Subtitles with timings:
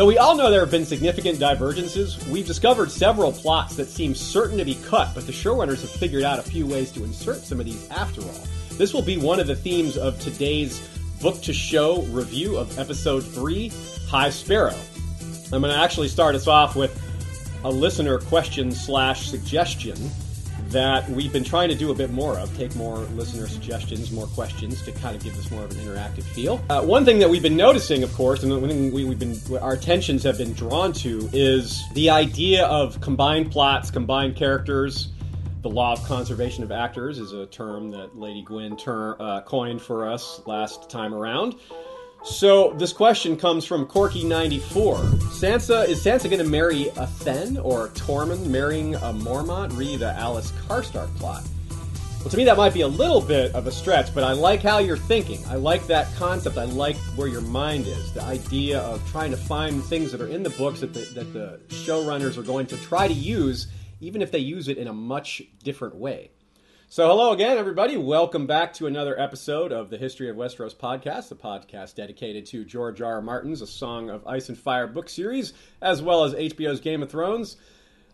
[0.00, 4.14] Though we all know there have been significant divergences, we've discovered several plots that seem
[4.14, 7.42] certain to be cut, but the showrunners have figured out a few ways to insert
[7.42, 8.46] some of these after all.
[8.78, 10.88] This will be one of the themes of today's
[11.20, 13.70] book to show review of episode 3,
[14.08, 14.74] High Sparrow.
[15.52, 16.98] I'm going to actually start us off with
[17.64, 19.98] a listener question slash suggestion
[20.70, 24.26] that we've been trying to do a bit more of take more listener suggestions more
[24.28, 26.64] questions to kind of give this more of an interactive feel.
[26.70, 29.38] Uh, one thing that we've been noticing of course and one thing we, have been
[29.58, 35.08] our attentions have been drawn to is the idea of combined plots combined characters.
[35.62, 39.82] The law of conservation of actors is a term that lady gwyn ter- uh, coined
[39.82, 41.56] for us last time around
[42.24, 44.98] so this question comes from Corky94.
[45.30, 49.76] Sansa is Sansa going to marry a Thenn or a Tormund marrying a Mormont?
[49.76, 51.42] Re the Alys Karstark plot.
[52.20, 54.60] Well, to me that might be a little bit of a stretch, but I like
[54.60, 55.42] how you're thinking.
[55.46, 56.58] I like that concept.
[56.58, 58.12] I like where your mind is.
[58.12, 61.32] The idea of trying to find things that are in the books that the, that
[61.32, 63.68] the showrunners are going to try to use,
[64.00, 66.30] even if they use it in a much different way.
[66.92, 67.96] So, hello again, everybody.
[67.96, 72.64] Welcome back to another episode of the History of Westeros podcast, the podcast dedicated to
[72.64, 73.12] George R.
[73.12, 73.22] R.
[73.22, 77.08] Martin's A Song of Ice and Fire book series, as well as HBO's Game of
[77.08, 77.58] Thrones.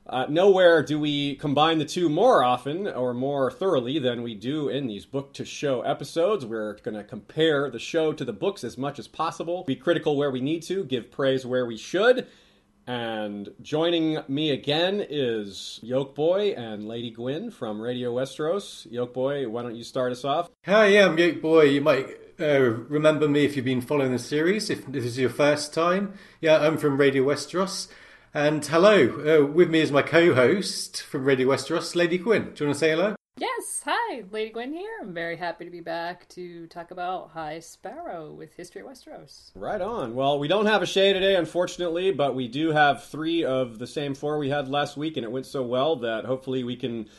[0.06, 4.69] Uh, nowhere do we combine the two more often or more thoroughly than we do
[4.69, 6.44] in these book to show episodes.
[6.44, 10.19] We're going to compare the show to the books as much as possible, be critical
[10.19, 12.27] where we need to, give praise where we should.
[12.87, 18.87] And joining me again is Yolkboy and Lady Gwyn from Radio Westeros.
[18.93, 20.48] Yolkboy, why don't you start us off?
[20.65, 21.73] Hi, yeah, I'm Yolkboy.
[21.73, 25.31] You might uh, remember me if you've been following the series, if this is your
[25.31, 26.15] first time.
[26.41, 27.89] Yeah, I'm from Radio Westeros.
[28.33, 32.53] And hello, uh, with me is my co host from Radio Westeros, Lady Gwyn.
[32.55, 33.17] Do you want to say hello?
[33.39, 34.88] Yes, hi, Lady Gwyn here.
[35.03, 39.50] I'm very happy to be back to talk about High Sparrow with History of Westeros.
[39.55, 40.15] Right on.
[40.15, 43.87] Well, we don't have a Shay today, unfortunately, but we do have three of the
[43.87, 47.10] same four we had last week, and it went so well that hopefully we can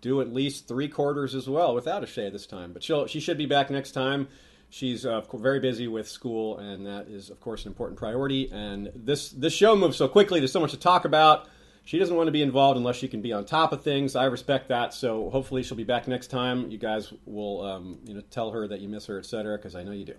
[0.00, 2.72] do at least three quarters as well without a Shay this time.
[2.72, 4.28] But she'll she should be back next time.
[4.70, 8.48] She's uh, very busy with school, and that is, of course, an important priority.
[8.52, 10.38] And this this show moves so quickly.
[10.38, 11.48] There's so much to talk about
[11.84, 14.16] she doesn't want to be involved unless she can be on top of things.
[14.16, 14.94] I respect that.
[14.94, 16.70] So hopefully she'll be back next time.
[16.70, 19.58] You guys will, um, you know, tell her that you miss her, etc.
[19.58, 20.14] Because I know you do.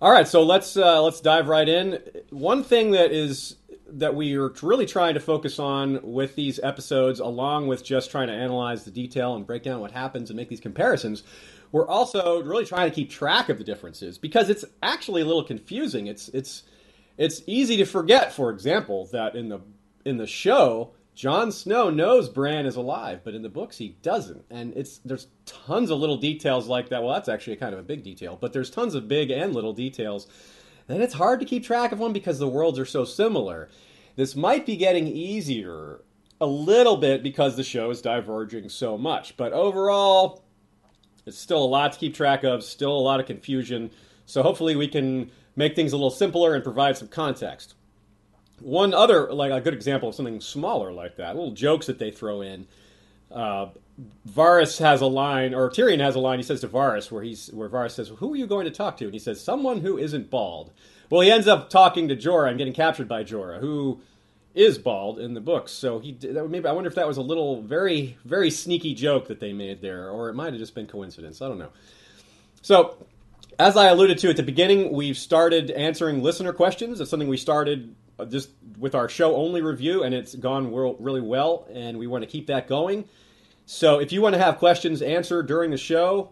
[0.00, 2.02] All right, so let's uh, let's dive right in.
[2.30, 3.56] One thing that is
[3.88, 8.26] that we are really trying to focus on with these episodes, along with just trying
[8.28, 11.22] to analyze the detail and break down what happens and make these comparisons,
[11.72, 15.44] we're also really trying to keep track of the differences because it's actually a little
[15.44, 16.08] confusing.
[16.08, 16.64] It's it's
[17.16, 19.60] it's easy to forget, for example, that in the
[20.06, 24.44] in the show, Jon Snow knows Bran is alive, but in the books he doesn't.
[24.50, 27.02] And it's there's tons of little details like that.
[27.02, 29.72] Well, that's actually kind of a big detail, but there's tons of big and little
[29.72, 30.26] details.
[30.88, 33.68] And it's hard to keep track of them because the worlds are so similar.
[34.14, 36.02] This might be getting easier
[36.40, 40.44] a little bit because the show is diverging so much, but overall
[41.24, 43.90] it's still a lot to keep track of, still a lot of confusion.
[44.26, 47.74] So hopefully we can make things a little simpler and provide some context.
[48.60, 52.10] One other, like a good example of something smaller like that, little jokes that they
[52.10, 52.66] throw in.
[53.30, 53.66] Uh,
[54.28, 56.38] Varys has a line, or Tyrion has a line.
[56.38, 58.96] He says to Varys, where he's where Varys says, "Who are you going to talk
[58.98, 60.72] to?" And he says, "Someone who isn't bald."
[61.10, 64.00] Well, he ends up talking to Jorah and getting captured by Jorah, who
[64.54, 65.72] is bald in the books.
[65.72, 69.40] So he maybe I wonder if that was a little very very sneaky joke that
[69.40, 71.40] they made there, or it might have just been coincidence.
[71.42, 71.70] I don't know.
[72.62, 73.06] So
[73.58, 77.00] as I alluded to at the beginning, we've started answering listener questions.
[77.00, 81.20] It's something we started Uh, just with our show only review, and it's gone really
[81.20, 83.04] well, and we want to keep that going.
[83.66, 86.30] So if you want to have questions answered during the show,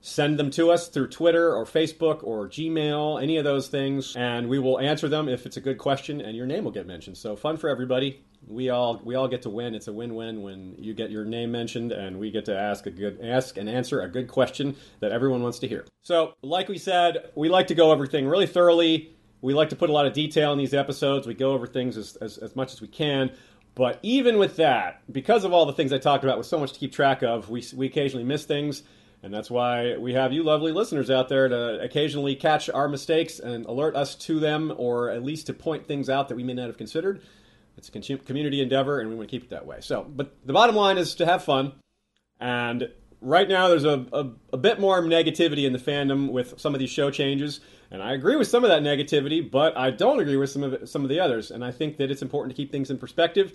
[0.00, 4.48] send them to us through Twitter or Facebook or Gmail, any of those things, and
[4.48, 7.16] we will answer them if it's a good question, and your name will get mentioned.
[7.16, 8.22] So fun for everybody.
[8.46, 9.74] We all we all get to win.
[9.74, 12.90] It's a win-win when you get your name mentioned, and we get to ask a
[12.92, 15.86] good ask and answer a good question that everyone wants to hear.
[16.02, 19.15] So, like we said, we like to go everything really thoroughly
[19.46, 21.24] we like to put a lot of detail in these episodes.
[21.24, 23.30] We go over things as, as, as much as we can.
[23.76, 26.72] But even with that, because of all the things I talked about with so much
[26.72, 28.82] to keep track of, we, we occasionally miss things.
[29.22, 33.38] And that's why we have you lovely listeners out there to occasionally catch our mistakes
[33.38, 36.54] and alert us to them, or at least to point things out that we may
[36.54, 37.22] not have considered.
[37.76, 39.76] It's a community endeavor, and we want to keep it that way.
[39.80, 41.72] So, but the bottom line is to have fun.
[42.40, 42.88] And
[43.20, 46.80] right now, there's a, a, a bit more negativity in the fandom with some of
[46.80, 47.60] these show changes.
[47.90, 50.72] And I agree with some of that negativity, but I don't agree with some of
[50.72, 51.50] it, some of the others.
[51.50, 53.52] And I think that it's important to keep things in perspective.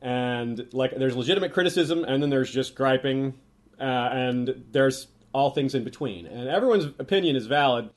[0.00, 3.34] And like, there's legitimate criticism, and then there's just griping,
[3.80, 6.26] uh, and there's all things in between.
[6.26, 7.90] And everyone's opinion is valid,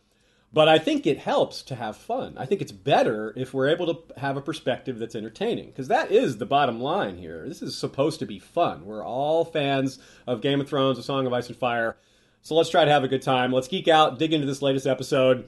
[0.54, 2.36] But I think it helps to have fun.
[2.38, 6.12] I think it's better if we're able to have a perspective that's entertaining, because that
[6.12, 7.48] is the bottom line here.
[7.48, 8.86] This is supposed to be fun.
[8.86, 11.96] We're all fans of Game of Thrones, A Song of Ice and Fire.
[12.42, 13.54] So let's try to have a good time.
[13.54, 15.48] Let's geek out, dig into this latest episode,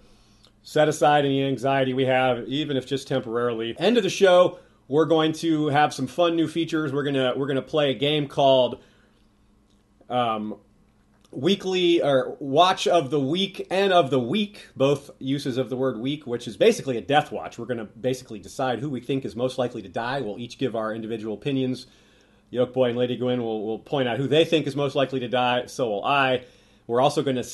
[0.64, 3.76] set aside any anxiety we have, even if just temporarily.
[3.78, 6.92] End of the show, we're going to have some fun new features.
[6.92, 8.82] We're gonna we're gonna play a game called
[10.10, 10.56] um,
[11.32, 15.98] weekly or watch of the week and of the week, both uses of the word
[15.98, 17.58] week, which is basically a death watch.
[17.58, 20.22] We're to basically decide who we think is most likely to die.
[20.22, 21.88] We'll each give our individual opinions.
[22.52, 25.28] Yolkboy and Lady Gwyn will, will point out who they think is most likely to
[25.28, 25.66] die.
[25.66, 26.44] So will I.
[26.86, 27.50] We're also going to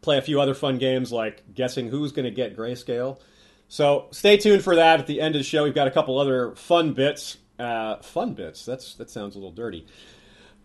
[0.00, 3.20] play a few other fun games like guessing who's going to get grayscale.
[3.68, 5.64] So stay tuned for that at the end of the show.
[5.64, 7.36] We've got a couple other fun bits.
[7.58, 8.64] Uh, fun bits.
[8.64, 9.86] That's that sounds a little dirty.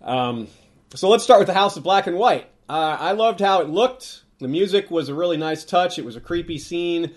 [0.01, 0.47] Um,
[0.93, 2.47] so let's start with the House of Black and White.
[2.69, 4.23] Uh, I loved how it looked.
[4.39, 5.97] The music was a really nice touch.
[5.97, 7.13] It was a creepy scene.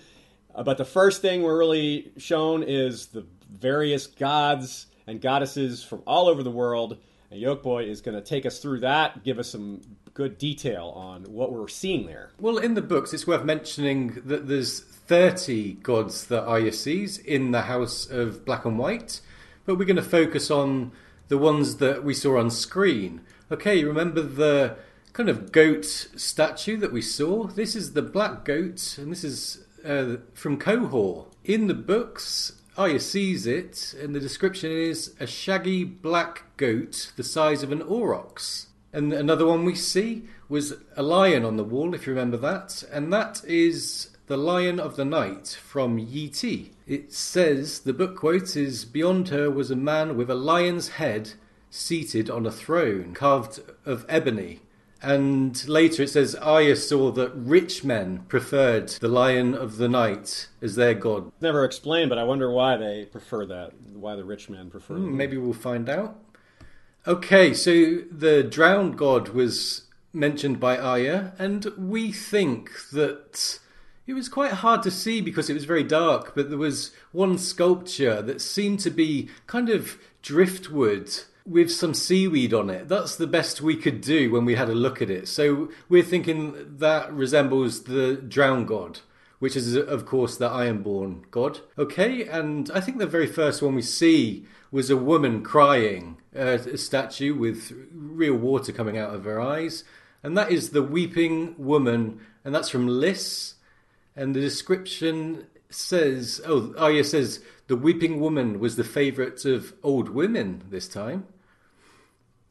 [0.53, 6.01] Uh, but the first thing we're really shown is the various gods and goddesses from
[6.07, 6.97] all over the world.
[7.29, 9.81] And Yolkboy is going to take us through that, give us some
[10.17, 12.31] good detail on what we're seeing there.
[12.39, 17.51] Well, in the books, it's worth mentioning that there's 30 gods that Arya sees in
[17.51, 19.21] the House of Black and White,
[19.67, 20.91] but we're going to focus on
[21.27, 23.21] the ones that we saw on screen.
[23.51, 24.77] Okay, remember the
[25.13, 27.45] kind of goat statue that we saw?
[27.45, 31.27] This is the black goat, and this is uh, from Qohor.
[31.43, 37.23] In the books, Arya sees it, and the description is a shaggy black goat the
[37.23, 38.66] size of an aurochs.
[38.97, 42.83] And another one we see was a lion on the wall, if you remember that,
[42.91, 46.71] and that is the Lion of the Night from Yi Ti.
[46.87, 51.33] It says the book quote is Beyond her was a man with a lion's head
[51.69, 54.61] seated on a throne carved of ebony.
[54.99, 60.47] And later it says Arya saw that rich men preferred the Lion of the Night
[60.59, 61.31] as their god.
[61.39, 63.73] Never explained, but I wonder why they prefer that.
[63.93, 64.95] Why the rich men prefer.
[64.95, 66.17] Mm, maybe we'll find out.
[67.05, 69.83] Okay, so the drowned god was
[70.13, 73.59] mentioned by Arya, and we think that
[74.07, 77.37] it was quite hard to see because it was very dark, but there was one
[77.37, 81.13] sculpture that seemed to be kind of driftwood
[81.45, 82.87] with some seaweed on it.
[82.89, 85.27] That's the best we could do when we had a look at it.
[85.27, 88.99] So we're thinking that resembles the drowned god,
[89.39, 91.59] which is, of course, the Ironborn god.
[91.77, 96.59] Okay, and I think the very first one we see was a woman crying, uh,
[96.71, 99.83] a statue with real water coming out of her eyes.
[100.23, 103.55] And that is the Weeping Woman, and that's from Lys.
[104.15, 110.09] And the description says, oh, Arya says, the Weeping Woman was the favourite of old
[110.09, 111.27] women this time.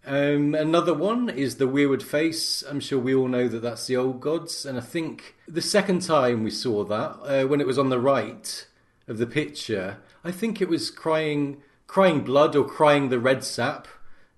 [0.05, 2.63] Um, another one is the Weirwood Face.
[2.63, 6.03] I'm sure we all know that that's the old gods, and I think the second
[6.03, 8.67] time we saw that, uh, when it was on the right
[9.09, 13.89] of the picture, I think it was crying, crying blood or crying the red sap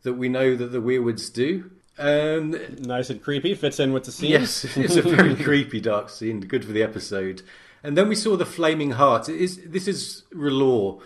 [0.03, 1.71] that we know that the Weirwoods do.
[1.99, 4.31] Um, nice and creepy, fits in with the scene.
[4.31, 7.43] Yes, it's a very creepy dark scene, good for the episode.
[7.83, 9.29] And then we saw the flaming heart.
[9.29, 11.01] It is this is R'hllor,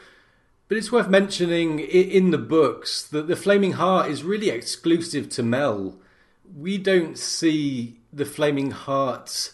[0.69, 5.43] but it's worth mentioning in the books that the Flaming Heart is really exclusive to
[5.43, 5.99] Mel.
[6.57, 9.53] We don't see the Flaming Heart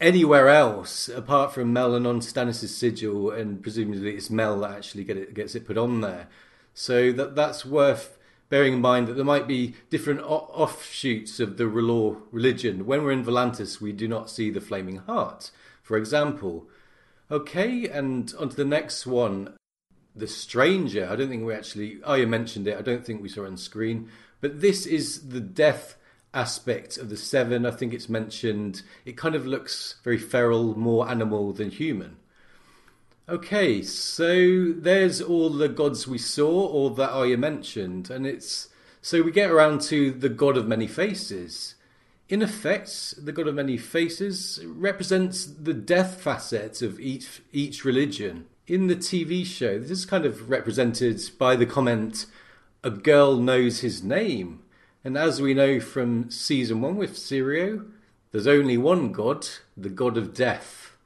[0.00, 5.04] anywhere else apart from Mel and on Stannis' sigil, and presumably it's Mel that actually
[5.04, 6.28] get it, gets it put on there.
[6.74, 11.64] So that that's worth bearing in mind that there might be different offshoots of the
[11.64, 12.86] R'hllor religion.
[12.86, 15.50] When we're in Volantis, we do not see the Flaming Heart,
[15.82, 16.68] for example.
[17.30, 19.54] Okay, and on to the next one
[20.16, 21.08] the Stranger.
[21.10, 22.00] I don't think we actually.
[22.04, 22.78] Oh, you mentioned it.
[22.78, 24.08] I don't think we saw it on screen.
[24.40, 25.96] But this is the death
[26.34, 27.66] aspect of the Seven.
[27.66, 28.82] I think it's mentioned.
[29.04, 32.16] It kind of looks very feral, more animal than human.
[33.28, 38.68] Okay, so there's all the gods we saw, or that Arya mentioned, and it's
[39.02, 41.74] so we get around to the God of many faces.
[42.28, 48.46] In effect, the God of many faces represents the death facet of each each religion
[48.68, 52.26] in the TV show, this is kind of represented by the comment,
[52.84, 54.62] a girl knows his name.
[55.04, 57.86] And as we know from season one with Syrio,
[58.32, 60.96] there's only one god, the god of death.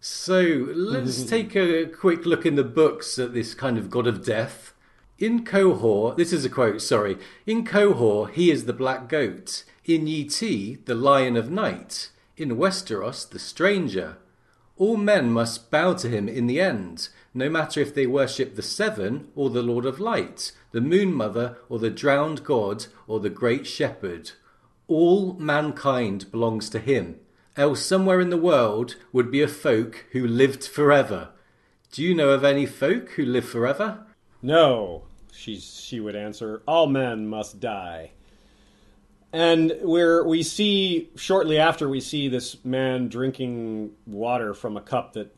[0.00, 4.24] So let's take a quick look in the books at this kind of god of
[4.24, 4.74] death.
[5.18, 7.18] In Qohor, this is a quote, sorry.
[7.44, 9.64] In Qohor, he is the black goat.
[9.84, 12.10] In Yiti, the lion of night.
[12.36, 14.18] In Westeros, the stranger.
[14.76, 18.62] All men must bow to him in the end, no matter if they worship the
[18.62, 23.30] Seven or the Lord of Light, the Moon Mother or the drowned God or the
[23.30, 24.32] Great Shepherd.
[24.86, 27.20] All mankind belongs to him,
[27.56, 31.30] else somewhere in the world would be a folk who lived forever.
[31.92, 34.06] Do you know of any folk who live forever?
[34.42, 38.12] No, she, she would answer, all men must die.
[39.32, 45.12] And where we see shortly after we see this man drinking water from a cup
[45.14, 45.34] that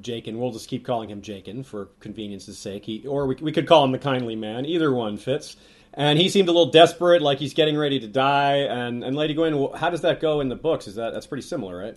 [0.00, 3.66] Jaqen, we'll just keep calling him Jaqen for convenience's sake, he, or we, we could
[3.66, 4.66] call him the kindly man.
[4.66, 5.56] Either one fits.
[5.92, 8.56] And he seemed a little desperate, like he's getting ready to die.
[8.56, 10.88] And, and Lady Gwyn, how does that go in the books?
[10.88, 11.96] Is that that's pretty similar, right?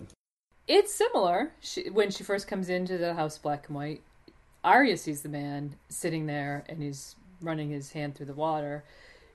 [0.68, 1.52] It's similar.
[1.60, 4.02] She, when she first comes into the house, black and white,
[4.62, 8.84] Arya sees the man sitting there and he's running his hand through the water.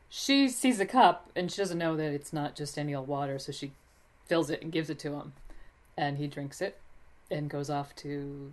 [0.07, 3.39] She sees a cup and she doesn't know that it's not just any old water,
[3.39, 3.71] so she
[4.27, 5.33] fills it and gives it to him.
[5.97, 6.79] And he drinks it
[7.33, 8.51] and goes off to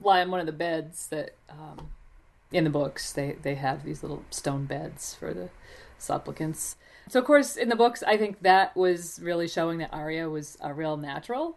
[0.00, 1.88] lie on one of the beds that um,
[2.52, 5.48] in the books they they have these little stone beds for the
[5.98, 6.76] supplicants.
[7.08, 10.56] So of course in the books I think that was really showing that Arya was
[10.60, 11.56] a real natural.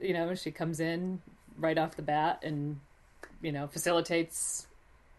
[0.00, 1.22] You know, she comes in
[1.58, 2.80] right off the bat and
[3.42, 4.66] you know facilitates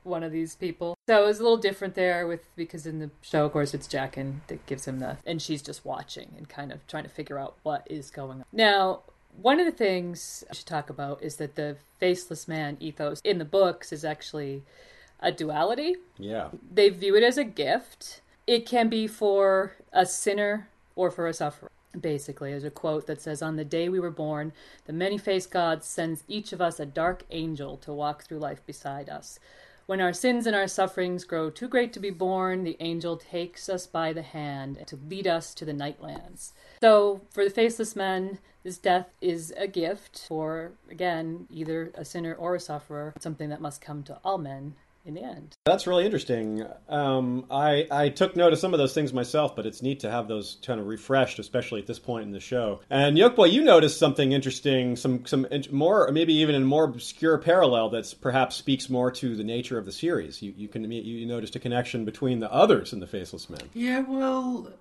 [0.08, 0.96] one of these people.
[1.08, 3.88] So it was a little different there with because in the show, of course, it's
[3.88, 7.38] Jaqen that gives him the, and she's just watching and kind of trying to figure
[7.38, 8.46] out what is going on.
[8.52, 9.02] Now,
[9.42, 13.38] one of the things I should talk about is that the faceless man ethos in
[13.38, 14.64] the books is actually
[15.20, 15.96] a duality.
[16.18, 16.50] Yeah.
[16.72, 18.22] They view it as a gift.
[18.46, 21.72] It can be for a sinner or for a sufferer.
[22.00, 24.54] Basically, there's a quote that says, On the day we were born,
[24.86, 28.64] the many faced God sends each of us a dark angel to walk through life
[28.66, 29.40] beside us.
[29.88, 33.70] When our sins and our sufferings grow too great to be borne, the angel takes
[33.70, 36.52] us by the hand to lead us to the nightlands.
[36.82, 42.34] So, for the faceless men, this death is a gift for, again, either a sinner
[42.34, 44.76] or a sufferer, something that must come to all men
[45.08, 45.56] in the end.
[45.64, 46.66] That's really interesting.
[46.90, 50.12] Um, I I took note of some of those things myself, but it's neat to
[50.12, 52.82] have those kind of refreshed, especially at this point in the show.
[52.90, 57.90] And Yolkboy, you noticed something interesting, some some more, maybe even a more obscure parallel
[57.90, 60.42] that's perhaps speaks more to the nature of the series.
[60.42, 63.62] You you can you noticed a connection between the others and the Faceless Men.
[63.74, 64.74] Yeah, well.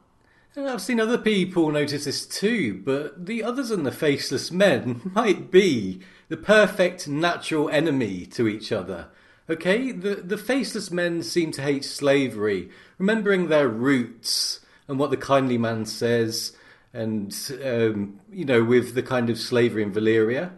[0.58, 5.50] I've seen other people notice this too, but the others and the faceless men might
[5.50, 9.08] be the perfect natural enemy to each other.
[9.48, 15.16] Okay, the, the faceless men seem to hate slavery, remembering their roots and what the
[15.16, 16.56] kindly man says,
[16.92, 17.32] and,
[17.64, 20.52] um, you know, with the kind of slavery in Valyria.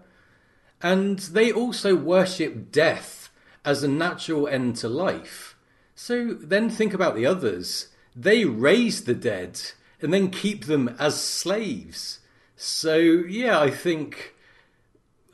[0.80, 3.30] And they also worship death
[3.64, 5.56] as a natural end to life.
[5.94, 7.88] So then think about the others.
[8.16, 9.60] They raise the dead
[10.00, 12.20] and then keep them as slaves.
[12.56, 14.34] So, yeah, I think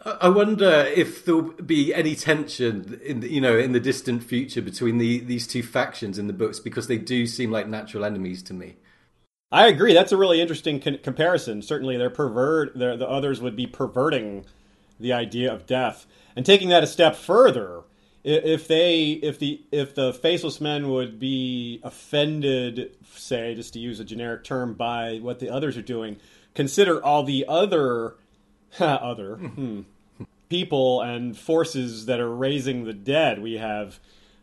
[0.05, 4.61] I wonder if there'll be any tension in the, you know in the distant future
[4.61, 8.43] between the, these two factions in the books because they do seem like natural enemies
[8.45, 8.77] to me.
[9.51, 9.95] I agree.
[9.95, 11.63] That's a really interesting con- comparison.
[11.63, 12.77] Certainly, they're pervert.
[12.77, 14.45] They're, the others would be perverting
[14.99, 16.07] the idea of death
[16.37, 17.83] and taking that a step further.
[18.25, 24.01] If they, if the, if the faceless men would be offended, say, just to use
[24.01, 26.17] a generic term, by what the others are doing,
[26.55, 28.15] consider all the other,
[28.81, 29.37] other.
[29.37, 29.83] Hmm,
[30.55, 33.43] people and forces that are raising the dead.
[33.43, 33.99] We have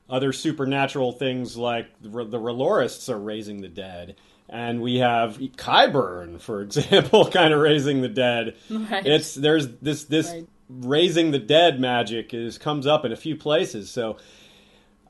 [0.10, 4.18] other supernatural things like the, the R'hllorists are raising the dead.
[4.50, 8.58] And we have Qyburn, for example, kind of raising the dead.
[8.70, 9.06] Right.
[9.06, 10.46] It's there's this this right.
[10.70, 13.89] raising the dead magic is comes up in a few places.
[13.89, 14.18] So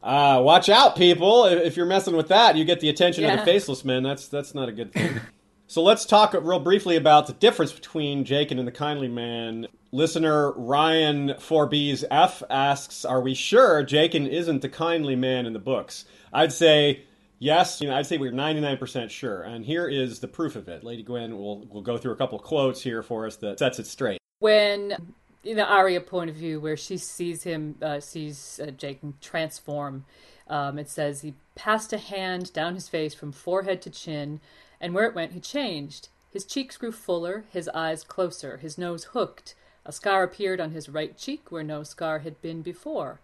[0.03, 1.45] uh, watch out, people!
[1.45, 3.33] If you're messing with that, you get the attention yeah.
[3.33, 4.03] of the faceless men.
[4.03, 5.19] That's that's not a good thing.
[5.71, 9.67] so let's talk real briefly about the difference between Jaqen and the Kindly Man.
[9.93, 15.59] Listener Ryan 4B's F asks, "Are we sure Jaqen isn't the kindly man in the
[15.59, 17.03] books?" I'd say
[17.39, 17.79] yes.
[17.79, 20.83] You know, I'd say we're 99% sure, and here is the proof of it.
[20.83, 23.87] Lady Gwyn will will go through a couple quotes here for us that sets it
[23.87, 24.19] straight.
[24.39, 24.97] When
[25.45, 30.03] in the Arya point of view, where she sees him, uh, sees uh, Jaqen transform,
[30.49, 34.41] um, it says he passed a hand down his face from forehead to chin,
[34.81, 36.09] and where it went, he changed.
[36.33, 40.89] His cheeks grew fuller, his eyes closer, his nose hooked a scar appeared on his
[40.89, 43.19] right cheek where no scar had been before,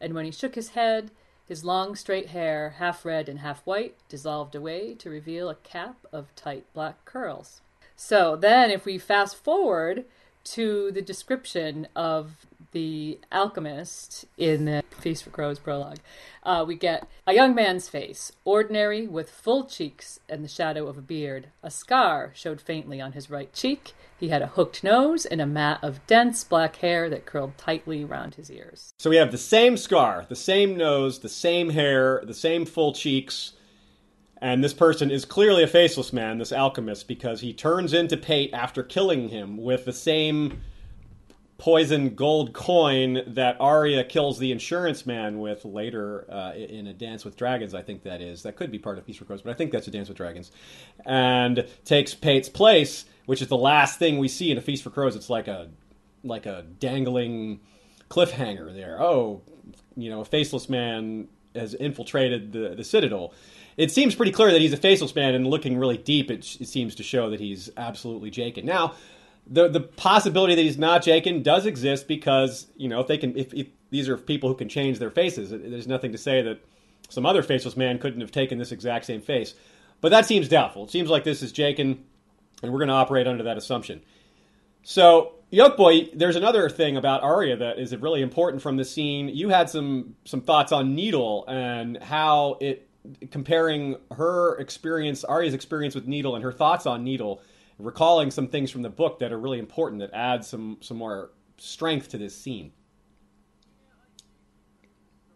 [0.00, 1.10] and when he shook his head,
[1.46, 6.06] his long straight hair, half red and half white, dissolved away to reveal a cap
[6.12, 7.60] of tight black curls.
[7.96, 10.04] So then, if we fast forward
[10.44, 15.98] to the description of the alchemist in the Feast for Crows prologue,
[16.42, 20.98] uh, we get a young man's face, ordinary, with full cheeks and the shadow of
[20.98, 21.48] a beard.
[21.62, 23.92] A scar showed faintly on his right cheek.
[24.18, 28.04] He had a hooked nose and a mat of dense black hair that curled tightly
[28.04, 28.92] around his ears.
[28.98, 32.92] So we have the same scar, the same nose, the same hair, the same full
[32.92, 33.52] cheeks.
[34.40, 38.52] And this person is clearly a faceless man, this alchemist, because he turns into Pate
[38.52, 40.62] after killing him with the same
[41.62, 47.24] poison gold coin that Arya kills the insurance man with later uh, in a Dance
[47.24, 47.72] with Dragons.
[47.72, 49.70] I think that is that could be part of Feast for Crows, but I think
[49.70, 50.50] that's a Dance with Dragons,
[51.06, 54.90] and takes Pate's place, which is the last thing we see in a Feast for
[54.90, 55.14] Crows.
[55.14, 55.68] It's like a
[56.24, 57.60] like a dangling
[58.10, 59.00] cliffhanger there.
[59.00, 59.42] Oh,
[59.96, 63.34] you know, a faceless man has infiltrated the the Citadel.
[63.76, 66.66] It seems pretty clear that he's a faceless man, and looking really deep, it, it
[66.66, 68.64] seems to show that he's absolutely Jaqen.
[68.64, 68.94] Now,
[69.46, 73.36] the the possibility that he's not Jaqen does exist because you know if they can
[73.36, 76.64] if, if, these are people who can change their faces, there's nothing to say that
[77.10, 79.54] some other faceless man couldn't have taken this exact same face.
[80.00, 80.84] But that seems doubtful.
[80.84, 81.98] It seems like this is Jaqen,
[82.62, 84.00] and we're going to operate under that assumption.
[84.82, 89.28] So, Yolkboy, there's another thing about Arya that is really important from the scene.
[89.28, 92.88] You had some some thoughts on Needle and how it
[93.30, 97.42] comparing her experience, Arya's experience with Needle, and her thoughts on Needle
[97.82, 101.30] recalling some things from the book that are really important that add some some more
[101.58, 102.72] strength to this scene.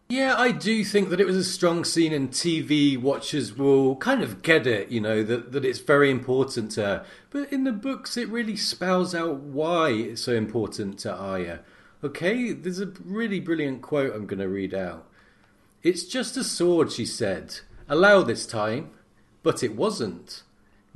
[0.08, 4.22] Yeah, I do think that it was a strong scene, and TV watchers will kind
[4.22, 7.06] of get it, you know, that, that it's very important to her.
[7.30, 11.60] But in the books, it really spells out why it's so important to Arya.
[12.04, 15.08] Okay, there's a really brilliant quote I'm going to read out.
[15.82, 17.58] It's just a sword, she said.
[17.88, 18.90] Allow this time.
[19.42, 20.42] But it wasn't.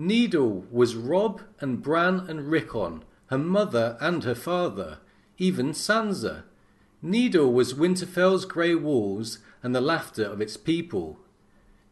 [0.02, 4.96] Needle was Robb and Bran and Rickon, her mother and her father,
[5.36, 6.44] even Sansa.
[7.02, 11.18] Needle was Winterfell's grey walls and the laughter of its people.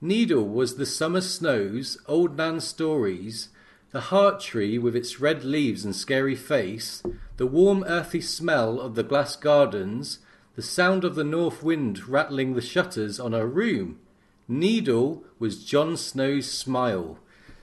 [0.00, 3.50] Needle was the summer snows, old man's stories,
[3.90, 7.02] the heart tree with its red leaves and scary face,
[7.36, 10.20] the warm earthy smell of the glass gardens,
[10.56, 13.98] the sound of the north wind rattling the shutters on her room.
[14.48, 17.18] Needle was Jon Snow's smile.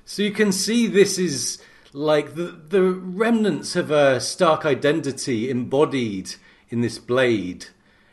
[0.05, 6.35] So you can see this is like the the remnants of a Stark identity embodied
[6.69, 7.67] in this blade.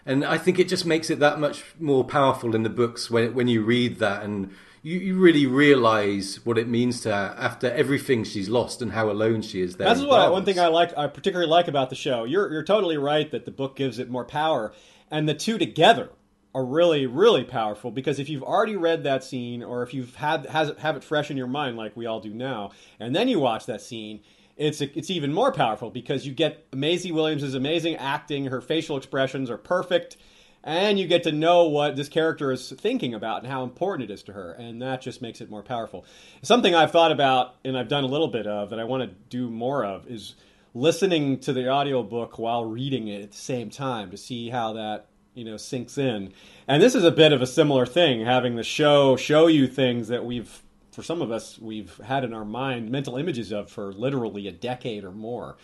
[0.05, 3.35] And I think it just makes it that much more powerful in the books when
[3.35, 4.51] when you read that and
[4.83, 9.11] you, you really realize what it means to her after everything she's lost and how
[9.11, 9.87] alone she is there.
[9.87, 12.25] That's what I, one thing I like I particularly like about the show.
[12.25, 14.73] You're you're totally right that the book gives it more power
[15.11, 16.11] and the two together
[16.55, 20.47] are really really powerful because if you've already read that scene or if you've had
[20.47, 23.29] has it, have it fresh in your mind like we all do now and then
[23.29, 24.21] you watch that scene
[24.57, 29.51] it's it's even more powerful because you get Maisie Williams' amazing acting her facial expressions
[29.51, 30.17] are perfect
[30.65, 34.13] and you get to know what this character is thinking about and how important it
[34.13, 36.05] is to her and that just makes it more powerful.
[36.43, 39.17] Something I've thought about and I've done a little bit of that I want to
[39.29, 40.35] do more of is
[40.75, 45.09] listening to the audiobook while reading it at the same time to see how that
[45.35, 46.33] you know sinks in.
[46.69, 50.09] And this is a bit of a similar thing, having the show show you things
[50.09, 53.93] that we've for some of us we've had in our mind mental images of for
[53.93, 55.57] literally a decade or more.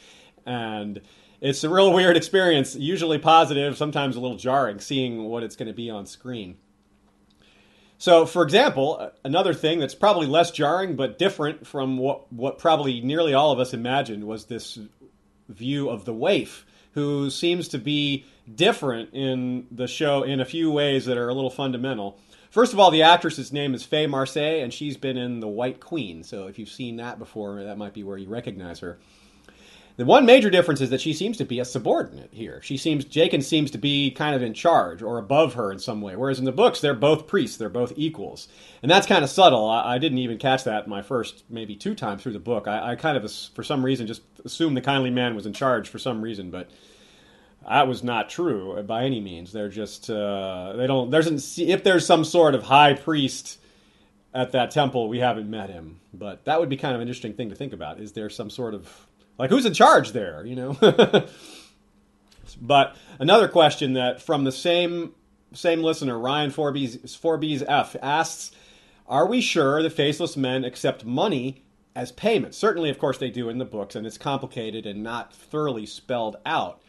[0.46, 1.02] And
[1.40, 5.68] it's a real weird experience, usually positive, sometimes a little jarring seeing what it's going
[5.68, 6.56] to be on screen.
[7.98, 13.00] So, for example, another thing that's probably less jarring but different from what, what probably
[13.00, 14.78] nearly all of us imagined was this
[15.48, 20.70] view of the waif, who seems to be different in the show in a few
[20.70, 22.18] ways that are a little fundamental.
[22.50, 25.80] First of all, the actress's name is Faye Marsay, and she's been in The White
[25.80, 26.22] Queen.
[26.22, 28.98] So if you've seen that before, that might be where you recognize her.
[29.98, 32.60] The one major difference is that she seems to be a subordinate here.
[32.62, 36.00] She seems Jaqen seems to be kind of in charge or above her in some
[36.00, 38.46] way, whereas in the books they're both priests, they're both equals,
[38.80, 39.68] and that's kind of subtle.
[39.68, 42.68] I, I didn't even catch that my first maybe two times through the book.
[42.68, 45.88] I, I kind of for some reason just assumed the kindly man was in charge
[45.88, 46.70] for some reason, but
[47.68, 49.50] that was not true by any means.
[49.50, 51.10] They're just uh, they don't.
[51.10, 53.58] There's if there's some sort of high priest
[54.32, 55.98] at that temple, we haven't met him.
[56.14, 57.98] But that would be kind of an interesting thing to think about.
[57.98, 59.07] Is there some sort of
[59.38, 60.44] like who's in charge there?
[60.44, 60.76] You know.
[62.60, 65.14] but another question that from the same
[65.54, 68.50] same listener, Ryan 4B's 4B's F asks,
[69.06, 71.64] "Are we sure the faceless men accept money?"
[71.96, 72.54] As payment.
[72.54, 76.36] Certainly, of course, they do in the books, and it's complicated and not thoroughly spelled
[76.46, 76.80] out.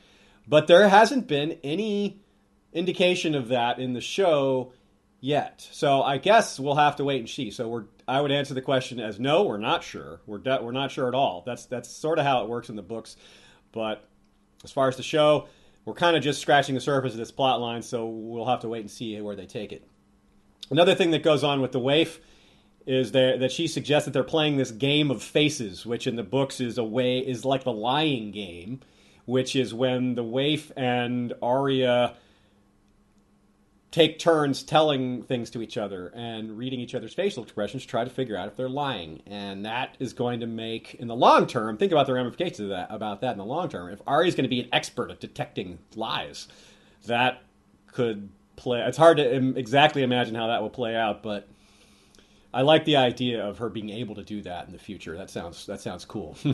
[0.47, 2.19] But there hasn't been any
[2.73, 4.73] indication of that in the show
[5.19, 5.67] yet.
[5.71, 7.51] So I guess we'll have to wait and see.
[7.51, 10.21] So we're I would answer the question as no, we're not sure.
[10.25, 11.43] We're de- we're not sure at all.
[11.45, 13.15] That's that's sort of how it works in the books.
[13.71, 14.03] But
[14.63, 15.47] as far as the show,
[15.85, 18.69] we're kind of just scratching the surface of this plot line, so we'll have to
[18.69, 19.87] wait and see where they take it.
[20.69, 22.19] Another thing that goes on with the waif
[22.85, 26.59] is that she suggests that they're playing this game of faces, which in the books
[26.59, 28.81] is a way is like the lying game
[29.29, 32.15] which is when the waif and Arya
[33.91, 38.03] take turns telling things to each other and reading each other's facial expressions to try
[38.03, 39.21] to figure out if they're lying.
[39.25, 42.69] And that is going to make, in the long term, think about the ramifications of
[42.69, 43.91] that, about that in the long term.
[43.91, 46.47] If Arya is going to be an expert at detecting lies,
[47.07, 47.41] that
[47.87, 48.81] could play.
[48.81, 51.47] It's hard to im- exactly imagine how that will play out, but
[52.53, 55.17] I like the idea of her being able to do that in the future.
[55.17, 56.37] That sounds that sounds cool.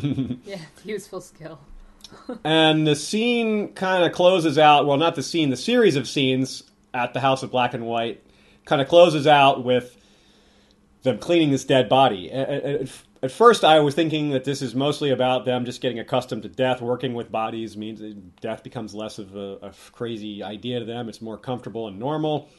[0.46, 1.60] Yeah, useful skill.
[2.44, 4.86] and the scene kind of closes out.
[4.86, 6.64] Well, not the scene, the series of scenes
[6.96, 8.24] at the House of Black and White
[8.66, 9.98] kind of closes out with
[11.04, 12.32] them cleaning this dead body.
[12.32, 12.90] At,
[13.22, 16.50] at, first, I was thinking that this is mostly about them just getting accustomed to
[16.50, 16.82] death.
[16.82, 18.02] Working with bodies means
[18.42, 21.10] death becomes less of a, a crazy idea to them.
[21.10, 22.50] It's more comfortable and normal.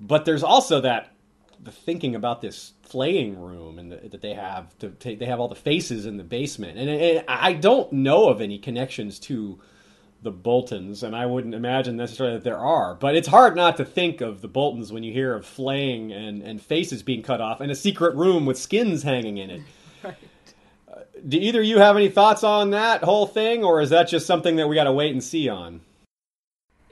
[0.00, 1.12] But there's also that
[1.62, 5.38] the thinking about this flaying room and the, that they have to take, they have
[5.38, 9.60] all the faces in the basement, and, and I don't know of any connections to
[10.22, 12.94] the Boltons, and I wouldn't imagine necessarily that there are.
[12.94, 16.42] But it's hard not to think of the Boltons when you hear of flaying and,
[16.42, 19.62] and faces being cut off and a secret room with skins hanging in it.
[20.04, 20.16] Right.
[20.92, 24.08] Uh, do either of you have any thoughts on that whole thing, or is that
[24.08, 25.80] just something that we got to wait and see on?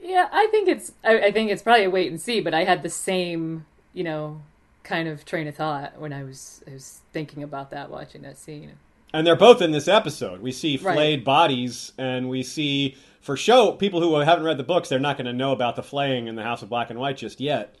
[0.01, 2.63] Yeah, I think it's I, I think it's probably a wait and see, but I
[2.63, 4.41] had the same, you know,
[4.83, 8.37] kind of train of thought when I was I was thinking about that watching that
[8.37, 8.71] scene.
[9.13, 10.41] And they're both in this episode.
[10.41, 10.95] We see Right.
[10.95, 14.89] flayed bodies, and we see for show people who haven't read the books.
[14.89, 17.17] They're not going to know about the flaying in the House of Black and White
[17.17, 17.75] just yet,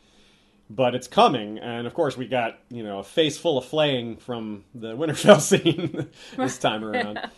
[0.69, 1.57] but it's coming.
[1.57, 5.41] And of course, we got you know a face full of flaying from the Winterfell
[5.41, 7.19] scene this time around.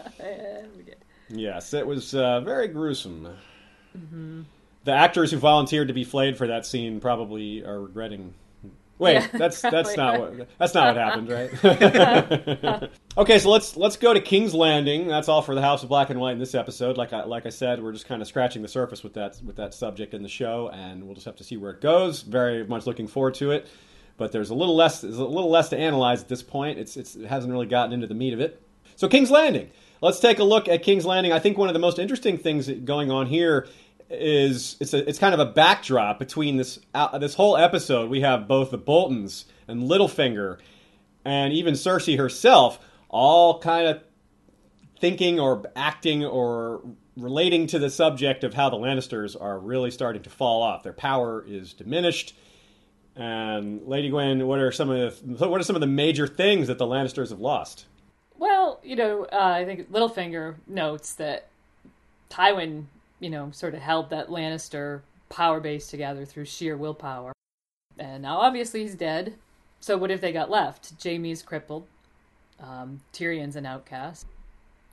[0.77, 0.97] We did.
[1.29, 3.35] Yes, it was uh, very gruesome.
[4.83, 8.33] The actors who volunteered to be flayed for that scene probably are regretting.
[8.99, 12.89] Wait, Yeah, that's that's not what that's not what happened, right?
[13.17, 15.07] okay, so let's let's go to King's Landing.
[15.07, 16.95] That's all for the House of Black and White in this episode.
[16.95, 19.55] Like I like I said, we're just kind of scratching the surface with that with
[19.55, 22.21] that subject in the show, and we'll just have to see where it goes.
[22.21, 23.67] Very much looking forward to it.
[24.15, 26.77] But there's a little less there's a little less to analyze at this point.
[26.77, 28.61] It's, it's it hasn't really gotten into the meat of it.
[28.95, 29.71] So King's Landing.
[30.01, 31.31] Let's take a look at King's Landing.
[31.31, 33.67] I think one of the most interesting things going on here
[34.13, 38.09] is it's a, it's kind of a backdrop between this uh, this whole episode.
[38.09, 40.59] We have both the Boltons and Littlefinger,
[41.25, 44.03] and even Cersei herself, all kind of
[44.99, 46.81] thinking or acting or
[47.17, 50.83] relating to the subject of how the Lannisters are really starting to fall off.
[50.83, 52.35] Their power is diminished.
[53.15, 56.67] And Lady Gwyn, what are some of the what are some of the major things
[56.67, 57.85] that the Lannisters have lost?
[58.37, 61.47] Well, you know, uh, I think Littlefinger notes that
[62.29, 62.85] Tywin,
[63.23, 67.31] you know, sort of held that Lannister power base together through sheer willpower.
[67.97, 69.35] And now obviously he's dead.
[69.79, 70.93] So what if they got left?
[71.01, 71.87] Jaime's crippled.
[72.59, 74.27] Um, Tyrion's an outcast.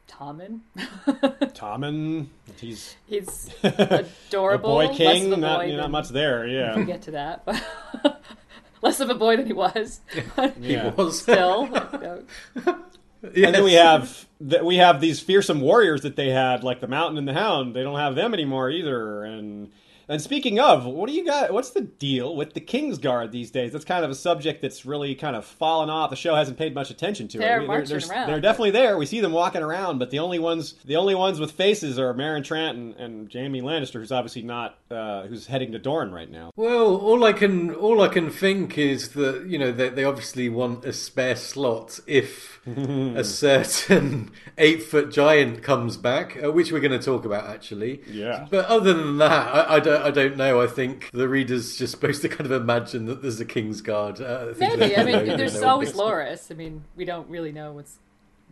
[0.08, 0.60] Tommen.
[1.06, 2.26] Tommen,
[2.58, 4.70] he's he's a adorable.
[4.70, 5.26] boy less king.
[5.26, 6.46] of a Not, boy you know, not much there.
[6.46, 7.62] Yeah, We'll Yeah, get to that, but
[8.82, 10.00] less of a boy than he was.
[10.60, 11.22] He was.
[11.22, 12.22] Still, you know,
[13.22, 16.88] And then we have th- we have these fearsome warriors that they had, like the
[16.88, 17.74] Mountain and the Hound.
[17.74, 19.24] They don't have them anymore either.
[19.24, 19.70] And
[20.10, 21.52] and speaking of, what do you got?
[21.52, 23.70] What's the deal with the Kingsguard these days?
[23.72, 26.10] That's kind of a subject that's really kind of fallen off.
[26.10, 27.66] The show hasn't paid much attention to They're it.
[27.68, 28.28] marching they're, around.
[28.28, 28.98] they're definitely there.
[28.98, 32.12] We see them walking around, but the only ones the only ones with faces are
[32.12, 36.28] Meryn Trant and, and Jaime Lannister, who's obviously not uh, who's heading to Dorne right
[36.28, 36.50] now.
[36.56, 40.48] Well, all I can all I can think is that you know they, they obviously
[40.48, 46.80] want a spare slot if a certain eight foot giant comes back, uh, which we're
[46.80, 48.02] going to talk about actually.
[48.10, 48.48] Yeah.
[48.50, 50.60] But other than that, I, I don't I don't know.
[50.60, 54.20] I think the reader's just supposed to kind of imagine that there's a King's Guard.
[54.20, 54.96] Uh, I maybe.
[54.96, 56.50] I mean, there's always what's- Loras.
[56.50, 57.98] I mean, we don't really know what's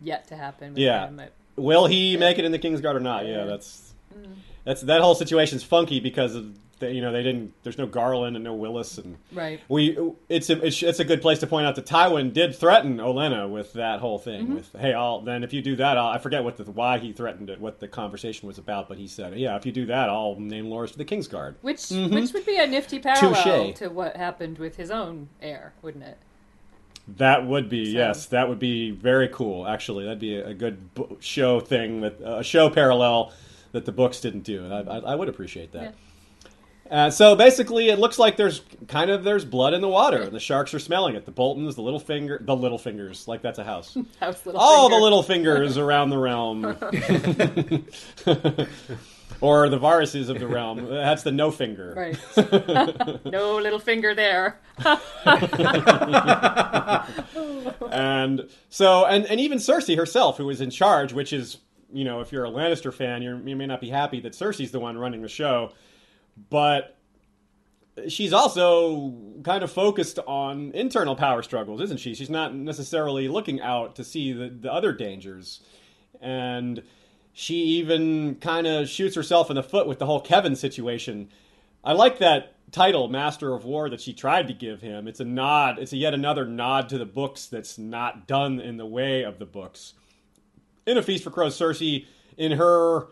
[0.01, 0.69] yet to happen.
[0.73, 1.07] With Yeah.
[1.07, 1.21] him,
[1.55, 3.25] Will he make it in the Kingsguard or not?
[3.25, 3.93] Yeah, that's
[4.63, 7.53] that's that whole situation's funky because of the, you know they didn't.
[7.63, 9.59] There's no Garlan and no Willas, and right.
[9.69, 9.97] we
[10.29, 13.49] it's a it's, it's a good place to point out that Tywin did threaten Olenna
[13.49, 14.55] with that whole thing.
[14.55, 17.11] With hey, I'll then if you do that, I'll, I forget what the why he
[17.13, 20.09] threatened it, what the conversation was about, but he said, yeah, if you do that,
[20.09, 21.55] I'll name Loras to the Kingsguard.
[21.61, 23.67] Which which would be a nifty parallel Mm-hmm.
[23.69, 23.77] Touche.
[23.79, 26.17] to what happened with his own heir, wouldn't it?
[27.17, 29.67] That would be So- yes, that would be very cool.
[29.67, 33.33] Actually, that'd be a, a good bo- show thing that a show parallel
[33.71, 35.95] that the books didn't do, and I, I, I would appreciate that.
[36.89, 40.31] Uh, so basically, it looks like there's kind of there's blood in the water, and
[40.31, 41.25] the sharks are smelling it.
[41.25, 43.95] The Boltons, the little finger, the little fingers, like that's a house.
[44.19, 44.97] House little All finger.
[44.97, 46.65] the little fingers around the realm,
[49.41, 50.89] or the viruses of the realm.
[50.89, 51.93] That's the no finger.
[51.95, 52.17] Right.
[53.25, 54.59] no little finger there.
[57.91, 61.57] and so and and even Cersei herself, who is in charge, which is
[61.91, 64.71] you know if you're a Lannister fan, you're, you may not be happy that Cersei's
[64.71, 65.71] the one running the show,
[66.49, 66.97] but
[68.07, 72.13] she's also kind of focused on internal power struggles, isn't she?
[72.13, 75.61] She's not necessarily looking out to see the, the other dangers.
[76.21, 76.83] And
[77.33, 81.29] she even kind of shoots herself in the foot with the whole Kevan situation.
[81.83, 85.07] I like that title, Master of War, that she tried to give him.
[85.07, 88.77] It's a nod, it's a yet another nod to the books that's not done in
[88.77, 89.93] the way of the books.
[90.85, 92.05] In A Feast for Crows, Cersei,
[92.37, 93.07] in her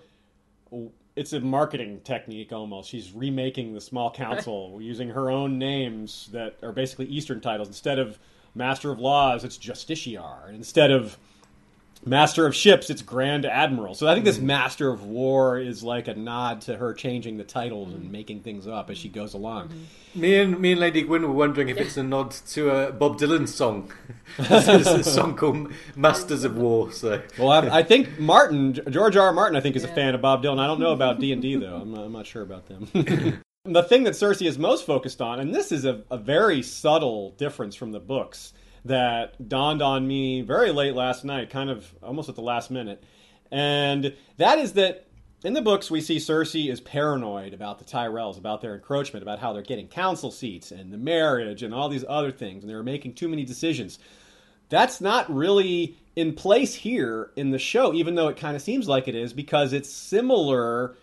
[1.17, 2.89] it's a marketing technique almost.
[2.89, 7.67] She's remaking the small council using her own names that are basically Eastern titles.
[7.67, 8.19] Instead of
[8.53, 10.49] Master of Laws, it's Justiciar.
[10.49, 11.17] Instead of
[12.05, 13.93] Master of Ships, it's Grand Admiral.
[13.93, 17.43] So I think this Master of War is like a nod to her changing the
[17.43, 19.71] titles and making things up as she goes along.
[20.15, 23.19] Me and me and Lady Gwyn were wondering if it's a nod to a Bob
[23.19, 23.91] Dylan song.
[24.37, 26.91] it's a song called Masters of War.
[26.91, 29.27] So Well, I, I think Martin, George R.
[29.27, 29.33] R.
[29.33, 30.59] Martin, I think is a fan of Bob Dylan.
[30.59, 31.75] I don't know about D and D though.
[31.75, 32.87] I'm not, I'm not sure about them.
[33.65, 37.31] the thing that Cersei is most focused on, and this is a, a very subtle
[37.31, 38.53] difference from the books
[38.87, 43.03] that dawned on me very late last night, kind of almost at the last minute,
[43.51, 45.07] and that is that
[45.43, 49.37] in the books, we see Cersei is paranoid about the Tyrells, about their encroachment, about
[49.37, 52.81] how they're getting council seats and the marriage and all these other things, and they're
[52.81, 53.99] making too many decisions.
[54.69, 58.87] That's not really in place here in the show, even though it kind of seems
[58.87, 60.95] like it is, because it's similar,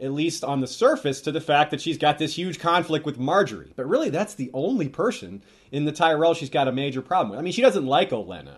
[0.00, 3.18] at least on the surface, to the fact that she's got this huge conflict with
[3.18, 3.70] Margaery.
[3.76, 7.38] But really, that's the only person in the Tyrell she's got a major problem with.
[7.38, 8.56] I mean, she doesn't like Olenna,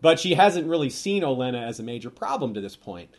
[0.00, 3.10] but she hasn't really seen Olenna as a major problem to this point.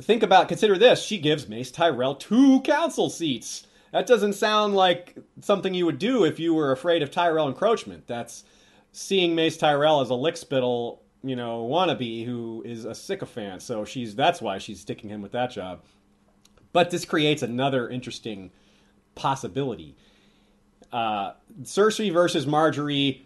[0.00, 1.02] Think about, consider this.
[1.02, 3.66] She gives Mace Tyrell two council seats.
[3.92, 8.06] That doesn't sound like something you would do if you were afraid of Tyrell encroachment.
[8.06, 8.44] That's
[8.92, 13.62] seeing Mace Tyrell as a lickspittle, you know, wannabe who is a sycophant.
[13.62, 15.80] So she's that's why she's sticking him with that job.
[16.72, 18.50] But this creates another interesting
[19.14, 19.96] possibility.
[20.92, 23.22] Uh, Cersei versus Margaery.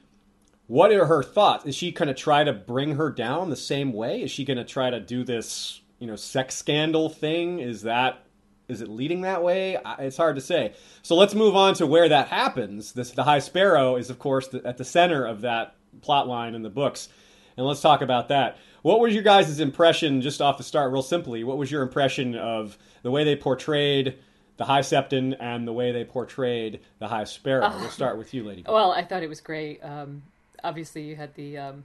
[0.66, 1.66] What are her thoughts?
[1.66, 4.22] Is she going to try to bring her down the same way?
[4.22, 8.24] Is she going to try to do this you know sex scandal thing is that
[8.68, 12.08] is it leading that way it's hard to say so let's move on to where
[12.08, 15.76] that happens this the high sparrow is of course the, at the center of that
[16.00, 17.08] plot line in the books
[17.56, 21.02] and let's talk about that what was your guys' impression just off the start real
[21.02, 24.16] simply what was your impression of the way they portrayed
[24.56, 28.34] the high septon and the way they portrayed the high sparrow uh, we'll start with
[28.34, 30.22] you lady well i thought it was great um,
[30.62, 31.84] obviously you had the um,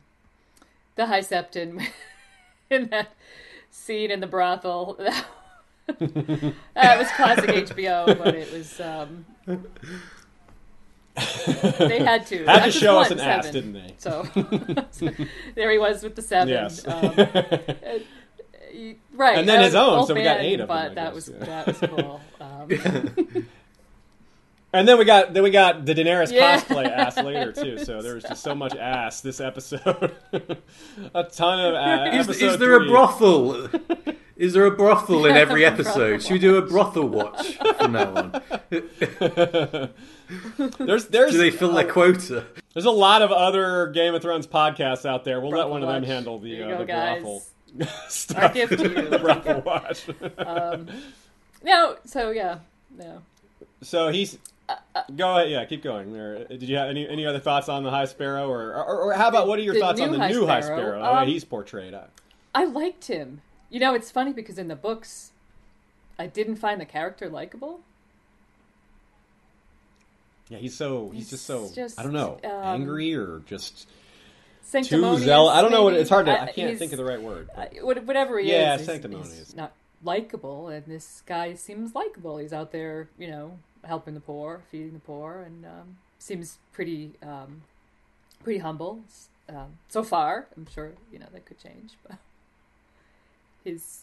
[0.95, 1.85] the high septon
[2.69, 3.13] in that
[3.75, 4.97] scene in the brothel.
[5.87, 6.53] that
[6.97, 8.79] was classic HBO, but it was.
[8.79, 9.25] Um,
[11.77, 12.45] they had to.
[12.45, 13.31] Had to show us an seven.
[13.31, 13.93] ass, didn't they?
[13.97, 14.27] So,
[14.91, 15.09] so,
[15.55, 16.49] there he was with the seven.
[16.49, 16.85] Yes.
[16.85, 17.13] Um,
[19.13, 20.05] right, and then his own.
[20.07, 20.95] So we got eight of but them.
[20.95, 21.45] But that was yeah.
[21.45, 22.21] that was cool.
[22.41, 23.47] Um,
[24.75, 26.59] and then we got then we got the Daenerys yeah.
[26.59, 27.83] cosplay ass later too.
[27.83, 30.15] So there was just so much ass this episode.
[31.13, 32.27] a ton of ass.
[32.27, 32.87] Is, is there three.
[32.87, 33.69] a brothel?
[34.37, 36.21] Is there a brothel in every episode?
[36.21, 38.41] Should we do a brothel watch from now on?
[40.77, 42.45] there's there's do they fill their quota?
[42.73, 45.39] There's a lot of other Game of Thrones podcasts out there.
[45.39, 45.95] We'll brothel let one watch.
[45.95, 47.43] of them handle the, uh, go, the brothel.
[48.09, 48.43] stuff.
[48.43, 49.07] Our gift to you.
[49.07, 50.09] the brothel watch.
[50.37, 50.89] um,
[51.63, 52.57] no, so yeah,
[52.93, 53.21] no.
[53.81, 54.37] So he's
[55.15, 56.11] Go ahead, yeah, keep going.
[56.13, 56.45] There.
[56.45, 59.27] Did you have any any other thoughts on the High Sparrow, or or, or how
[59.27, 60.45] about what are your thoughts on the High new?
[60.47, 60.99] High Sparrow?
[60.99, 61.93] The way um, he's portrayed.
[62.55, 63.41] I liked him.
[63.69, 65.31] You know, it's funny because in the books,
[66.17, 67.81] I didn't find the character likable.
[70.49, 72.51] Yeah, he's so he's, He's just so just, I don't know um,
[72.81, 73.87] angry or just
[74.71, 74.83] too
[75.17, 75.55] zealous.
[75.55, 76.31] I don't know what it's hard to.
[76.39, 77.49] I- I can't think of the right word.
[77.81, 79.37] What- whatever he Yeah, is, he's- sanctimonious.
[79.37, 79.73] he's not
[80.03, 82.37] likable, and this guy seems likable.
[82.37, 87.11] He's out there, you know, helping the poor, feeding the poor, and um, seems pretty,
[87.23, 87.61] um,
[88.43, 88.99] pretty humble
[89.49, 90.47] um, so far.
[90.57, 92.17] I'm sure you know that could change, but
[93.63, 94.01] his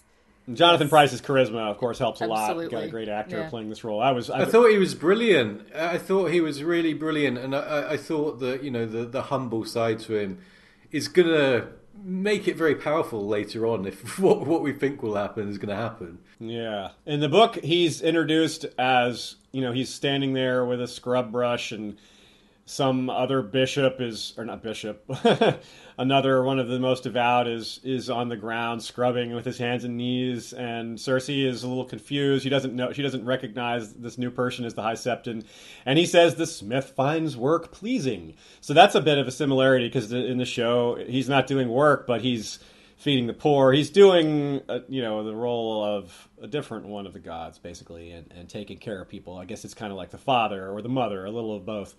[0.53, 0.91] Jonathan Yes.
[0.91, 2.51] Price's charisma, of course, helps a lot.
[2.51, 2.77] Absolutely.
[2.77, 3.49] Got a great actor Yeah.
[3.49, 4.01] playing this role.
[4.01, 4.29] I was.
[4.29, 5.73] I, I thought he was brilliant.
[5.75, 9.23] I thought he was really brilliant, and I, I thought that you know the the
[9.23, 10.39] humble side to him
[10.91, 13.87] is gonna make it very powerful later on.
[13.87, 16.19] If what what we think will happen is going to happen.
[16.39, 16.91] Yeah.
[17.07, 21.73] In the book, he's introduced as, you know, he's standing there with a scrub brush
[21.73, 21.97] and
[22.73, 25.05] some other bishop is or not bishop
[25.99, 29.85] another one of the most devout is is on the ground scrubbing with his hands
[29.85, 34.17] and knees and cersei is a little confused she doesn't know she doesn't recognize this
[34.17, 35.45] new person as the high septon
[35.85, 39.87] and he says the smith finds work pleasing so that's a bit of a similarity
[39.87, 42.59] because in the show he's not doing work but he's
[43.03, 43.73] feeding the poor.
[43.73, 48.13] He's doing, uh, you know, the role of a different one of the gods, basically,
[48.13, 49.37] and, and taking care of people.
[49.37, 51.97] I guess it's kind of like the father or the mother, a little of both.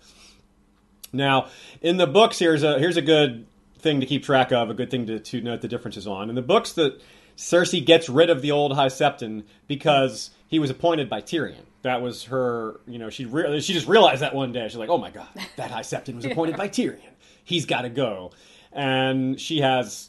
[1.14, 1.48] Now,
[1.80, 3.46] in the books, here's a here's a good
[3.78, 6.28] thing to keep track of, a good thing to, to note the differences on.
[6.28, 7.00] In the books, that
[7.36, 11.66] Cersei gets rid of the old High Septon because he was appointed by Tyrion.
[11.82, 14.66] That was her, you know, she re- she just realized that one day.
[14.68, 17.00] She's like, oh my god, that High Septon was appointed by Tyrion.
[17.44, 18.32] He's got to go,
[18.72, 20.08] and she has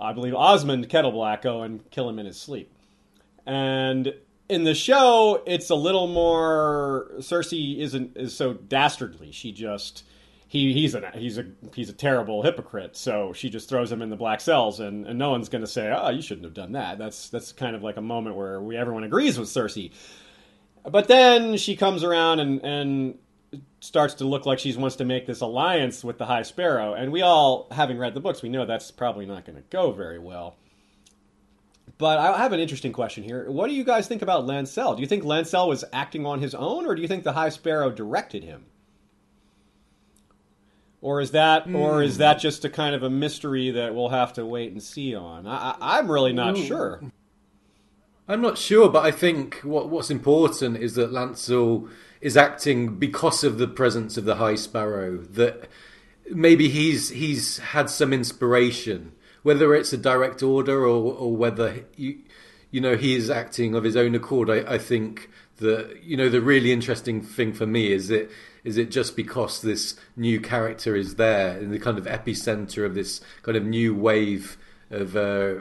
[0.00, 2.72] I believe Osmund Kettleblack go and kill him in his sleep.
[3.46, 4.14] And
[4.48, 9.30] in the show, it's a little more Cersei isn't is so dastardly.
[9.30, 10.04] She just
[10.50, 12.96] he he's a he's a he's a terrible hypocrite.
[12.96, 15.70] So she just throws him in the black cells, and, and no one's going to
[15.70, 18.60] say, "Oh, you shouldn't have done that." That's that's kind of like a moment where
[18.60, 19.92] we everyone agrees with Cersei.
[20.82, 23.18] But then she comes around and and
[23.78, 26.94] starts to look like she wants to make this alliance with the High Sparrow.
[26.94, 29.92] And we all, having read the books, we know that's probably not going to go
[29.92, 30.56] very well.
[31.96, 33.48] But I have an interesting question here.
[33.48, 34.96] What do you guys think about Lancel?
[34.96, 37.50] Do you think Lancel was acting on his own, or do you think the High
[37.50, 38.66] Sparrow directed him?
[41.02, 41.76] Or is that, mm.
[41.76, 44.82] or is that just a kind of a mystery that we'll have to wait and
[44.82, 45.46] see on?
[45.46, 46.62] I, am really not Ooh.
[46.62, 47.00] sure.
[48.28, 51.88] I'm not sure, but I think what, what's important is that Lancel
[52.20, 55.16] is acting because of the presence of the High Sparrow.
[55.16, 55.68] That
[56.30, 62.18] maybe he's he's had some inspiration, whether it's a direct order or or whether you
[62.70, 64.50] you know he is acting of his own accord.
[64.50, 68.30] I, I think that you know the really interesting thing for me is it
[68.64, 72.94] is it just because this new character is there in the kind of epicenter of
[72.94, 74.56] this kind of new wave
[74.90, 75.54] of uh,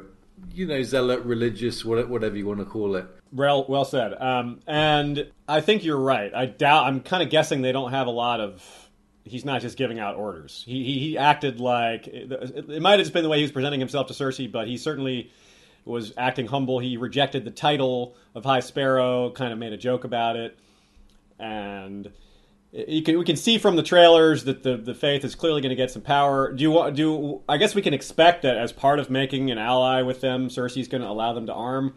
[0.54, 4.20] you know zealot religious whatever you want to call it well, well said.
[4.20, 6.34] Um, and I think you're right.
[6.34, 6.86] I doubt.
[6.86, 8.90] I'm kind of guessing they don't have a lot of.
[9.24, 10.64] He's not just giving out orders.
[10.66, 13.52] He he, he acted like it, it might have just been the way he was
[13.52, 15.32] presenting himself to Cersei, but he certainly
[15.86, 16.80] was acting humble.
[16.80, 20.58] He rejected the title of High Sparrow, kind of made a joke about it,
[21.38, 22.12] and
[22.72, 25.72] you can we can see from the trailers that the the faith is clearly going
[25.72, 26.52] to get some power.
[26.52, 27.42] Do you want do?
[27.50, 30.88] I guess we can expect that as part of making an ally with them, Cersei's
[30.88, 31.96] going to allow them to arm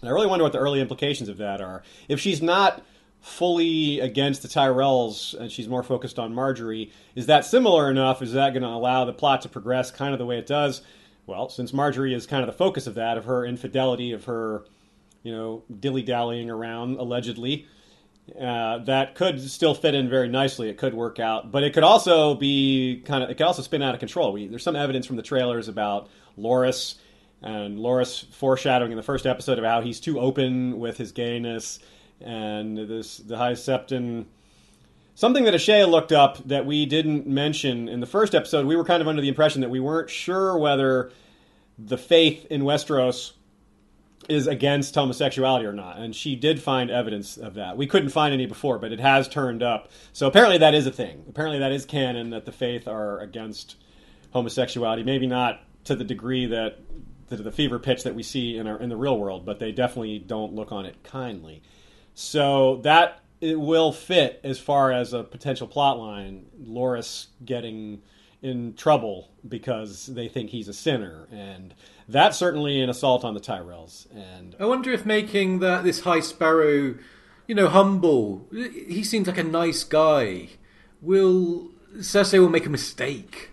[0.00, 1.82] And I really wonder what the early implications of that are.
[2.08, 2.82] If she's not
[3.20, 8.22] fully against the Tyrells and she's more focused on Margaery, is that similar enough?
[8.22, 10.82] Is that going to allow the plot to progress kind of the way it does?
[11.26, 14.64] Well, since Margaery is kind of the focus of that, of her infidelity, of her,
[15.24, 17.66] you know, dilly dallying around allegedly,
[18.38, 20.68] uh, that could still fit in very nicely.
[20.68, 23.30] It could work out, but it could also be kind of.
[23.30, 24.32] It could also spin out of control.
[24.32, 26.96] We, there's some evidence from the trailers about Loras
[27.42, 31.78] and Loras foreshadowing in the first episode of how he's too open with his gayness,
[32.20, 34.26] and this the High Septon.
[35.14, 38.84] Something that Ashea looked up that we didn't mention in the first episode, we were
[38.84, 41.10] kind of under the impression that we weren't sure whether
[41.76, 43.32] the faith in Westeros
[44.28, 45.98] is against homosexuality or not.
[45.98, 47.76] And she did find evidence of that.
[47.76, 49.90] We couldn't find any before, but it has turned up.
[50.12, 51.24] So apparently that is a thing.
[51.28, 53.76] Apparently that is canon that the faith are against
[54.32, 55.02] homosexuality.
[55.02, 56.78] Maybe not to the degree that
[57.28, 59.72] the, the fever pitch that we see in our in the real world, but they
[59.72, 61.62] definitely don't look on it kindly.
[62.14, 66.46] So that it will fit as far as a potential plot line.
[66.60, 68.02] Loras getting
[68.42, 71.74] in trouble because they think he's a sinner, and
[72.08, 74.06] that's certainly an assault on the Tyrells.
[74.14, 76.96] And I wonder if making that this High Sparrow,
[77.46, 80.48] you know, humble, he seems like a nice guy.
[81.00, 83.50] Will Cersei will make a mistake?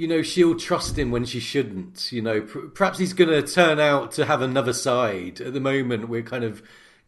[0.00, 2.10] you know, she'll trust him when she shouldn't.
[2.10, 5.42] You know, perhaps he's going to turn out to have another side.
[5.42, 6.62] At the moment, we're kind of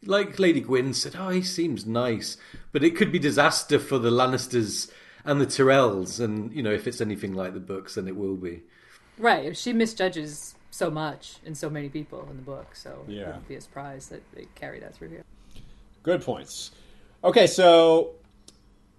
[0.04, 2.36] like Lady Gwyn said, oh, he seems nice,
[2.70, 4.90] but it could be disaster for the Lannisters
[5.24, 6.20] and the Tyrells.
[6.20, 8.62] And you know, if it's anything like the books, then it will be.
[9.18, 9.56] Right.
[9.56, 13.20] She misjudges so much in so many people in the book, so yeah.
[13.20, 15.24] it wouldn't be a surprise that they carry that through here.
[16.02, 16.72] Good points.
[17.22, 18.14] Okay, so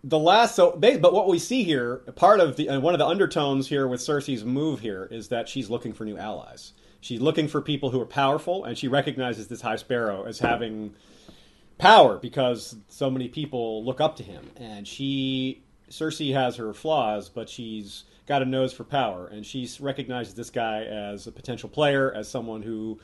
[0.04, 3.70] the last so but what we see here part of the one of the undertones
[3.70, 7.62] here with cersei's move here is that she's looking for new allies she's looking for
[7.62, 10.94] people who are powerful and she recognizes this high sparrow as having
[11.78, 15.63] power because so many people look up to him and she
[15.94, 20.50] cersei has her flaws but she's got a nose for power and she recognizes this
[20.50, 23.00] guy as a potential player as someone who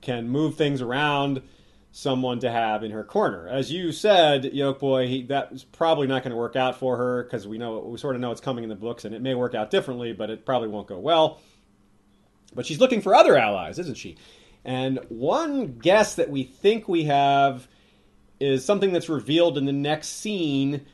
[0.00, 1.42] can move things around
[1.90, 3.48] someone to have in her corner.
[3.48, 7.46] As you said, Yolkboy, he, that's probably not going to work out for her because
[7.46, 9.54] we know we sort of know it's coming in the books, and it may work
[9.54, 11.40] out differently, but it probably won't go well.
[12.54, 14.16] But she's looking for other allies, isn't she?
[14.64, 17.68] And one guess that we think we have
[18.40, 20.86] is something that's revealed in the next scene,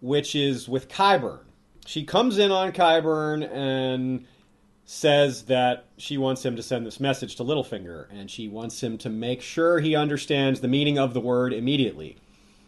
[0.00, 1.40] which is with Qyburn.
[1.86, 4.26] She comes in on Qyburn and
[4.84, 8.98] says that she wants him to send this message to Littlefinger, and she wants him
[8.98, 12.16] to make sure he understands the meaning of the word immediately.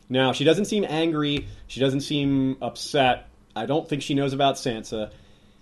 [0.08, 1.48] Now, she doesn't seem angry.
[1.66, 3.28] She doesn't seem upset.
[3.56, 5.10] I don't think she knows about Sansa.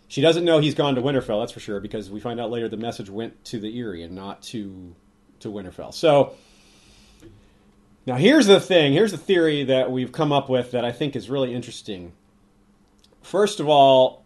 [0.08, 2.68] She doesn't know he's gone to Winterfell, that's for sure, because we find out later
[2.68, 4.94] the message went to the Eyrie and not to
[5.40, 5.94] to Winterfell.
[5.94, 6.34] So
[8.06, 8.92] now here's the thing.
[8.92, 12.12] Here's the theory that we've come up with that I think is really interesting.
[13.22, 14.24] First of all,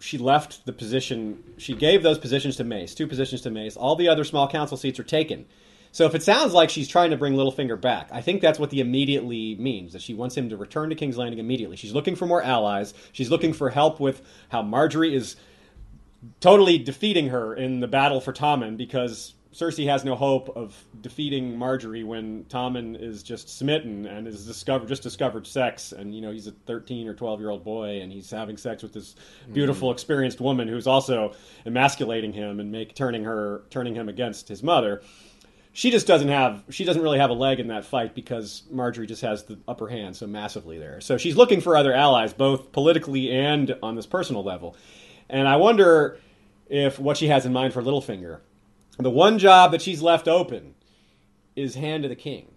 [0.00, 1.42] she left the position.
[1.58, 3.76] She gave those positions to Mace, two positions to Mace.
[3.76, 5.46] All the other small council seats are taken.
[5.90, 8.70] So if it sounds like she's trying to bring Littlefinger back, I think that's what
[8.70, 9.92] the immediately means.
[9.94, 11.76] That she wants him to return to King's Landing immediately.
[11.76, 12.94] She's looking for more allies.
[13.12, 15.36] She's looking for help with how Margaery is
[16.40, 21.56] totally defeating her in the battle for Tommen because Cersei has no hope of defeating
[21.56, 26.30] Margaery when Tommen is just smitten and is discovered just discovered sex and you know
[26.30, 29.54] he's a 13 or 12 year old boy and he's having sex with this mm-hmm.
[29.54, 31.32] beautiful experienced woman who's also
[31.64, 35.02] emasculating him and make turning her turning him against his mother.
[35.72, 39.08] She just doesn't have she doesn't really have a leg in that fight because Margaery
[39.08, 41.00] just has the upper hand so massively there.
[41.00, 44.76] So she's looking for other allies both politically and on this personal level.
[45.30, 46.18] And I wonder
[46.68, 48.40] if what she has in mind for Littlefinger
[48.98, 50.74] the one job that she's left open
[51.56, 52.52] is Hand of the King.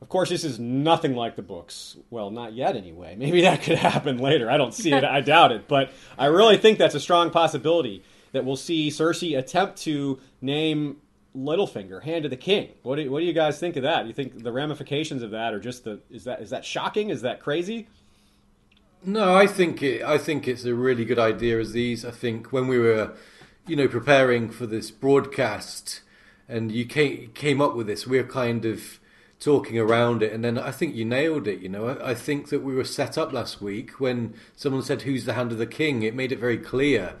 [0.00, 1.96] Of course, this is nothing like the books.
[2.10, 3.14] Well, not yet, anyway.
[3.18, 4.50] Maybe that could happen later.
[4.50, 5.04] I don't see it.
[5.04, 5.68] I doubt it.
[5.68, 8.02] But I really think that's a strong possibility
[8.32, 10.96] that we'll see Cersei attempt to name
[11.36, 12.70] Littlefinger Hand of the King.
[12.82, 14.06] What do, what do you guys think of that?
[14.06, 17.10] You think the ramifications of that are just the is that is that shocking?
[17.10, 17.88] Is that crazy?
[19.04, 20.02] No, I think it.
[20.02, 21.58] I think it's a really good idea.
[21.58, 23.12] As these, I think when we were
[23.66, 26.00] you know, preparing for this broadcast,
[26.48, 28.98] and you came came up with this, we are kind of
[29.38, 31.60] talking around it, and then I think you nailed it.
[31.60, 35.02] You know, I, I, think that we were set up last week when someone said,
[35.02, 37.14] "Who's the hand of the king?" It made it very clear.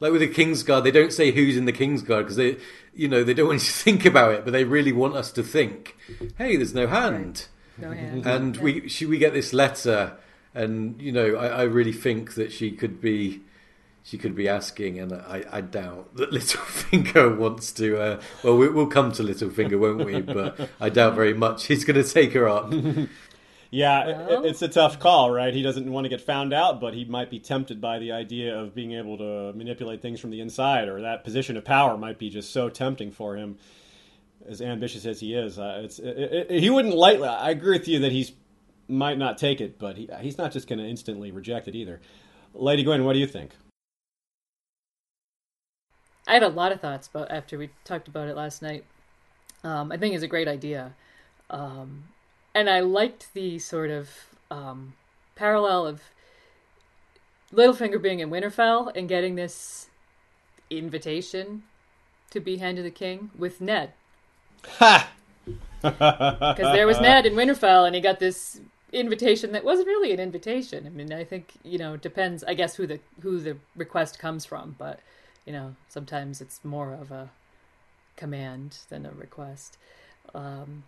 [0.00, 2.56] Like with the Kingsguard, they don't say who's in the Kingsguard because they,
[2.94, 5.32] you know, they don't want you to think about it, but they really want us
[5.32, 5.96] to think,
[6.36, 7.46] "Hey, there's no hand."
[7.76, 8.24] No hand.
[8.24, 8.28] Mm-hmm.
[8.28, 8.62] And Yeah.
[8.62, 10.16] we, she, we get this letter,
[10.54, 13.42] and you know, I, I really think that she could be
[14.08, 18.00] she could be asking, and I, I doubt that Littlefinger wants to.
[18.00, 20.20] Uh, well, we, we'll come to Littlefinger, won't we?
[20.38, 22.72] But I doubt very much he's going to take her up.
[23.70, 25.52] Yeah, it- it's a tough call, right?
[25.52, 28.58] He doesn't want to get found out, but he might be tempted by the idea
[28.58, 32.18] of being able to manipulate things from the inside, or that position of power might
[32.18, 33.58] be just so tempting for him.
[34.48, 37.28] As ambitious as he is, uh, it's it, it, he wouldn't lightly.
[37.28, 38.32] I agree with you that he's
[38.88, 42.00] might not take it, but he, he's not just going to instantly reject it either.
[42.54, 43.50] Lady Gwyn, what do you think?
[46.28, 48.84] I had a lot of thoughts about after we talked about it last night.
[49.64, 50.92] Um, I think it's a great idea,
[51.50, 52.04] um,
[52.54, 54.10] and I liked the sort of
[54.50, 54.92] um,
[55.34, 56.02] parallel of
[57.52, 59.88] Littlefinger being in Winterfell and getting this
[60.70, 61.64] invitation
[62.30, 63.94] to be Hand of the King with Ned,
[64.64, 65.10] Ha!
[65.82, 68.60] because there was Ned in Winterfell, and he got this
[68.92, 70.86] invitation that wasn't really an invitation.
[70.86, 72.44] I mean, I think you know it depends.
[72.44, 75.00] I guess who the who the request comes from, but
[75.48, 77.30] you know sometimes it's more of a
[78.16, 79.78] command than a request.
[80.34, 80.84] Um,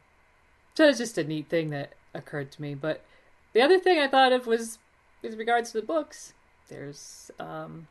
[0.75, 2.75] so it's just a neat thing that occurred to me.
[2.75, 3.03] But
[3.55, 4.79] the other thing I thought of was
[5.23, 6.35] with regards to the books.
[6.69, 7.89] There's um,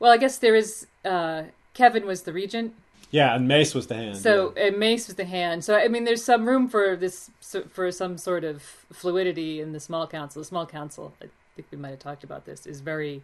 [0.00, 0.86] well, I guess there is.
[1.04, 1.44] Uh,
[1.74, 2.74] Kevan was the regent,
[3.10, 4.16] Yeah, and Mace was the hand.
[4.16, 5.64] so and Mace was the hand.
[5.64, 7.30] So I mean, there's some room for this
[7.70, 8.62] for some sort of
[8.92, 10.40] fluidity in the small council.
[10.42, 13.22] The small council, I think we might have talked about this, is very,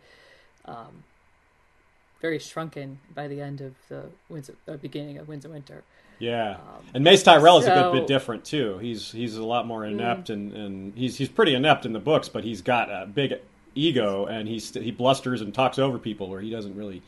[0.67, 1.03] um,
[2.25, 5.85] very shrunken by the end of the Winds uh, beginning of Winds of Winter.
[6.19, 6.57] Yeah,
[6.95, 8.79] and Mace Tyrell is a good bit different too.
[8.79, 12.31] He's he's a lot more inept, and, and he's he's pretty inept in the books,
[12.31, 13.35] but he's got a big
[13.75, 17.03] ego, and he's he blusters and talks over people, where he doesn't really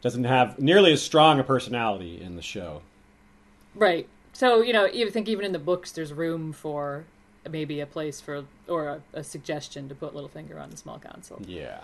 [0.00, 2.80] doesn't have nearly as strong a personality in the show.
[3.74, 4.08] Right.
[4.32, 7.04] So you know, you think even in the books, there's room for
[7.46, 11.42] maybe a place for or a, a suggestion to put Littlefinger on the small council.
[11.46, 11.80] Yeah.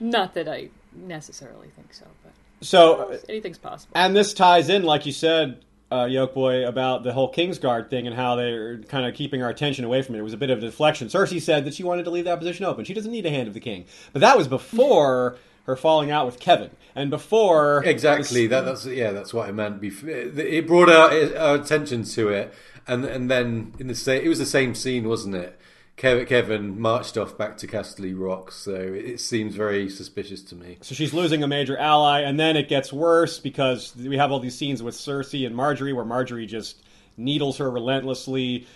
[0.00, 3.92] Not that I necessarily think so, but So anything's possible.
[3.94, 8.16] And this ties in, like you said, uh, Yolkboy, about the whole Kingsguard thing and
[8.16, 10.18] how they're kind of keeping our attention away from it.
[10.18, 11.08] It was a bit of a deflection.
[11.08, 12.84] Cersei said that she wanted to leave that position open.
[12.84, 13.84] She doesn't need a hand of the king.
[14.12, 16.70] But that was before her falling out with Kevan.
[16.94, 17.84] And before.
[17.84, 18.46] Exactly.
[18.46, 19.12] That, that's yeah.
[19.12, 19.80] That's what I meant.
[19.80, 20.08] Before.
[20.08, 22.54] It brought our, our attention to it,
[22.86, 25.58] and and then in the same, it was the same scene, wasn't it?
[25.96, 30.76] Kevan, marched off back to Casterly Rock, so it seems very suspicious to me.
[30.82, 34.38] So she's losing a major ally, and then it gets worse because we have all
[34.38, 36.76] these scenes with Cersei and Margaery where Margaery just
[37.16, 38.66] needles her relentlessly,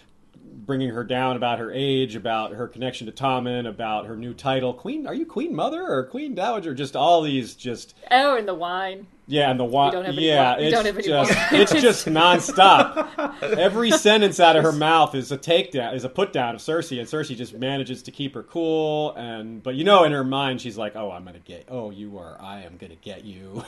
[0.53, 4.75] bringing her down about her age, about her connection to Tommen, about her new title,
[4.75, 5.07] Queen.
[5.07, 6.75] Are you Queen Mother or Queen Dowager?
[6.75, 9.07] Just all these, just Oh, and the wine.
[9.27, 11.47] yeah, and the wa- don't have any yeah, we it's don't have any just wine.
[11.61, 13.43] it's just nonstop.
[13.43, 16.99] Every sentence out of her mouth is a takedown, is a put down of Cersei,
[16.99, 19.15] and Cersei just manages to keep her cool.
[19.15, 21.67] And but you know, in her mind, she's like, "Oh, I'm gonna get.
[21.69, 22.37] Oh, you are.
[22.41, 23.63] I am gonna get you.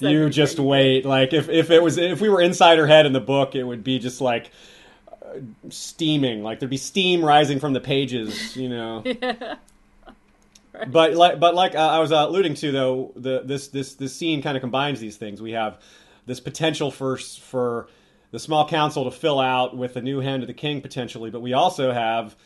[0.00, 1.04] you just wait.
[1.04, 3.64] Like if if it was if we were inside her head in the book, it
[3.64, 4.50] would be just like."
[5.28, 9.04] Uh, Steaming, like there'd be steam rising from the pages, you know.
[10.70, 10.86] Yeah.
[10.86, 14.14] But like, but like uh, I was uh, alluding to, though, the this this this
[14.14, 15.42] scene kind of combines these things.
[15.42, 15.78] We have
[16.26, 17.88] this potential for for
[18.30, 21.40] the small council to fill out with a new hand of the king potentially, but
[21.40, 22.36] we also have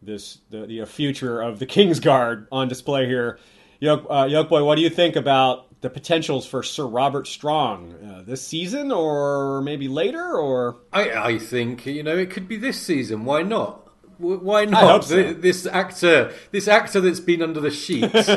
[0.00, 3.38] this the, the future of the King's Guard on display here.
[3.80, 8.22] Yolk, uh, Yolkboy, what do you think about the potentials for Sir Robert Strong uh,
[8.24, 12.80] this season, or maybe later, or I, I think you know it could be this
[12.80, 13.24] season.
[13.24, 13.81] Why not?
[14.20, 14.82] W- Why not?
[14.82, 15.32] hope so.
[15.32, 18.28] This actor, this actor that's been under the sheets,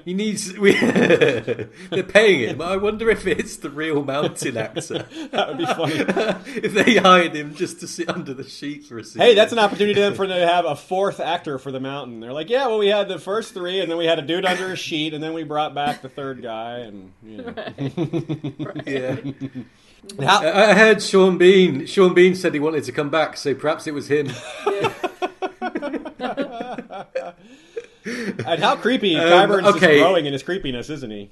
[0.04, 0.56] he needs.
[0.56, 2.60] We, they're paying him.
[2.62, 5.06] I wonder if it's the real mountain actor.
[5.32, 5.94] that would be funny.
[6.62, 9.22] if they hired him just to sit under the sheet for a season.
[9.22, 12.20] Hey, that's an opportunity then for them to have a fourth actor for the mountain.
[12.20, 14.44] They're like, yeah, well, we had the first three, and then we had a dude
[14.44, 17.54] under a sheet, and then we brought back the third guy, and you know.
[18.86, 19.16] Yeah.
[20.18, 21.86] And how- I I heard Sean Bean.
[21.86, 24.28] Sean Bean said he wanted to come back, so perhaps it was him.
[28.46, 29.96] And how creepy Um, okay.
[29.96, 31.30] is growing in his creepiness, isn't he?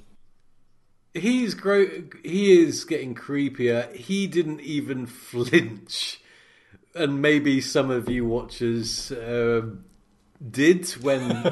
[1.14, 1.86] He's grow.
[2.24, 3.93] He is getting creepier.
[3.95, 6.20] He didn't even flinch,
[6.95, 9.84] and maybe some of you watchers um,
[10.49, 11.28] did when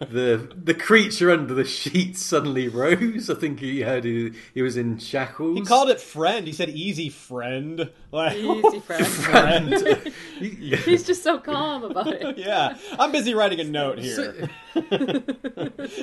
[0.00, 3.28] the the creature under the sheet suddenly rose.
[3.28, 5.58] I think he heard he, he was in shackles.
[5.58, 6.46] He called it friend.
[6.46, 7.90] He said easy friend.
[8.12, 9.06] Like, Easy friend.
[9.06, 10.12] friend.
[10.38, 12.38] He- He's just so calm about it.
[12.38, 14.48] yeah, I'm busy writing a note here.
[14.74, 14.80] he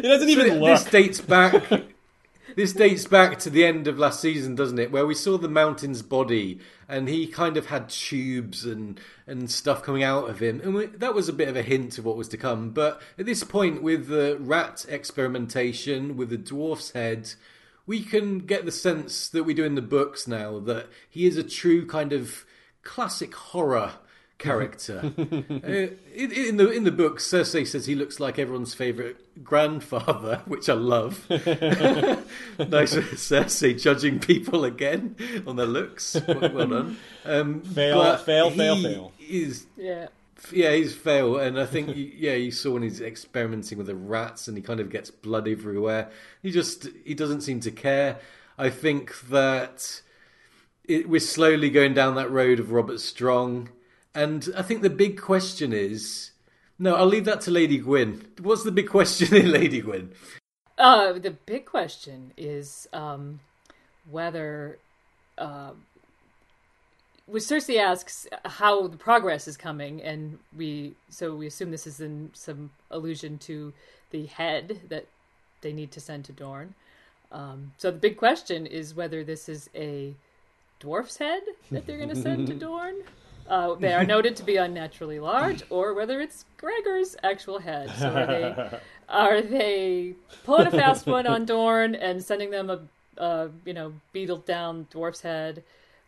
[0.01, 0.79] doesn't even So look.
[0.79, 1.63] This dates back.
[2.55, 4.89] This dates back to the end of last season, doesn't it?
[4.89, 8.97] Where we saw the mountain's body, and he kind of had tubes and
[9.27, 11.97] and stuff coming out of him, and we, that was a bit of a hint
[11.97, 12.69] of what was to come.
[12.69, 17.33] But at this point, with the rat experimentation, with the dwarf's head,
[17.85, 21.35] we can get the sense that we do in the books now that he is
[21.35, 22.45] a true kind of
[22.83, 23.95] classic horror
[24.37, 25.13] character.
[25.17, 25.67] uh,
[26.13, 30.69] in, in the in the book, Cersei says he looks like everyone's favourite grandfather, which
[30.69, 31.25] I love.
[31.29, 31.45] nice
[32.95, 35.15] Cersei judging people again
[35.47, 36.15] on their looks.
[36.27, 36.97] Well, well done.
[37.25, 39.11] Um, Fail, but fail, fail, fail.
[39.19, 40.07] Is Yeah.
[40.51, 44.47] yeah, he's fail, and I think yeah, you saw when he's experimenting with the rats,
[44.47, 46.09] and he kind of gets blood everywhere.
[46.41, 48.19] He just he doesn't seem to care.
[48.57, 50.01] I think that
[50.85, 53.69] it, we're slowly going down that road of Robert Strong,
[54.15, 56.31] and I think the big question is.
[56.77, 58.27] No, I'll leave that to Lady Gwyn.
[58.41, 60.11] What's the big question in Lady Gwyn?
[60.77, 63.39] Uh, the big question is um,
[64.09, 64.77] whether.
[65.37, 65.71] Uh,
[67.33, 72.29] Cersei asks how the progress is coming, and we so we assume this is in
[72.33, 73.73] some allusion to
[74.11, 75.07] the head that
[75.61, 76.75] they need to send to Dorne.
[77.31, 80.13] Um, so the big question is whether this is a
[80.79, 81.41] dwarf's head
[81.71, 83.01] that they're going to send to Dorne.
[83.47, 87.91] Uh, they are noted to be unnaturally large, or whether it's Gregor's actual head.
[87.97, 88.79] So are they
[89.09, 92.79] are they pulling a fast one on Dorne and sending them a,
[93.17, 95.63] a you know beetled down dwarf's head,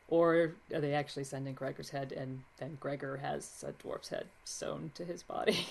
[0.07, 4.91] or are they actually sending Gregor's head and then Gregor has a dwarf's head sewn
[4.95, 5.67] to his body?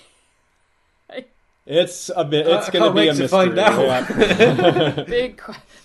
[1.69, 2.47] It's a bit.
[2.47, 3.27] It's I going to can't be wait a to mystery.
[3.29, 4.09] find out.
[4.97, 5.03] yeah.
[5.07, 5.37] Big.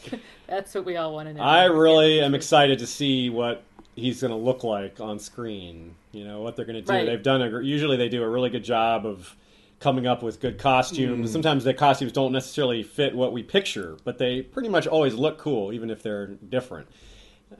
[0.04, 1.42] que- That's what we all want to know.
[1.42, 3.64] I really am excited to see what
[3.94, 5.94] he's going to look like on screen.
[6.12, 6.92] You know what they're going to do.
[6.92, 7.06] Right.
[7.06, 9.36] They've done a usually they do a really good job of
[9.80, 11.28] coming up with good costumes.
[11.30, 11.32] Mm.
[11.32, 15.38] Sometimes the costumes don't necessarily fit what we picture, but they pretty much always look
[15.38, 16.86] cool, even if they're different.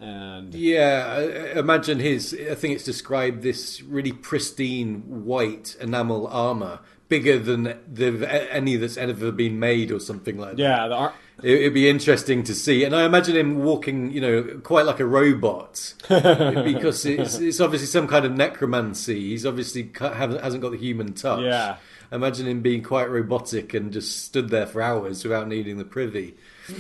[0.01, 2.33] And Yeah, I- I imagine his.
[2.51, 6.79] I think it's described this really pristine white enamel armor,
[7.09, 10.63] bigger than the, any that's ever been made, or something like that.
[10.63, 14.21] yeah, the ar- It, it'd be interesting to see, and I imagine him walking, you
[14.21, 19.31] know, quite like a robot, because it's, it's obviously some kind of necromancy.
[19.31, 21.43] He's obviously hasn't got the human touch.
[21.43, 21.77] Yeah.
[22.11, 26.35] imagine him being quite robotic and just stood there for hours without needing the privy.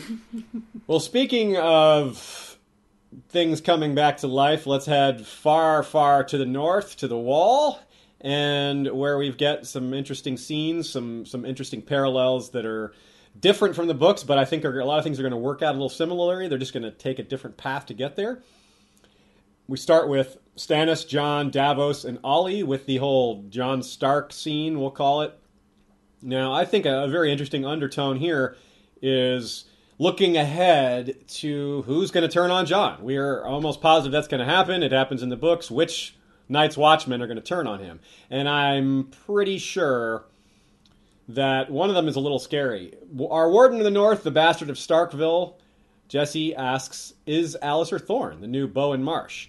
[0.88, 2.58] Well, speaking of
[3.28, 7.78] things coming back to life, let's head far, far to the north, to the wall,
[8.20, 12.92] and where we've got some interesting scenes, some some interesting parallels that are
[13.38, 15.36] different from the books, but I think are, a lot of things are going to
[15.36, 16.48] work out a little similarly.
[16.48, 18.42] They're just going to take a different path to get there.
[19.68, 24.90] we start with Stannis, Jon, Davos, and Ollie with the whole Jon Stark scene, we'll
[24.90, 25.38] call it.
[26.20, 28.56] Now, I think a, a very interesting undertone here
[29.00, 29.64] is
[29.98, 33.02] looking ahead to who's going to turn on Jon.
[33.02, 34.82] We are almost positive that's going to happen.
[34.82, 35.70] It happens in the books.
[35.70, 36.16] Which
[36.48, 38.00] Night's Watchmen are going to turn on him?
[38.30, 40.24] And I'm pretty sure
[41.28, 42.94] that one of them is a little scary.
[43.30, 45.54] Our warden in the north, the bastard of Starkville,
[46.08, 49.48] Jesse asks, "Is Alliser Thorne the new Bowen Marsh?"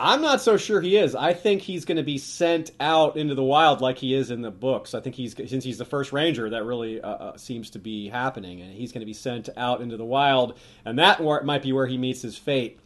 [0.00, 1.14] I'm not so sure he is.
[1.14, 4.42] I think he's going to be sent out into the wild like he is in
[4.42, 4.94] the books.
[4.94, 8.08] I think he's since he's the first ranger that really uh, uh, seems to be
[8.08, 11.72] happening, and he's going to be sent out into the wild, and that might be
[11.72, 12.80] where he meets his fate.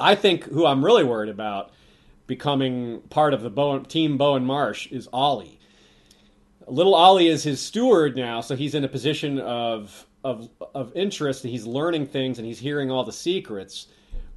[0.00, 1.70] I think who I'm really worried about
[2.26, 5.60] becoming part of the Bowen, team Bowen Marsh is Ollie.
[6.66, 11.44] Little Ollie is his steward now, so he's in a position of of of interest.
[11.44, 13.86] And he's learning things and he's hearing all the secrets.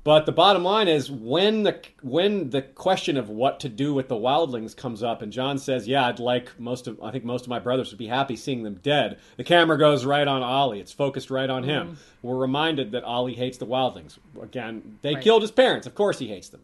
[0.04, 4.08] But the bottom line is when the when the question of what to do with
[4.08, 7.44] the wildlings comes up, and Jon says, "Yeah, I'd like most of I think most
[7.44, 10.80] of my brothers would be happy seeing them dead." The camera goes right on Ollie.
[10.80, 11.90] It's focused right on him.
[11.90, 11.96] Mm.
[12.22, 14.18] We're reminded that Ollie hates the wildlings.
[14.42, 15.24] Again, they right.
[15.24, 15.86] killed his parents.
[15.86, 16.62] Of course, he hates them.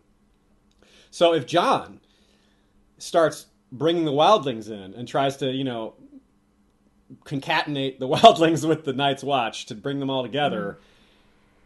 [1.11, 1.99] So if Jon
[2.97, 5.93] starts bringing the wildlings in and tries to, you know,
[7.24, 10.78] concatenate the wildlings with the Night's Watch to bring them all together.
[10.80, 10.84] Mm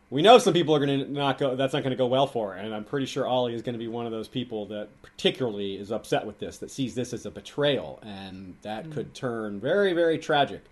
[0.10, 1.56] we know some people are going to not go.
[1.56, 3.74] That's not going to go well for, her, and I'm pretty sure Ollie is going
[3.74, 7.14] to be one of those people that particularly is upset with this, that sees this
[7.14, 8.94] as a betrayal, and that mm.
[8.94, 10.64] could turn very, very tragic.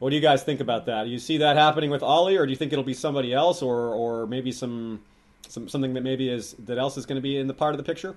[0.00, 1.04] What do you guys think about that?
[1.04, 3.62] Do you see that happening with Ollie, or do you think it'll be somebody else,
[3.62, 5.02] or or maybe some
[5.48, 7.78] some something that maybe is that else is going to be in the part of
[7.78, 8.16] the picture?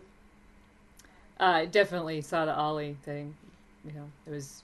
[1.39, 3.35] I definitely saw the Ollie thing.
[3.85, 4.63] You know, it was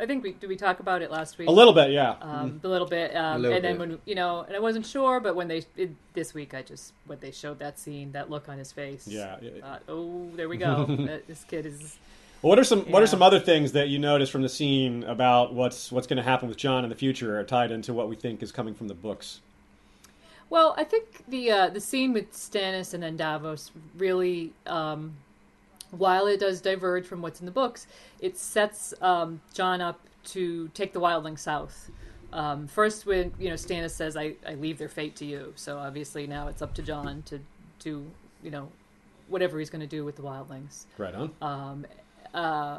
[0.00, 1.48] I think we did we talk about it last week.
[1.48, 2.16] A little bit, yeah.
[2.20, 2.64] Um, mm.
[2.64, 3.88] A little bit, um, a little and then bit.
[3.88, 6.92] when you know, and I wasn't sure, but when they it, this week, I just
[7.06, 9.36] when they showed that scene, that look on his face, yeah.
[9.60, 10.86] Thought, oh, there we go.
[11.28, 11.98] this kid is.
[12.40, 12.92] what are some yeah.
[12.92, 16.16] What are some other things that you notice from the scene about what's what's going
[16.16, 18.88] to happen with Jon in the future, tied into what we think is coming from
[18.88, 19.40] the books?
[20.48, 25.16] Well, I think the uh, the scene with Stannis and then Davos really um,
[25.92, 27.86] while it does diverge from what's in the books,
[28.18, 31.90] it sets um, Jon up to take the wildling south.
[32.32, 35.78] Um, first, when you know Stannis says, I, "I leave their fate to you," so
[35.78, 37.40] obviously now it's up to Jon to
[37.78, 38.10] do
[38.42, 38.68] you know
[39.28, 40.86] whatever he's going to do with the wildlings.
[40.98, 41.30] Right on.
[41.42, 41.86] Um,
[42.32, 42.78] uh,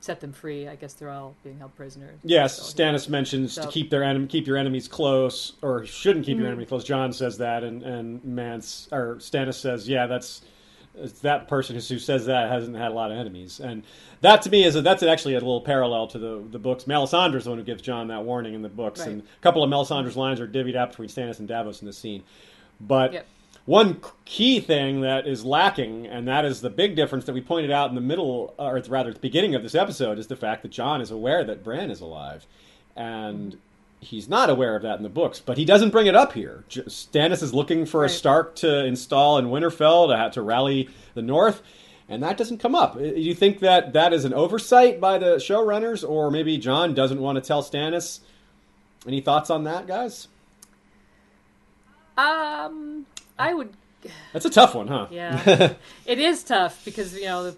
[0.00, 0.68] set them free.
[0.68, 2.14] I guess they're all being held prisoner.
[2.24, 3.62] Yes, so, Stannis mentions so.
[3.62, 6.42] to keep their enemy, keep your enemies close, or shouldn't keep mm-hmm.
[6.42, 6.84] your enemy close.
[6.84, 10.42] Jon says that, and and Mance or Stannis says, yeah, that's
[11.22, 13.82] that person who says that hasn't had a lot of enemies, and
[14.20, 16.84] that to me is a, that's actually a little parallel to the the books.
[16.84, 19.10] Melisandre's the one who gives Jon that warning in the books, right.
[19.10, 21.92] and a couple of Melisandre's lines are divvied up between Stannis and Davos in the
[21.92, 22.22] scene.
[22.80, 23.26] But yep.
[23.64, 27.70] one key thing that is lacking, and that is the big difference that we pointed
[27.70, 30.62] out in the middle, or rather at the beginning of this episode, is the fact
[30.62, 32.46] that Jon is aware that Bran is alive,
[32.94, 33.60] and mm-hmm.
[34.06, 36.64] He's not aware of that in the books, but he doesn't bring it up here.
[36.68, 38.10] Stannis is looking for right.
[38.10, 41.60] a Stark to install in Winterfell to have to rally the North,
[42.08, 42.96] and that doesn't come up.
[42.96, 47.20] Do you think that that is an oversight by the showrunners, or maybe Jon doesn't
[47.20, 48.20] want to tell Stannis?
[49.08, 50.28] Any thoughts on that, guys?
[52.16, 53.72] Um, I would.
[54.32, 55.08] That's a tough one, huh?
[55.10, 55.74] Yeah,
[56.06, 57.56] it is tough because you know the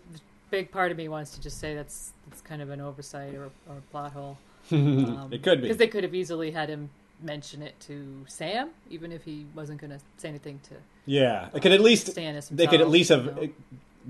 [0.50, 3.50] big part of me wants to just say that's that's kind of an oversight or,
[3.68, 4.38] or a plot hole.
[4.70, 6.90] Um, it could be because they could have easily had him
[7.22, 10.74] mention it to Sam, even if he wasn't going to say anything to.
[11.06, 12.48] Yeah, it could at least Stannis.
[12.48, 13.48] They could at least have know?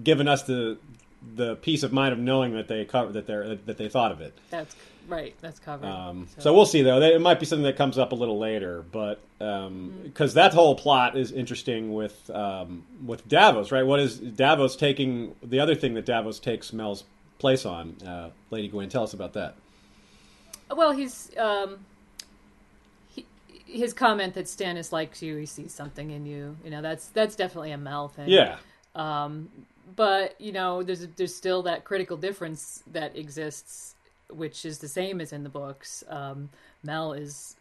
[0.02, 0.78] given us the
[1.34, 4.20] the peace of mind of knowing that they covered that they that they thought of
[4.20, 4.36] it.
[4.50, 4.74] That's
[5.08, 5.34] right.
[5.40, 5.86] That's covered.
[5.86, 6.42] Um, so.
[6.42, 6.54] so.
[6.54, 7.00] we'll see though.
[7.00, 10.34] It might be something that comes up a little later, but because um, mm-hmm.
[10.34, 13.86] that whole plot is interesting with um, with Davos, right?
[13.86, 15.34] What is Davos taking?
[15.42, 17.04] The other thing that Davos takes Mel's
[17.38, 19.54] place on, uh, Lady Gwyn, tell us about that.
[20.74, 21.78] Well, he's um,
[23.08, 23.26] he,
[23.66, 26.56] his comment that Stannis likes you, he sees something in you.
[26.64, 28.28] You know, that's that's definitely a Mel thing.
[28.28, 28.56] Yeah.
[28.94, 29.48] Um,
[29.96, 33.94] but you know, there's there's still that critical difference that exists,
[34.30, 36.04] which is the same as in the books.
[36.08, 36.50] Um,
[36.82, 37.56] Mel is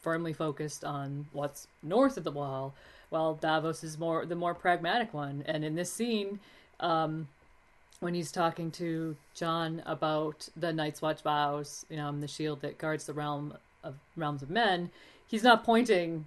[0.00, 2.74] firmly focused on what's north of the wall,
[3.10, 5.44] while Davos is more the more pragmatic one.
[5.46, 6.40] And in this scene,
[6.80, 7.28] um,
[8.00, 12.78] when he's talking to Jon about the Night's Watch vows, you know, the shield that
[12.78, 14.90] guards the realm of realms of men,
[15.26, 16.26] he's not pointing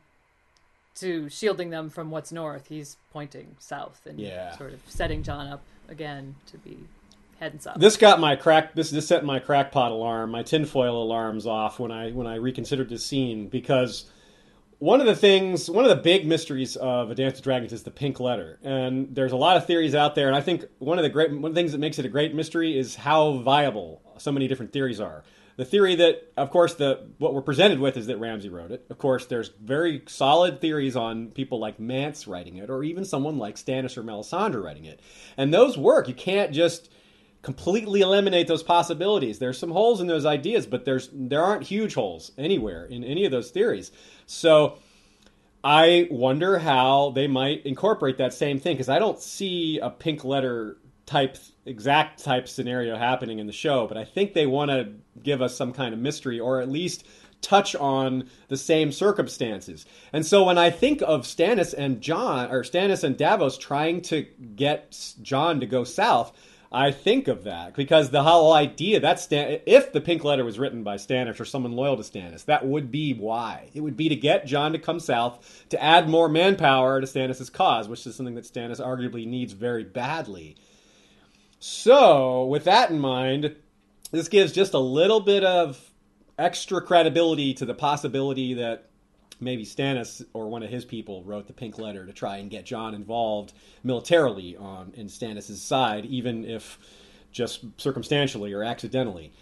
[0.96, 2.68] to shielding them from what's north.
[2.68, 4.56] He's pointing south and yeah.
[4.58, 6.78] sort of setting Jon up again to be
[7.40, 7.80] heading south.
[7.80, 8.76] This got my crack.
[8.76, 12.90] This this set my crackpot alarm, my tinfoil alarms off when I when I reconsidered
[12.90, 14.11] the scene because
[14.82, 17.84] one of the things, one of the big mysteries of A Dance with Dragons is
[17.84, 20.26] the pink letter, and there's a lot of theories out there.
[20.26, 22.10] And I think one of the great, one of the things that makes it a
[22.10, 25.24] great mystery is how viable so many different theories are.
[25.58, 28.84] The theory that, of course, the what we're presented with is that Ramsay wrote it.
[28.90, 33.38] Of course, there's very solid theories on people like Mance writing it, or even someone
[33.38, 35.00] like Stannis or Melisandre writing it,
[35.38, 36.08] and those work.
[36.08, 36.90] You can't just
[37.42, 39.40] completely eliminate those possibilities.
[39.40, 43.26] There's some holes in those ideas, but there's there aren't huge holes anywhere in any
[43.26, 43.92] of those theories.
[44.32, 44.78] So
[45.64, 50.24] I wonder how they might incorporate that same thing because I don't see a pink
[50.24, 54.94] letter type exact type scenario happening in the show, but I think they want to
[55.22, 57.06] give us some kind of mystery or at least
[57.42, 59.86] touch on the same circumstances.
[60.14, 64.26] And so when I think of Stannis and Jon or Stannis and Davos trying to
[64.56, 66.32] get Jon to go south,
[66.74, 70.58] I think of that because the whole idea that Stan, if the pink letter was
[70.58, 73.70] written by Stannis or someone loyal to Stannis, that would be why.
[73.74, 77.52] It would be to get Jon to come south to add more manpower to Stannis'
[77.52, 80.56] cause, which is something that Stannis arguably needs very badly.
[81.60, 83.56] So, with that in mind,
[84.12, 85.92] this gives just a little bit of
[86.40, 88.91] extra credibility to the possibility that
[89.42, 92.66] maybe Stannis or one of his people wrote the pink letter to try and get
[92.66, 96.80] Jon involved militarily on in Stannis' side, even if
[97.32, 99.34] just circumstantially or accidentally.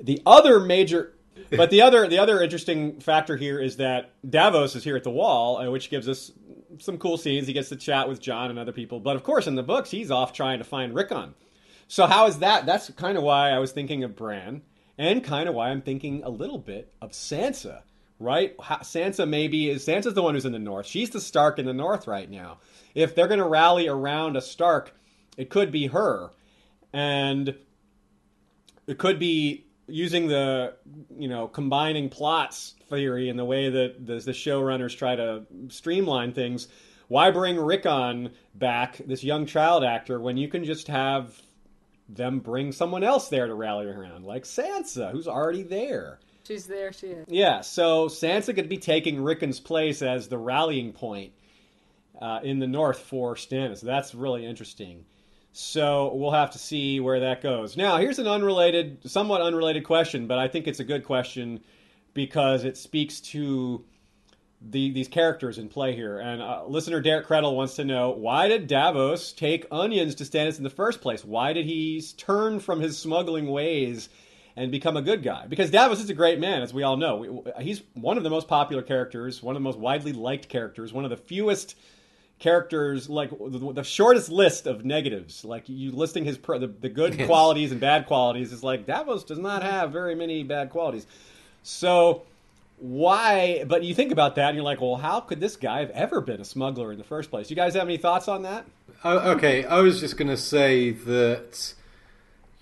[0.00, 1.14] The other major
[1.50, 5.10] but the other the other interesting factor here is that Davos is here at the
[5.10, 6.32] wall, uh, which gives us
[6.78, 7.46] some cool scenes.
[7.46, 9.90] He gets to chat with Jon and other people, but of course in the books
[9.90, 11.34] he's off trying to find Rickon.
[11.88, 12.66] So how is that?
[12.66, 14.62] That's kind of why I was thinking of Bran,
[14.96, 17.82] and kind of why I'm thinking a little bit of Sansa
[18.22, 18.56] right?
[18.56, 20.86] Sansa maybe is Sansa's the one who's in the north.
[20.86, 22.58] She's the Stark in the north right now.
[22.94, 24.94] If they're going to rally around a Stark,
[25.36, 26.30] it could be her,
[26.92, 27.54] and
[28.86, 30.74] it could be using the
[31.18, 36.32] you know combining plots theory and the way that the, the showrunners try to streamline
[36.32, 36.68] things.
[37.08, 41.42] Why bring Rickon back, this young child actor, when you can just have
[42.08, 46.20] them bring someone else there to rally around, like Sansa, who's already there?
[46.46, 46.92] She's there.
[46.92, 47.26] She is.
[47.28, 47.60] Yeah.
[47.60, 51.32] So Sansa could be taking Rickon's place as the rallying point
[52.20, 53.80] uh, in the north for Stannis.
[53.80, 55.04] That's really interesting.
[55.52, 57.76] So we'll have to see where that goes.
[57.76, 61.60] Now, here's an unrelated, somewhat unrelated question, but I think it's a good question
[62.14, 63.84] because it speaks to
[64.62, 66.18] the, these characters in play here.
[66.18, 70.58] And uh, listener Derek Krettel wants to know why did Davos take onions to Stannis
[70.58, 71.24] in the first place?
[71.24, 74.08] Why did he turn from his smuggling ways
[74.56, 75.46] and become a good guy.
[75.46, 77.44] Because Davos is a great man, as we all know.
[77.60, 81.04] He's one of the most popular characters, one of the most widely liked characters, one
[81.04, 81.76] of the fewest
[82.38, 85.44] characters, like the shortest list of negatives.
[85.44, 89.38] Like you listing his the, the good qualities and bad qualities is like Davos does
[89.38, 91.06] not have very many bad qualities.
[91.62, 92.22] So
[92.78, 93.64] why?
[93.64, 96.20] But you think about that, and you're like, well, how could this guy have ever
[96.20, 97.48] been a smuggler in the first place?
[97.48, 98.66] You guys have any thoughts on that?
[99.04, 101.74] Oh, okay, I was just going to say that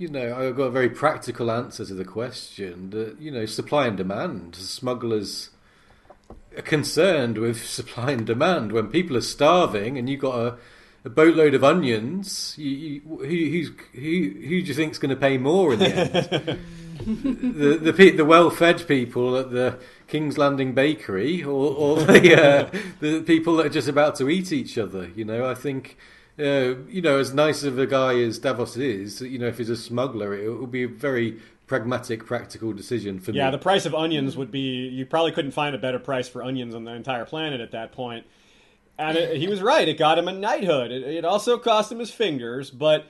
[0.00, 3.86] you know, I've got a very practical answer to the question that, you know, supply
[3.86, 4.56] and demand.
[4.56, 5.50] Smugglers
[6.56, 8.72] are concerned with supply and demand.
[8.72, 10.56] When people are starving and you've got a,
[11.04, 15.36] a boatload of onions, you, you, who, who, who do you think's going to pay
[15.36, 16.58] more in the end?
[17.04, 19.78] the, the, the well-fed people at the
[20.08, 22.70] King's Landing Bakery, or, or the uh,
[23.00, 25.10] the people that are just about to eat each other.
[25.14, 25.96] You know, I think
[26.40, 29.68] uh, you know, as nice of a guy as Davos is, you know, if he's
[29.68, 33.46] a smuggler, it would be a very pragmatic, practical decision for yeah, me.
[33.46, 34.88] Yeah, the price of onions would be.
[34.88, 37.92] You probably couldn't find a better price for onions on the entire planet at that
[37.92, 38.26] point.
[38.98, 40.90] And it, he was right; it got him a knighthood.
[40.90, 43.06] It, it also cost him his fingers, but.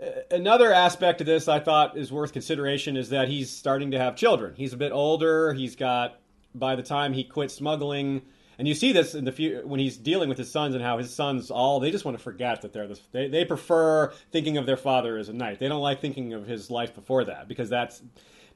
[0.00, 3.98] Uh, another aspect of this I thought is worth consideration is that he's starting to
[3.98, 4.54] have children.
[4.56, 5.52] He's a bit older.
[5.52, 6.18] He's got,
[6.54, 8.22] by the time he quit smuggling,
[8.58, 10.98] and you see this in the few, when he's dealing with his sons and how
[10.98, 14.56] his sons all they just want to forget that they're this, they they prefer thinking
[14.56, 15.58] of their father as a knight.
[15.58, 18.02] They don't like thinking of his life before that because that's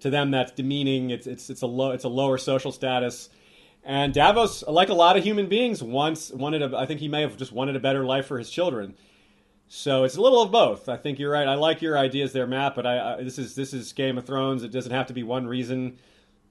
[0.01, 1.11] to them that's demeaning.
[1.11, 3.29] It's it's it's a low it's a lower social status.
[3.85, 7.23] And Davos, like a lot of human beings, once wanted a, I think he may
[7.23, 8.97] have just wanted a better life for his children.
[9.69, 10.89] So it's a little of both.
[10.89, 11.47] I think you're right.
[11.47, 12.75] I like your ideas there, Matt.
[12.75, 14.63] But I, I this is this is Game of Thrones.
[14.63, 15.99] It doesn't have to be one reason.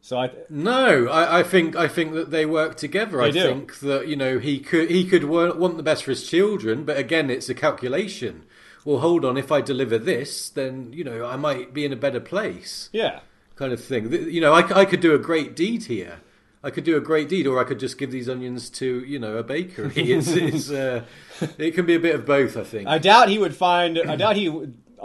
[0.05, 3.17] So I th- no, I, I, think I think that they work together.
[3.17, 3.41] They I do.
[3.41, 6.95] think that you know he could he could want the best for his children, but
[6.95, 8.43] again, it's a calculation.
[8.85, 11.95] Well, hold on, if I deliver this, then you know I might be in a
[11.95, 12.87] better place.
[12.93, 13.21] Yeah,
[13.55, 14.11] kind of thing.
[14.11, 16.19] You know, I, I could do a great deed here.
[16.63, 19.17] I could do a great deed, or I could just give these onions to you
[19.17, 19.91] know a bakery.
[19.95, 21.01] It's, it's uh,
[21.57, 22.57] it can be a bit of both.
[22.57, 22.87] I think.
[22.87, 23.97] I doubt he would find.
[23.97, 24.49] I doubt he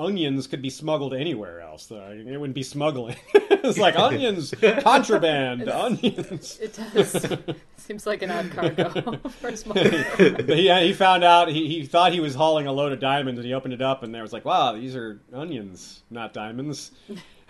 [0.01, 1.87] onions could be smuggled anywhere else.
[1.87, 2.11] Though.
[2.11, 3.17] It wouldn't be smuggling.
[3.35, 6.59] it's like onions, contraband, onions.
[6.61, 7.37] It does.
[7.77, 10.05] Seems like an odd cargo for a smuggler.
[10.17, 13.39] But he, he found out he, he thought he was hauling a load of diamonds,
[13.39, 16.93] and he opened it up, and there was like, "Wow, these are onions, not diamonds."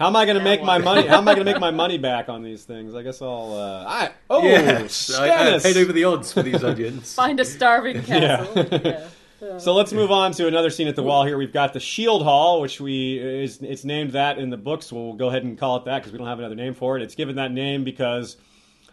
[0.01, 1.07] How am I going to make my money?
[1.07, 2.94] How am I going to make my money back on these things?
[2.94, 3.53] I guess I'll.
[3.53, 7.12] Uh, I oh, yes, I, I paid over the odds for these onions.
[7.12, 8.51] Find a starving castle.
[8.57, 8.78] Yeah.
[8.82, 9.09] Yeah.
[9.41, 11.38] So let's move on to another scene at the wall here.
[11.38, 14.93] We've got the Shield Hall, which we is it's named that in the books.
[14.93, 17.03] We'll go ahead and call it that because we don't have another name for it.
[17.03, 18.36] It's given that name because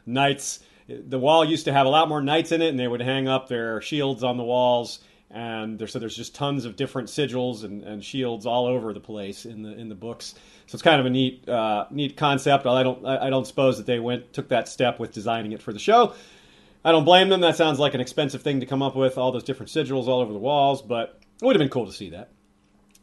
[0.06, 0.60] knights.
[0.88, 3.28] The wall used to have a lot more knights in it, and they would hang
[3.28, 5.00] up their shields on the walls.
[5.30, 9.02] And there, so there's just tons of different sigils and, and shields all over the
[9.02, 10.36] place in the in the books.
[10.68, 12.66] So it's kind of a neat uh, neat concept.
[12.66, 15.62] I don't I I don't suppose that they went took that step with designing it
[15.62, 16.14] for the show.
[16.88, 17.42] I don't blame them.
[17.42, 20.22] That sounds like an expensive thing to come up with, all those different sigils all
[20.22, 22.32] over the walls, but it would have been cool to see that.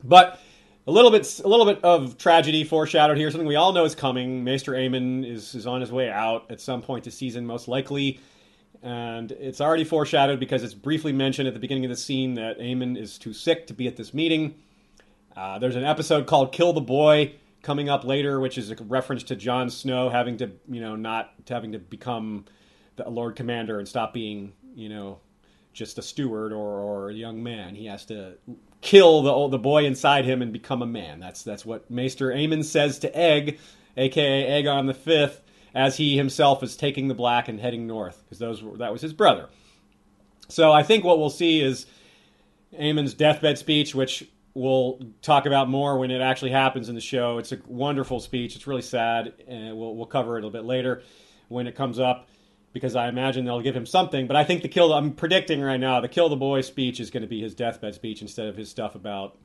[0.02, 0.40] But
[0.86, 3.30] a little bit, a little bit of tragedy foreshadowed here.
[3.30, 4.42] Something we all know is coming.
[4.42, 8.20] Maester Aemon is is on his way out at some point this season, most likely,
[8.82, 12.58] and it's already foreshadowed because it's briefly mentioned at the beginning of the scene that
[12.58, 14.54] Aemon is too sick to be at this meeting.
[15.36, 19.24] Uh, there's an episode called "Kill the Boy" coming up later, which is a reference
[19.24, 22.46] to Jon Snow having to, you know, not having to become
[22.96, 25.18] the Lord Commander and stop being, you know,
[25.72, 27.74] just a steward or, or a young man.
[27.74, 28.34] He has to
[28.80, 31.20] kill the the boy inside him and become a man.
[31.20, 33.58] That's that's what Maester Aemon says to Egg,
[33.96, 35.42] aka Aegon the Fifth,
[35.74, 39.02] as he himself is taking the black and heading north because those were, that was
[39.02, 39.48] his brother.
[40.48, 41.86] So I think what we'll see is
[42.78, 47.38] Aemon's deathbed speech, which we'll talk about more when it actually happens in the show.
[47.38, 48.54] It's a wonderful speech.
[48.54, 51.02] It's really sad, and we'll we'll cover it a little bit later
[51.48, 52.28] when it comes up
[52.74, 54.26] because I imagine they'll give him something.
[54.26, 57.10] But I think the kill I'm predicting right now the kill the boy speech is
[57.10, 59.38] going to be his deathbed speech instead of his stuff about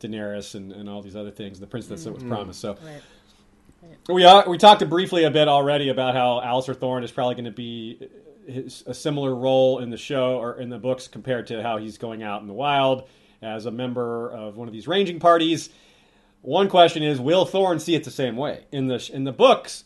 [0.00, 2.32] Daenerys and, and all these other things, the princess that was mm-hmm.
[2.32, 2.60] promised.
[2.60, 3.98] So Right.
[4.08, 7.44] we are, we talked briefly a bit already about how Alistair Thorne is probably going
[7.44, 8.08] to be
[8.46, 11.98] his, a similar role in the show or in the books compared to how he's
[11.98, 13.06] going out in the wild
[13.42, 15.68] as a member of one of these ranging parties.
[16.40, 19.84] One question is, will Thorne see it the same way in the in the books?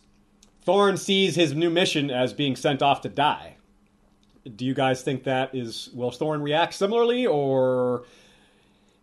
[0.67, 3.57] Thorne sees his new mission as being sent off to die.
[4.57, 8.05] Do you guys think that is will Thorne react similarly, or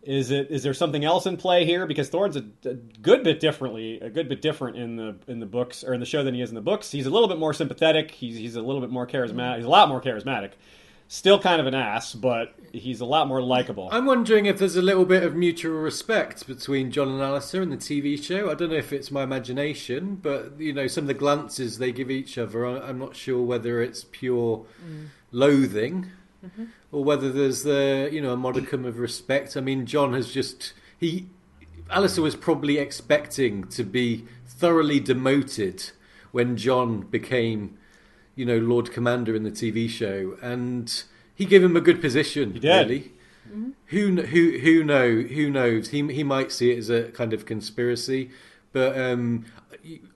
[0.03, 1.87] is it is there something else in play here?
[1.87, 5.45] Because Thorne's a, a good bit differently, a good bit different in the in the
[5.45, 6.91] books or in the show than he is in the books.
[6.91, 8.11] He's a little bit more sympathetic.
[8.11, 9.57] He's he's a little bit more charismatic.
[9.57, 10.51] He's a lot more charismatic.
[11.07, 13.89] Still kind of an ass, but he's a lot more likable.
[13.91, 17.69] I'm wondering if there's a little bit of mutual respect between Jon and Alistair in
[17.69, 18.49] the TV show.
[18.49, 21.91] I don't know if it's my imagination, but you know, some of the glances they
[21.91, 25.07] give each other, I- I'm not sure whether it's pure mm.
[25.31, 26.09] loathing
[26.43, 26.65] mm-hmm.
[26.91, 29.55] or whether there's the you know a modicum of respect.
[29.55, 31.27] I mean, Jon has just he
[31.89, 35.91] Alistair was probably expecting to be thoroughly demoted
[36.31, 37.77] when Jon became
[38.35, 41.03] you know Lord Commander in the TV show, and
[41.35, 42.53] he gave him a good position.
[42.53, 42.89] He did.
[42.89, 43.11] Really.
[43.87, 45.89] Who kn- who who know who knows?
[45.89, 48.31] He he might see it as a kind of conspiracy,
[48.71, 49.45] but um,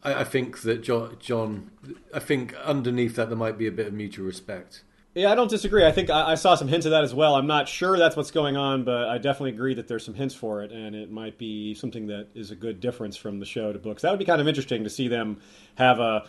[0.04, 1.72] I, I think that Jon, Jon,
[2.14, 4.84] I think underneath that there might be a bit of mutual respect.
[5.14, 5.84] Yeah, I don't disagree.
[5.84, 7.36] I think I, I saw some hints of that as well.
[7.36, 10.36] I'm not sure that's what's going on, but I definitely agree that there's some hints
[10.36, 13.74] for it, and it might be something that is a good difference from the show
[13.74, 14.04] to books.
[14.04, 15.42] That would be kind of interesting to see them
[15.76, 16.28] have a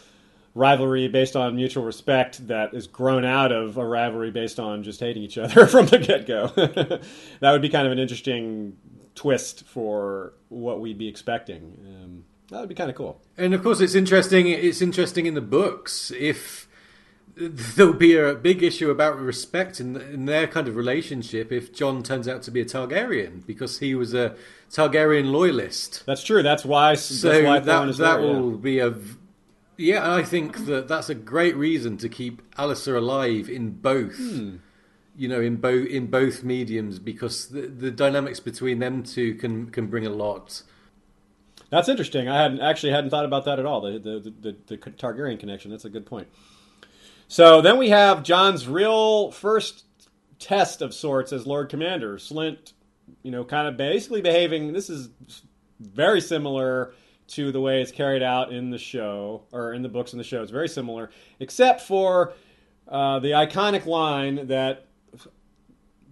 [0.55, 5.01] rivalry based on mutual respect that is grown out of a rivalry based on just
[5.01, 6.49] hating each other from the get go.
[7.40, 8.76] that would be kind of an interesting
[9.14, 11.76] twist for what we'd be expecting.
[11.86, 13.20] Um, that would be kind of cool.
[13.36, 14.49] And of course, it's interesting.
[14.49, 16.68] It's interesting in the books if
[17.36, 22.03] there'll be a big issue about respect in, in their kind of relationship if Jon
[22.03, 24.34] turns out to be a Targaryen because he was a
[24.70, 26.05] Targaryen loyalist.
[26.07, 26.42] That's true.
[26.42, 26.94] That's why.
[26.94, 28.26] So that's why that that yeah.
[28.26, 28.94] will be a
[29.78, 30.14] yeah.
[30.14, 34.16] I think that that's a great reason to keep Alistair alive in both.
[34.16, 34.56] Hmm.
[35.16, 39.70] You know, in both in both mediums because the, the dynamics between them two can
[39.70, 40.62] can bring a lot.
[41.70, 42.28] That's interesting.
[42.28, 43.80] I hadn't actually hadn't thought about that at all.
[43.80, 45.70] The the, the, the Targaryen connection.
[45.70, 46.28] That's a good point.
[47.26, 49.84] So then we have Jon's real first
[50.38, 52.16] test of sorts as Lord Commander.
[52.16, 52.72] Slynt,
[53.22, 54.72] you know, kind of basically behaving.
[54.72, 55.10] This is
[55.80, 56.94] very similar
[57.28, 60.24] to the way it's carried out in the show or in the books and the
[60.24, 60.42] show.
[60.42, 61.10] It's very similar,
[61.40, 62.32] except for
[62.88, 64.86] uh, the iconic line that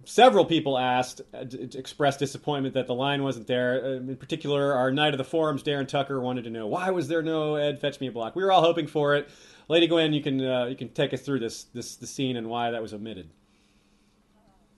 [0.05, 1.43] several people asked uh,
[1.73, 3.83] expressed disappointment that the line wasn't there.
[3.83, 7.07] Uh, in particular, our knight of the forums, Darren Tucker, wanted to know why was
[7.07, 8.35] there no Edd Fetch Me a Block.
[8.35, 9.29] We were all hoping for it.
[9.67, 12.47] Lady Gwyn, you can uh, you can take us through this this the scene and
[12.47, 13.29] why that was omitted.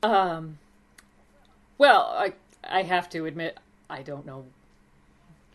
[0.02, 0.58] Um,
[1.78, 2.34] well, I
[2.64, 3.60] I have to admit,
[3.90, 4.46] I don't know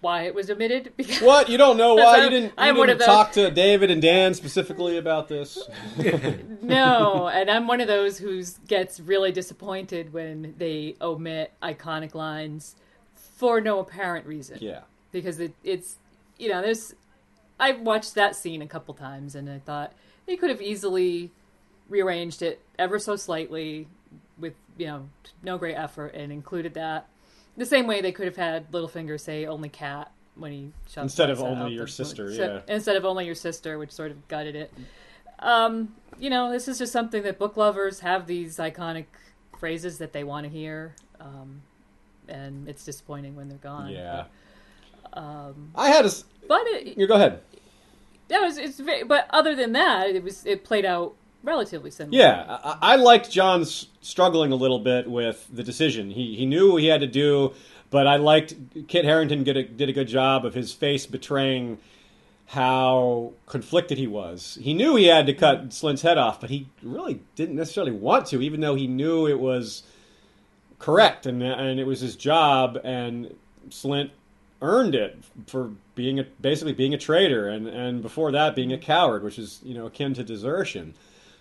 [0.05, 0.93] why it was omitted.
[0.97, 1.49] Because What?
[1.49, 3.91] You don't know why I'm- you didn't, you I'm didn't of those- talk to David
[3.91, 5.59] and Dan specifically about this?
[6.63, 12.77] no, and I'm one of those who gets really disappointed when they omit iconic lines
[13.37, 14.59] for no apparent reason.
[14.61, 14.81] Yeah.
[15.13, 15.97] because it, it's
[16.39, 16.95] you know there's
[17.59, 19.93] I've watched that scene a couple times and I thought
[20.27, 21.31] they could have easily
[21.89, 23.87] rearranged it ever so slightly
[24.39, 25.09] with you know
[25.43, 27.07] no great effort and included that
[27.57, 31.31] the same way they could have had Littlefinger say only cat when he shoves Instead
[31.31, 32.75] of only your sister, so- yeah.
[32.75, 34.73] instead of only your sister which sort of gutted it
[35.41, 39.05] um you know this is just something that book lovers have these iconic
[39.59, 41.61] phrases that they want to hear um
[42.29, 44.25] and it's disappointing when they're gone Yeah.
[45.13, 46.11] um, I had a.
[46.49, 47.41] but it, You go ahead.
[48.29, 51.15] that was it's very, but other than that, it was it played out
[51.45, 52.17] relatively similar.
[52.17, 56.11] Yeah, I, I liked Jon's struggling a little bit with the decision.
[56.11, 57.53] He he knew what he had to do,
[57.91, 58.55] but I liked
[58.89, 61.79] Kit Harington did a, did a good job of his face betraying
[62.47, 64.59] how conflicted he was.
[64.61, 68.27] He knew he had to cut Slynt's head off, but he really didn't necessarily want
[68.27, 69.83] to, even though he knew it was
[70.79, 72.79] correct and and it was his job.
[72.85, 73.35] And
[73.71, 74.11] Slynt
[74.61, 78.79] earned it for being a, basically being a traitor, and and before that being a
[78.79, 80.95] coward, which is you know akin to desertion.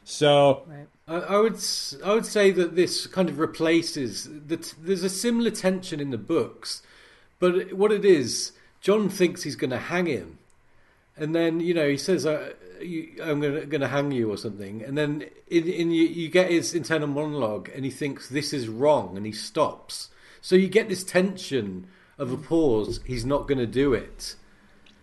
[0.03, 0.87] So Right.
[1.07, 4.73] I, I would s- I would say that this kind of replaces that.
[4.81, 6.81] There's a similar tension in the books,
[7.39, 10.37] but what it is, Jon thinks he's going to hang him,
[11.17, 14.81] and then you know he says, uh, you, "I'm going to hang you" or something,
[14.83, 18.67] and then in, in you, you get his internal monologue, and he thinks this is
[18.67, 20.09] wrong, and he stops.
[20.41, 21.87] So you get this tension
[22.17, 22.99] of a pause.
[23.05, 24.35] He's not going to do it.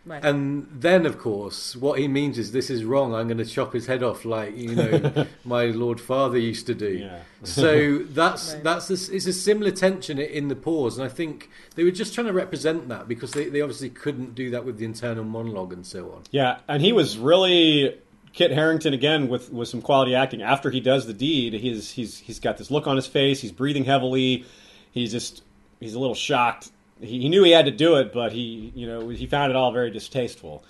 [0.07, 0.25] Right.
[0.25, 3.15] And then, of course, what he means is this is wrong.
[3.15, 6.75] I'm going to chop his head off, like you know, my Lord Father used to
[6.75, 6.89] do.
[6.99, 7.19] Yeah.
[7.45, 8.65] so that's Right.
[8.65, 12.15] that's this, it's a similar tension in the pause, and I think they were just
[12.15, 15.73] trying to represent that because they, they obviously couldn't do that with the internal monologue
[15.75, 16.23] and so on.
[16.31, 17.99] Yeah, and he was really
[18.33, 20.41] Kit Harington again with with some quality acting.
[20.41, 23.43] After he does the deed, he's he's he's got this look on his face.
[23.43, 24.47] He's breathing heavily.
[24.93, 25.43] He's just
[25.79, 26.71] he's a little shocked.
[27.01, 29.57] He, he knew he had to do it, but he you know he found it
[29.57, 30.65] all very distasteful.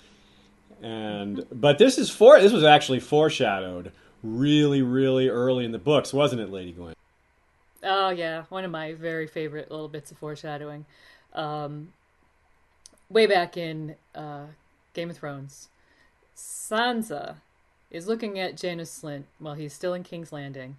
[0.81, 3.91] And but this is for this was actually foreshadowed
[4.23, 6.95] really really early in the books, wasn't it, Lady Gwyn?
[7.83, 10.85] Oh yeah, one of my very favorite little bits of foreshadowing.
[11.33, 11.93] Um,
[13.09, 14.45] way back in uh,
[14.93, 15.69] Game of Thrones,
[16.35, 17.35] Sansa
[17.89, 20.77] is looking at Janos Slynt while he's still in King's Landing,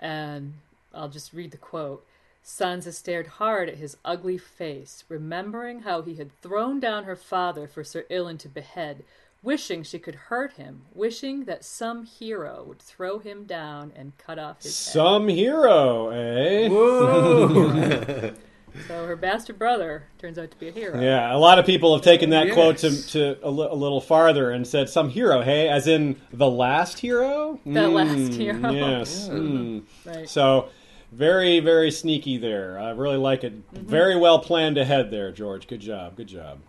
[0.00, 0.54] and
[0.94, 2.04] I'll just read the quote.
[2.52, 7.68] Sansa stared hard at his ugly face, remembering how he had thrown down her father
[7.68, 9.04] for Sir Ilyn to behead,
[9.42, 14.38] wishing she could hurt him, wishing that some hero would throw him down and cut
[14.38, 14.92] off his head.
[14.94, 16.68] Some hero, eh?
[16.68, 18.32] Whoa!
[18.86, 21.00] So her bastard brother turns out to be a hero.
[21.00, 22.54] Yeah, a lot of people have taken that Yes.
[22.54, 26.16] quote to, to a, li- a little farther and said some hero, hey, as in
[26.32, 27.58] the last hero?
[27.64, 28.70] The last Mm, hero.
[28.70, 29.28] Yes.
[29.30, 29.82] mm.
[30.04, 30.28] Right.
[30.28, 30.68] So,
[31.12, 32.78] very, very sneaky there.
[32.78, 33.54] I really like it.
[33.54, 33.86] Mm-hmm.
[33.86, 35.66] Very well planned ahead there, George.
[35.66, 36.16] Good job.
[36.16, 36.60] Good job.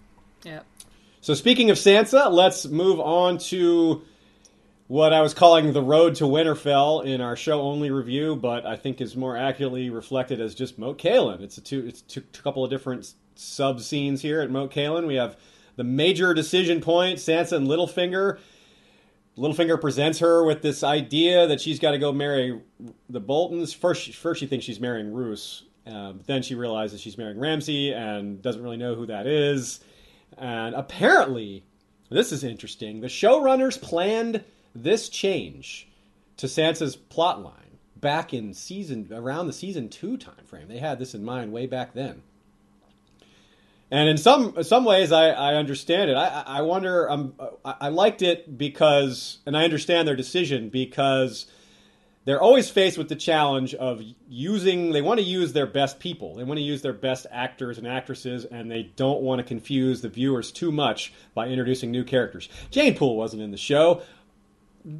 [0.44, 0.62] Yeah.
[1.22, 4.04] So, speaking of Sansa, let's move on to
[4.88, 8.76] what I was calling the road to Winterfell in our show only review, but I
[8.76, 11.42] think is more accurately reflected as just Moat Cailin.
[11.42, 15.06] It's a two, it's two, a couple of different sub scenes here at Moat Cailin.
[15.06, 15.38] We have
[15.76, 18.40] the major decision point: Sansa and Littlefinger.
[19.40, 22.60] Littlefinger presents her with this idea that she's got to go marry
[23.10, 23.74] the Boltons.
[23.74, 27.94] First, first she thinks she's marrying Roose, uh, but then she realizes she's marrying Ramsay
[27.94, 29.80] and doesn't really know who that is.
[30.38, 31.64] And apparently,
[32.10, 33.00] this is interesting.
[33.00, 34.44] The showrunners planned
[34.76, 35.88] this change
[36.38, 37.54] to Sansa's plotline
[37.96, 40.68] back in season around the season two time frame.
[40.68, 42.24] They had this in mind way back then.
[43.92, 46.14] And in some some ways, I, I understand it.
[46.16, 47.10] I, I wonder.
[47.10, 47.34] Um,
[47.66, 51.48] I, I liked it because, and I understand their decision because
[52.26, 54.92] they're always faced with the challenge of using.
[54.92, 56.36] They want to use their best people.
[56.36, 60.02] They want to use their best actors and actresses, and they don't want to confuse
[60.02, 62.48] the viewers too much by introducing new characters.
[62.70, 64.04] Jeyne Poole wasn't in the show.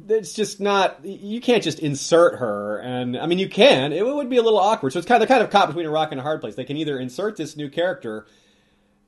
[0.08, 1.04] It's just not.
[1.04, 3.92] You can't just insert her, and I mean, you can.
[3.92, 4.92] It would be a little awkward.
[4.92, 6.56] So it's kind of they're kind of caught between a rock and a hard place.
[6.56, 8.26] They can either insert this new character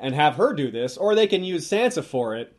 [0.02, 2.54] and have her do this, or they can use Sansa for it,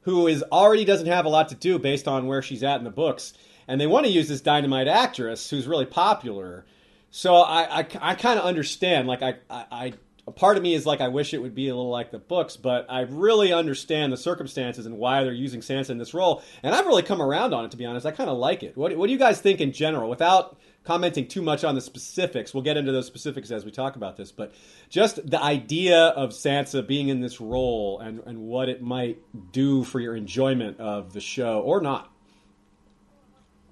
[0.00, 2.84] who is already doesn't have a lot to do based on where she's at in
[2.84, 3.34] the books,
[3.68, 6.64] and they want to use this dynamite actress who's really popular.
[7.10, 9.06] So I I, I kind of understand.
[9.06, 9.92] Like I, I I
[10.26, 12.18] a part of me is like I wish it would be a little like the
[12.18, 16.42] books, but I really understand the circumstances and why they're using Sansa in this role,
[16.62, 18.06] and I've really come around on it to be honest.
[18.06, 18.76] I kind of like it.
[18.76, 20.56] What what do you guys think in general, without
[20.86, 22.54] commenting too much on the specifics.
[22.54, 24.54] We'll get into those specifics as we talk about this, but
[24.88, 29.18] just the idea of Sansa being in this role and, and what it might
[29.52, 32.12] do for your enjoyment of the show or not.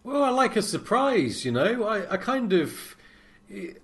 [0.03, 1.85] Well, I like a surprise, you know.
[1.85, 2.97] I, I kind of,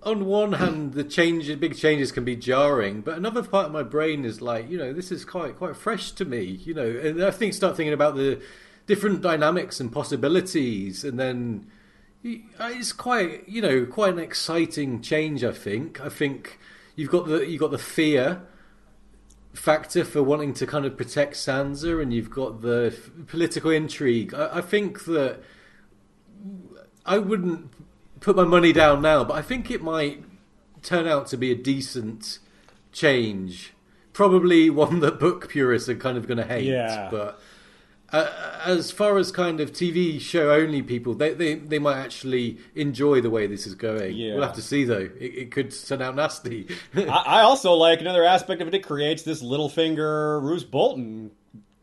[0.03, 3.81] on one hand, the change, big changes can be jarring, but another part of my
[3.81, 6.85] brain is like, you know, this is quite quite fresh to me, you know.
[6.85, 8.41] And I think start thinking about the
[8.85, 11.71] different dynamics and possibilities, and then
[12.23, 15.43] Uh, it's quite, you know, quite an exciting change.
[15.43, 15.99] I think.
[16.01, 16.59] I think
[16.95, 18.41] you've got the you've got the fear
[19.53, 22.95] factor for wanting to kind of protect Sansa, and you've got the
[23.27, 24.33] political intrigue.
[24.33, 25.41] I, I think that
[27.05, 27.71] I wouldn't
[28.19, 30.23] put my money down now, but I think it might
[30.81, 32.39] turn out to be a decent
[32.91, 33.73] change.
[34.13, 36.65] Probably one that book purists are kind of going to hate.
[36.65, 37.09] Yeah.
[37.11, 37.41] But
[38.11, 42.57] uh, as far as kind of TV show only people, they, they, they might actually
[42.75, 44.15] enjoy the way this is going.
[44.15, 44.33] Yeah.
[44.33, 45.09] We'll have to see though.
[45.19, 46.67] It, it could turn out nasty.
[46.95, 48.73] I, I also like another aspect of it.
[48.73, 51.31] It creates this Littlefinger Roose Bolton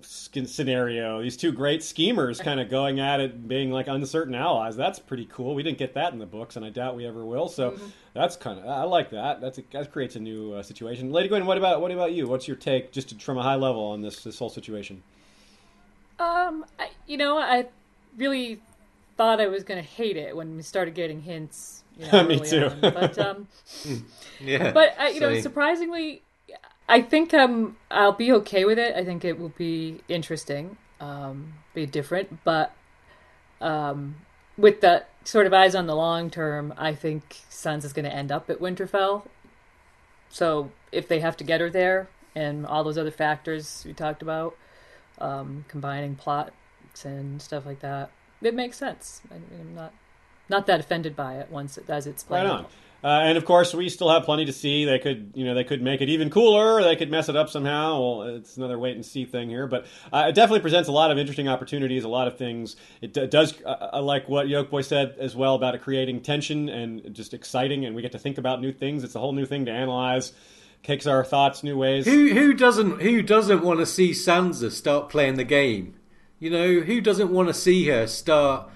[0.03, 1.23] scenario.
[1.23, 4.77] These two great schemers kind of going at it, being like uncertain allies.
[4.77, 5.55] That's pretty cool.
[5.55, 7.49] We didn't get that in the books, and I doubt we ever will.
[7.49, 7.87] So mm-hmm.
[8.15, 9.41] that's kind of I like that.
[9.41, 11.11] That's a, that creates a new uh, situation.
[11.11, 12.27] Lady Gwyn, what about what about you?
[12.27, 15.03] What's your take, just from a high level, on this this whole situation?
[16.19, 17.67] Um, I, you know, I
[18.17, 18.61] really
[19.17, 21.85] thought I was going to hate it when we started getting hints.
[21.99, 22.67] You know, Me too.
[22.67, 22.81] On.
[22.81, 23.49] But um,
[24.41, 24.73] yeah.
[24.73, 26.23] But uh, you know, surprisingly,
[26.89, 28.95] I think um, I'll be okay with it.
[28.97, 32.73] I think it will be interesting, um, be different, but
[33.61, 34.17] um,
[34.57, 38.33] with the sort of eyes on the long term, I think Sansa's going to end
[38.33, 39.27] up at Winterfell.
[40.31, 44.23] So if they have to get her there, and all those other factors we talked
[44.23, 44.57] about,
[45.21, 46.53] um, combining plots
[47.05, 48.11] and stuff like that.
[48.43, 49.21] It makes sense.
[49.31, 49.93] I, am not
[50.49, 52.67] not that offended by it once it, as it's played right on.
[53.03, 54.85] Uh, and of course, we still have plenty to see.
[54.85, 56.83] They could, you know, they could make it even cooler.
[56.83, 58.01] they could mess it up somehow.
[58.01, 61.13] Well, it's another wait and see thing here, but uh, it definitely presents a lot
[61.13, 62.03] of interesting opportunities.
[62.03, 62.75] A lot of things.
[63.01, 63.63] It d- does.
[63.63, 67.85] Uh, I like what Yolkboy said as well about it creating tension and just exciting,
[67.85, 69.05] and we get to think about new things.
[69.05, 70.33] It's a whole new thing to analyze
[70.83, 72.07] kicks our thoughts new ways.
[72.07, 75.95] Who who doesn't who doesn't want to see Sansa start playing the game?
[76.39, 78.69] You know, who doesn't want to see her start,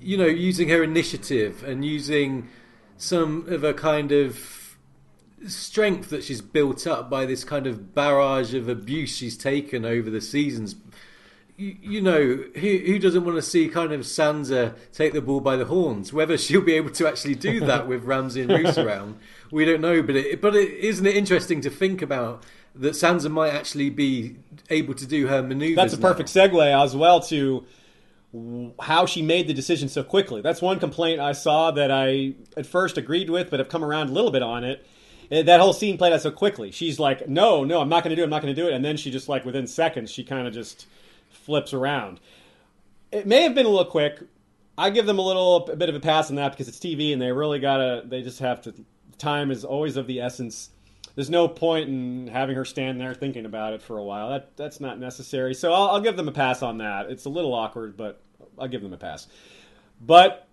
[0.00, 2.48] you know, using her initiative and using
[2.96, 4.76] some of a kind of
[5.46, 10.08] strength that she's built up by this kind of barrage of abuse she's taken over
[10.08, 10.76] the seasons.
[11.56, 15.40] You, you know, who, who doesn't want to see kind of Sansa take the ball
[15.40, 16.12] by the horns?
[16.12, 19.18] Whether she'll be able to actually do that with Ramsay and Roose around
[19.52, 22.42] we don't know, but it, but it, isn't it interesting to think about
[22.74, 24.36] that Sansa might actually be
[24.70, 25.76] able to do her maneuvers?
[25.76, 26.46] That's a perfect now.
[26.46, 27.64] segue as well to
[28.80, 30.40] how she made the decision so quickly.
[30.40, 34.08] That's one complaint I saw that I at first agreed with, but have come around
[34.08, 34.86] a little bit on it.
[35.30, 36.70] Eh, that whole scene played out so quickly.
[36.70, 38.24] She's like, "No, no, I'm not going to do it.
[38.24, 40.46] I'm not going to do it," and then she just like within seconds, she kind
[40.46, 40.86] of just
[41.42, 42.20] flips around.
[43.10, 44.22] It may have been a little quick.
[44.78, 47.12] I give them a little a bit of a pass on that because it's TV
[47.12, 48.02] and they really gotta.
[48.06, 48.74] They just have to
[49.18, 50.70] time is always of the essence.
[51.14, 54.30] There's no point in having her stand there thinking about it for a while.
[54.30, 55.54] That that's not necessary.
[55.54, 57.10] So I'll, I'll give them a pass on that.
[57.10, 58.20] It's a little awkward, but
[58.58, 59.26] I'll give them a pass.
[60.00, 60.48] But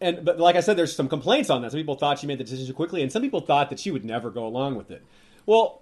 [0.00, 1.70] and but like I said, there's some complaints on that.
[1.70, 4.04] Some people thought she made the decision quickly, and some people thought that she would
[4.04, 5.04] never go along with it.
[5.46, 5.81] Well,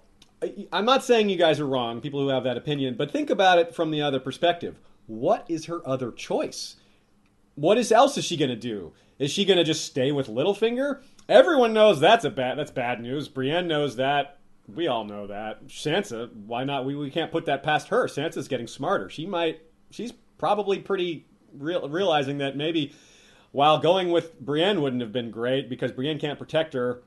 [0.71, 3.59] I'm not saying you guys are wrong, people who have that opinion, but think about
[3.59, 4.79] it from the other perspective.
[5.07, 6.77] What is her other choice?
[7.55, 8.93] What is, else is she going to do?
[9.19, 11.01] Is she going to just stay with Littlefinger?
[11.29, 13.27] Everyone knows that's a bad that's bad news.
[13.27, 14.39] Brienne knows that.
[14.73, 15.67] We all know that.
[15.67, 16.85] Sansa, why not?
[16.85, 18.07] We, we can't put that past her.
[18.07, 19.09] Sansa's getting smarter.
[19.09, 19.61] She might.
[19.91, 22.93] She's probably pretty real, realizing that maybe
[23.51, 27.03] while going with Brienne wouldn't have been great because Brienne can't protect her,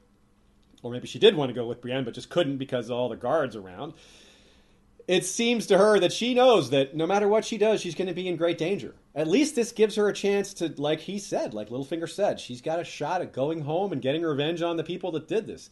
[0.84, 3.08] or maybe she did want to go with Brienne but just couldn't because of all
[3.08, 3.94] the guards around
[5.06, 8.08] it seems to her that she knows that no matter what she does, she's going
[8.08, 8.94] to be in great danger.
[9.14, 12.62] At least this gives her a chance to, like he said, like Littlefinger said, she's
[12.62, 15.70] got a shot at going home and getting revenge on the people that did this.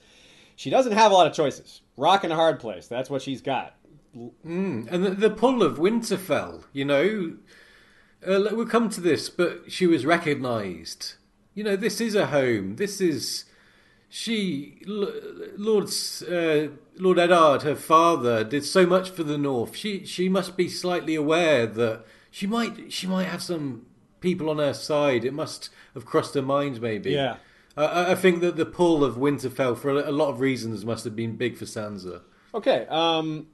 [0.54, 1.80] She doesn't have a lot of choices.
[1.96, 2.86] Rock in a hard place.
[2.86, 3.74] That's what she's got.
[4.14, 4.92] Mm.
[4.92, 7.36] And the, the, pull of Winterfell, you know,
[8.26, 11.14] uh, we'll come to this, but she was recognised.
[11.54, 12.76] You know, this is a home.
[12.76, 13.46] This is
[14.14, 15.88] she, Lord
[16.30, 16.68] uh,
[16.98, 19.74] Lord Eddard, her father, did so much for the North.
[19.74, 23.86] She she must be slightly aware that she might she might have some
[24.20, 25.24] people on her side.
[25.24, 27.12] It must have crossed her mind, maybe.
[27.12, 27.36] Yeah.
[27.74, 31.16] Uh, I think that the pull of Winterfell, for a lot of reasons, must have
[31.16, 32.20] been big for Sansa.
[32.54, 33.46] Okay, um,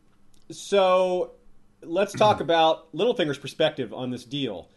[0.50, 1.34] so
[1.82, 4.68] let's talk about Littlefinger's perspective on this deal.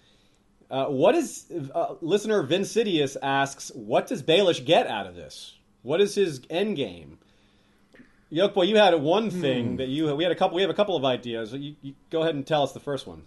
[0.69, 3.71] Uh, what is uh, listener Vincidius asks?
[3.73, 5.55] What does Baelish get out of this?
[5.81, 7.17] What is his end game?
[8.31, 10.55] Yolkboy, you had one thing that you we had a couple.
[10.55, 11.53] We have a couple of ideas.
[11.53, 13.23] You, you go ahead and tell us the first one.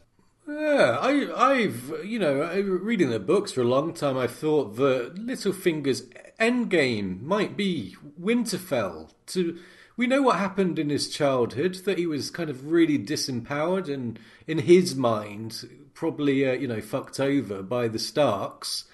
[0.47, 5.15] Yeah, I, I've you know, reading the books for a long time, I thought that
[5.15, 6.05] Littlefinger's
[6.39, 9.11] end game might be Winterfell.
[9.29, 9.59] To
[9.97, 14.19] we know what happened in his childhood, that he was kind of really disempowered and,
[14.47, 18.85] in his mind, probably uh, you know fucked over by the Starks.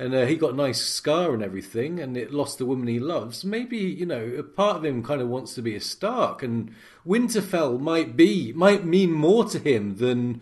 [0.00, 2.98] And uh, he got a nice scar and everything, and it lost the woman he
[2.98, 3.44] loves.
[3.44, 6.74] Maybe you know, a part of him kind of wants to be a Stark, and
[7.06, 10.40] Winterfell might be might mean more to him than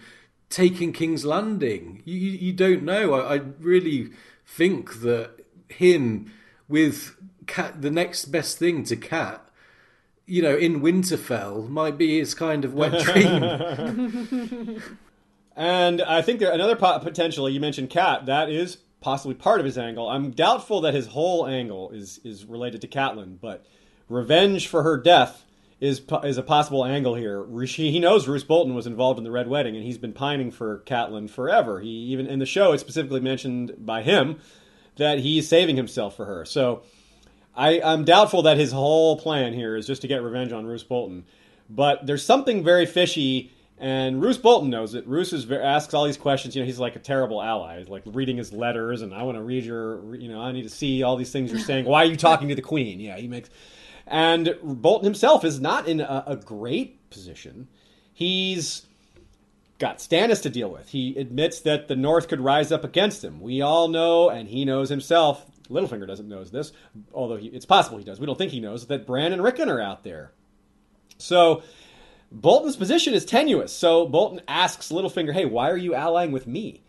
[0.49, 2.03] taking King's Landing.
[2.05, 3.15] You, you, you don't know.
[3.15, 4.11] I, I really
[4.47, 6.31] think that him
[6.69, 7.17] with
[7.49, 9.45] Cat, the next best thing to Cat,
[10.25, 14.83] you know, in Winterfell, might be his kind of wet dream.
[15.59, 18.27] And I think there another po- potentially you mentioned Cat.
[18.27, 20.09] That is possibly part of his angle.
[20.09, 23.65] I'm doubtful that his whole angle is is related to Catelyn, but
[24.09, 25.45] revenge for her death
[25.81, 27.47] is is a possible angle here.
[27.65, 30.51] He he knows Roose Bolton was involved in the Red Wedding, and he's been pining
[30.51, 31.81] for Catelyn forever.
[31.81, 34.39] He even in the show it's specifically mentioned by him
[34.97, 36.45] that he's saving himself for her.
[36.45, 36.83] So
[37.57, 40.85] I, I'm doubtful that his whole plan here is just to get revenge on Roose
[40.85, 41.25] Bolton.
[41.71, 45.07] But there's something very fishy, and Roose Bolton knows it.
[45.07, 46.57] Roose is, asks all these questions.
[46.57, 47.79] You know, he's like a terrible ally.
[47.79, 50.63] He's like reading his letters, and I want to read your, you know, I need
[50.63, 51.85] to see all these things you're saying.
[51.85, 53.01] Why are you talking to the Queen?
[53.01, 53.51] Yeah, he makes.
[54.07, 57.69] And Bolton himself is not in a, a great position.
[58.13, 58.87] He's
[59.79, 60.89] got Stannis to deal with.
[60.89, 63.41] He admits that the North could rise up against him.
[63.41, 65.45] We all know, and he knows himself.
[65.69, 66.73] Littlefinger doesn't know this,
[67.13, 68.19] although he, it's possible he does.
[68.19, 70.33] We don't think he knows that Bran and Rickon are out there.
[71.19, 71.63] So
[72.31, 73.73] Bolton's position is tenuous.
[73.73, 76.83] So Bolton asks Littlefinger, "Hey, why are you allying with me?"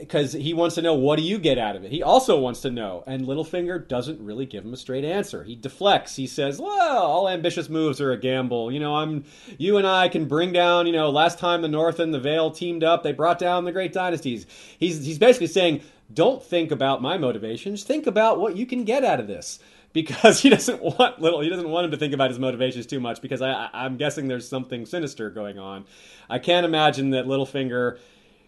[0.00, 1.90] Because he wants to know what do you get out of it.
[1.90, 5.44] He also wants to know, and Littlefinger doesn't really give him a straight answer.
[5.44, 6.16] He deflects.
[6.16, 8.70] He says, "Well, all ambitious moves are a gamble.
[8.70, 9.24] You know, I'm,
[9.56, 10.86] you and I can bring down.
[10.86, 13.72] You know, last time the North and the Vale teamed up, they brought down the
[13.72, 14.44] great dynasties."
[14.78, 15.80] He's he's basically saying,
[16.12, 17.82] "Don't think about my motivations.
[17.82, 19.58] Think about what you can get out of this."
[19.92, 23.00] Because he doesn't want little, he doesn't want him to think about his motivations too
[23.00, 23.20] much.
[23.22, 25.84] Because I, I, I'm guessing there's something sinister going on.
[26.28, 27.98] I can't imagine that Littlefinger.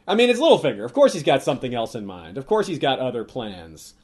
[0.07, 0.85] I mean, it's Littlefinger.
[0.85, 2.39] Of course, he's got something else in mind.
[2.39, 3.95] Of course, he's got other plans.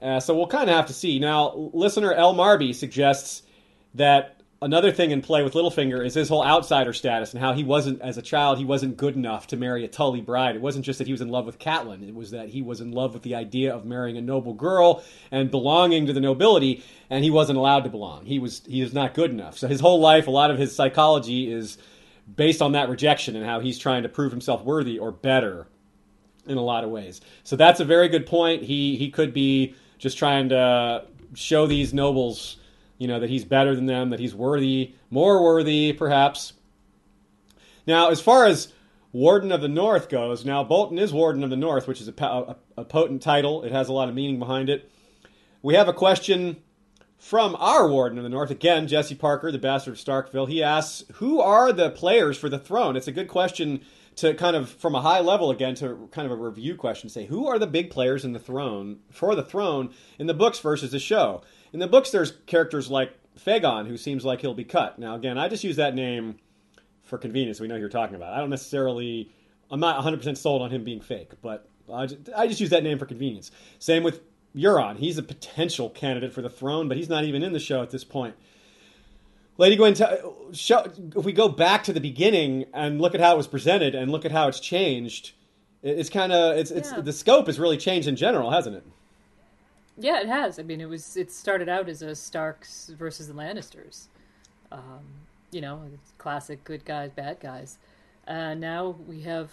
[0.00, 1.18] Uh, so we'll kind of have to see.
[1.18, 2.34] Now, listener L.
[2.34, 3.42] Marby suggests
[3.94, 7.64] that another thing in play with Littlefinger is his whole outsider status and how he
[7.64, 10.54] wasn't, as a child, he wasn't good enough to marry a Tully bride.
[10.54, 12.80] It wasn't just that he was in love with Catelyn, it was that he was
[12.80, 16.84] in love with the idea of marrying a noble girl and belonging to the nobility,
[17.08, 18.26] and he wasn't allowed to belong.
[18.26, 19.58] He was he was not good enough.
[19.58, 21.78] So his whole life, a lot of his psychology is
[22.36, 25.66] based on that rejection and how he's trying to prove himself worthy or better
[26.46, 27.20] in a lot of ways.
[27.44, 28.62] So that's a very good point.
[28.62, 31.04] He he could be just trying to
[31.34, 32.56] show these nobles,
[33.00, 36.52] you know, that he's better than them, that he's worthy, more worthy, perhaps.
[37.86, 38.74] Now, as far as
[39.10, 42.14] Warden of the North goes, now Bolton is Warden of the North, which is a,
[42.22, 43.64] a, a potent title.
[43.64, 44.92] It has a lot of meaning behind it.
[45.62, 46.58] We have a question
[47.16, 50.48] from our Warden of the North, again, Jesse Parker, the bastard of Starkville.
[50.48, 52.96] He asks, Who are the players for the throne?
[52.96, 53.80] It's a good question
[54.16, 57.24] to kind of, from a high level again, to kind of a review question, say,
[57.24, 60.90] Who are the big players in the throne, for the throne, in the books versus
[60.90, 61.40] the show?
[61.72, 64.98] In the books, there's characters like Fagon, who seems like he'll be cut.
[64.98, 66.36] Now, again, I just use that name
[67.02, 67.60] for convenience.
[67.60, 68.32] We know who you're talking about.
[68.32, 69.30] I don't necessarily,
[69.70, 72.82] I'm not 100% sold on him being fake, but I just, I just use that
[72.82, 73.50] name for convenience.
[73.78, 74.20] Same with
[74.54, 74.96] Euron.
[74.96, 77.90] He's a potential candidate for the throne, but he's not even in the show at
[77.90, 78.34] this point.
[79.58, 79.94] Lady Gwyn,
[80.52, 80.86] show,
[81.16, 84.10] if we go back to the beginning and look at how it was presented and
[84.10, 85.32] look at how it's changed,
[85.82, 87.00] it's kind of it's it's Yeah.
[87.00, 88.86] the scope has really changed in general, hasn't it?
[90.00, 90.58] Yeah, it has.
[90.58, 94.06] I mean, it was it started out as a Starks versus the Lannisters.
[94.72, 95.04] Um,
[95.50, 95.82] you know,
[96.18, 97.78] classic good guys, bad guys.
[98.26, 99.50] And now we have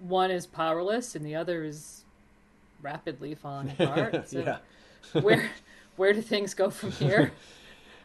[0.00, 2.04] one is powerless and the other is
[2.82, 4.28] rapidly falling apart.
[4.28, 5.20] So yeah.
[5.20, 5.50] where
[5.96, 7.32] where do things go from here?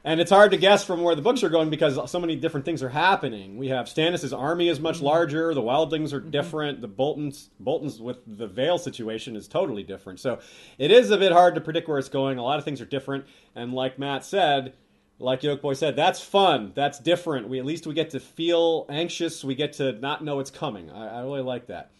[0.03, 2.65] And it's hard to guess from where the books are going because so many different
[2.65, 3.57] things are happening.
[3.57, 5.05] We have Stannis' army is much mm-hmm.
[5.05, 5.53] larger.
[5.53, 6.29] The Wildlings are mm-hmm.
[6.29, 6.81] different.
[6.81, 10.19] The Boltons, Boltons with the Vale situation is totally different.
[10.19, 10.39] So
[10.77, 12.37] it is a bit hard to predict where it's going.
[12.37, 13.25] A lot of things are different.
[13.55, 14.73] And like Matt said,
[15.19, 16.71] like Yolkboy said, that's fun.
[16.75, 17.49] That's different.
[17.49, 19.43] We at least we get to feel anxious.
[19.43, 20.89] We get to not know it's coming.
[20.89, 21.91] I, I really like that.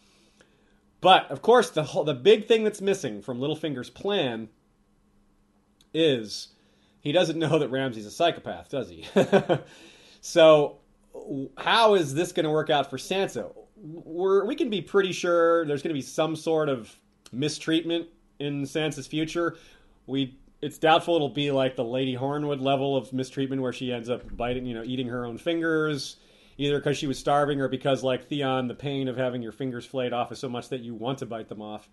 [1.01, 4.49] But of course, the whole, the big thing that's missing from Littlefinger's plan
[5.93, 6.49] is
[7.01, 9.05] he doesn't know that Ramsay's a psychopath, does he?
[10.21, 10.77] so,
[11.57, 13.51] how is this going to work out for Sansa?
[13.81, 16.93] we're we can be pretty sure there's going to be some sort of
[17.31, 18.07] mistreatment
[18.39, 19.57] in Sansa's future.
[20.07, 24.09] We it's doubtful it'll be like the Lady Hornwood level of mistreatment where she ends
[24.09, 26.17] up biting, you know, eating her own fingers,
[26.57, 29.85] either because she was starving or because, like Theon, the pain of having your fingers
[29.85, 31.89] flayed off is so much that you want to bite them off.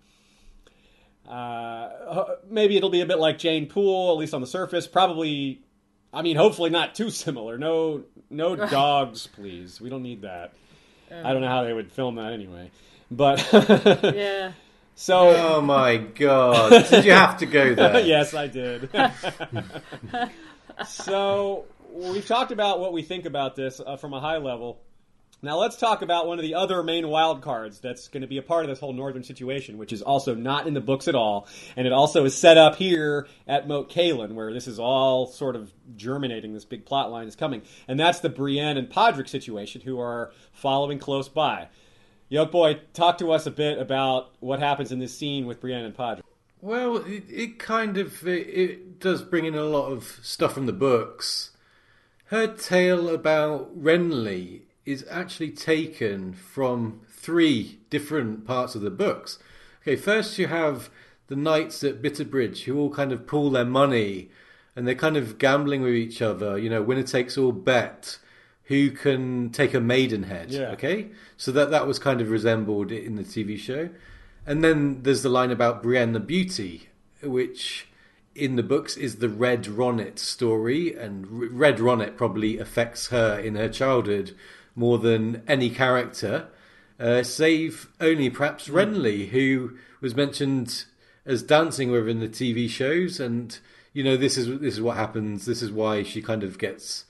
[1.28, 4.86] Uh, maybe it'll be a bit like Jeyne Poole, at least on the surface.
[4.86, 5.61] Probably,
[6.12, 7.59] I mean, hopefully not too similar.
[7.59, 9.81] No, no dogs, please.
[9.81, 10.53] We don't need that.
[11.11, 12.70] I don't know how they would film that anyway,
[13.11, 13.39] but
[14.15, 14.53] Yeah.
[14.97, 16.89] so Oh my god!
[16.90, 18.01] Did you have to go there?
[18.01, 18.90] yes, I did.
[20.86, 24.81] so we've talked about what we think about this uh, from a high level.
[25.42, 28.38] Now let's talk about one of the other main wild cards that's going to be
[28.38, 31.14] a part of this whole northern situation, which is also not in the books at
[31.14, 31.46] all,
[31.76, 35.54] and it also is set up here at Moat Cailin, where this is all sort
[35.54, 36.54] of germinating.
[36.54, 40.32] This big plot line is coming, and that's the Brienne and Podrick situation, who are
[40.52, 41.68] following close by.
[42.30, 45.94] Yolkboy, talk to us a bit about what happens in this scene with Brienne and
[45.94, 46.22] Podrick.
[46.62, 50.64] Well, it, it kind of it, it does bring in a lot of stuff from
[50.64, 51.50] the books.
[52.30, 59.38] Her tale about Renly is actually taken from three different parts of the books.
[59.82, 60.88] Okay, first you have
[61.26, 64.30] the knights at Bitterbridge who all kind of pool their money
[64.76, 66.56] and they're kind of gambling with each other.
[66.56, 68.18] You know, winner takes all bet.
[68.64, 70.50] Who can take a maidenhead?
[70.50, 70.70] Yeah.
[70.70, 73.90] Okay, so that that was kind of resembled in the TV show.
[74.44, 76.88] And then there's the line about Brienne the Beauty,
[77.22, 77.88] which
[78.34, 83.38] in the books is the Red Ronnet story, and R- Red Ronnet probably affects her
[83.38, 84.36] in her childhood
[84.77, 86.48] more than any character,
[87.01, 90.85] uh, save only perhaps Renly, who was mentioned
[91.24, 93.59] as dancing with her in the TV shows, and
[93.93, 95.47] you know this is this is what happens.
[95.47, 97.07] This is why she kind of gets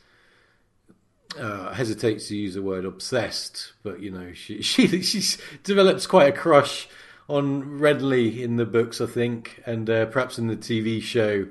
[1.38, 6.28] uh, hesitates to use the word obsessed, but you know she she she develops quite
[6.28, 6.88] a crush
[7.28, 11.48] on Renly in the books, I think, and uh, perhaps in the TV show.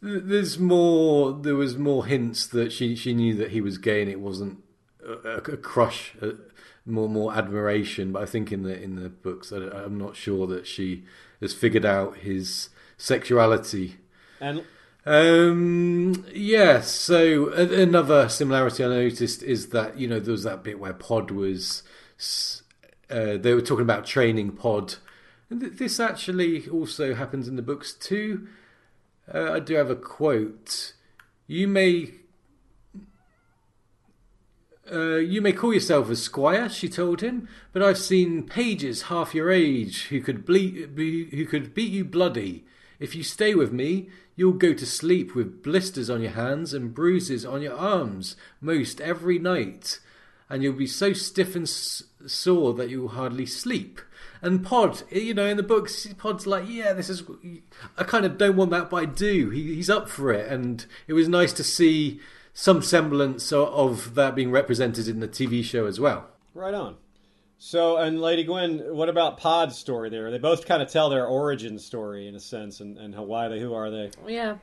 [0.00, 1.32] There's more.
[1.32, 4.62] There was more hints that she she knew that he was gay, and it wasn't
[5.06, 6.32] a, a crush, uh
[6.84, 8.12] more more admiration.
[8.12, 11.04] But I think in the in the books, I, I'm not sure that she
[11.40, 13.96] has figured out his sexuality.
[14.40, 14.64] And
[15.04, 20.64] Um, yeah, so a- another similarity I noticed is that, you know, there was that
[20.64, 21.82] bit where Pod was,
[23.08, 24.96] uh, they were talking about training Pod.
[25.48, 28.48] And th- this actually also happens in the books too.
[29.32, 30.94] Uh, I do have a quote.
[31.46, 32.10] You may.
[34.90, 39.34] Uh, you may call yourself a squire, she told him, but I've seen pages half
[39.34, 42.64] your age who could ble- be, who could beat you bloody.
[43.00, 46.94] If you stay with me, you'll go to sleep with blisters on your hands and
[46.94, 49.98] bruises on your arms most every night,
[50.48, 54.00] and you'll be so stiff and s- sore that you'll hardly sleep.
[54.40, 57.24] And Pod, you know, in the books, Pod's like, yeah, this is.
[57.98, 59.50] I kind of don't want that, but I do.
[59.50, 62.20] He, he's up for it, and it was nice to see
[62.58, 66.26] some semblance of that being represented in the TV show as well.
[66.54, 66.96] Right on.
[67.58, 70.30] So, and Lady Gwyn, what about Pod's story there?
[70.30, 73.48] They both kind of tell their origin story in a sense, and, and how, why
[73.48, 74.10] they, who are they?
[74.26, 74.56] Yeah.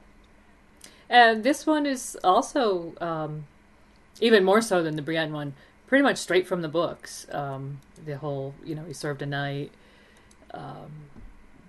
[1.08, 3.46] And this one is also um,
[4.20, 5.54] even more so than the Brienne one,
[5.86, 7.28] pretty much straight from the books.
[7.32, 9.72] Um, the whole, you know, he served a knight.
[10.52, 10.92] Um,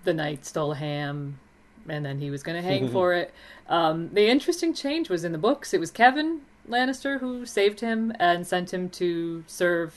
[0.05, 1.39] the knight stole a ham,
[1.87, 3.33] and then he was going to hang for it.
[3.67, 5.73] Um, the interesting change was in the books.
[5.73, 9.93] It was Kevan Lannister who saved him and sent him to serve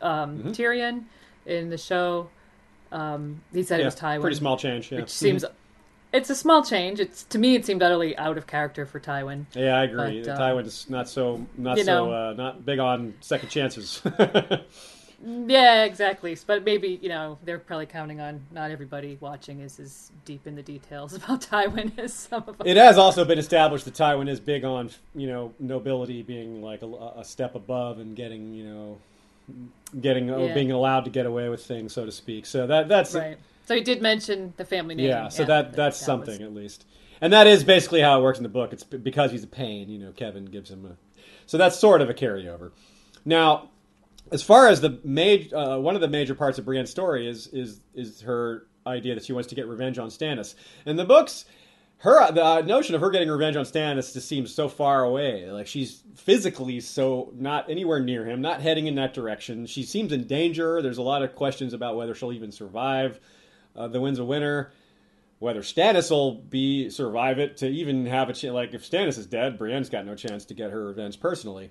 [0.00, 1.04] um, Tyrion.
[1.46, 2.28] In the show,
[2.92, 4.92] um, he said it was Tywin pretty small change.
[4.92, 5.44] Yeah, which seems
[6.12, 7.00] it's a small change.
[7.00, 9.46] It's to me it seemed utterly out of character for Tywin.
[9.54, 10.22] yeah, I agree.
[10.22, 14.02] but, um, Tywin's not so not so know- uh, not big on second chances.
[15.24, 16.36] Yeah, exactly.
[16.46, 20.54] But maybe you know they're probably counting on not everybody watching is as deep in
[20.54, 22.66] the details about Tywin as some of us.
[22.66, 26.82] it has also been established that Tywin is big on you know nobility being like
[26.82, 26.86] a,
[27.16, 28.98] a step above and getting you know
[30.00, 30.54] getting uh, Yeah.
[30.54, 32.46] being allowed to get away with things, so to speak.
[32.46, 33.38] So that that's right.
[33.66, 35.06] So he did mention the family name.
[35.06, 36.86] Yeah, so that that- that's that something was- at least,
[37.20, 38.72] and that is basically how it works in the book.
[38.72, 40.12] It's because he's a pain, you know.
[40.12, 40.96] Kevan gives him a,
[41.46, 42.70] so that's sort of a carryover.
[43.24, 43.68] Now,
[44.32, 47.46] as far as the major, uh, one of the major parts of Brienne's story is
[47.48, 50.54] is is her idea that she wants to get revenge on Stannis.
[50.86, 51.44] In the books,
[51.98, 55.50] her the uh, notion of her getting revenge on Stannis just seems so far away.
[55.50, 59.66] Like she's physically so not anywhere near him, not heading in that direction.
[59.66, 60.80] She seems in danger.
[60.80, 63.18] There's a lot of questions about whether she'll even survive
[63.76, 64.72] uh, the Winds of Winter.
[65.40, 68.54] Whether Stannis will be survive it to even have a chance.
[68.54, 71.70] Like if Stannis is dead, Brienne's got no chance to get her revenge personally.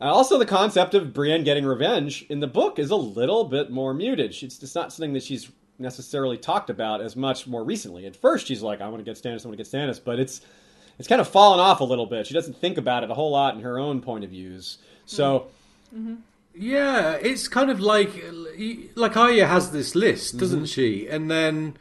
[0.00, 3.70] Uh, Also, the concept of Brienne getting revenge in the book is a little bit
[3.70, 4.30] more muted.
[4.42, 8.06] It's just not something that she's necessarily talked about as much more recently.
[8.06, 10.18] At first, she's like, "I want to get Stannis, I want to get Stannis," but
[10.18, 10.40] it's
[10.98, 12.26] it's kind of fallen off a little bit.
[12.26, 14.78] She doesn't think about it a whole lot in her own point of views.
[15.06, 15.46] So,
[15.94, 16.12] mm-hmm.
[16.12, 16.14] Mm-hmm.
[16.54, 18.10] Yeah, it's kind of like
[18.94, 20.64] like Arya has this list, doesn't mm-hmm.
[20.66, 21.08] she?
[21.08, 21.76] And then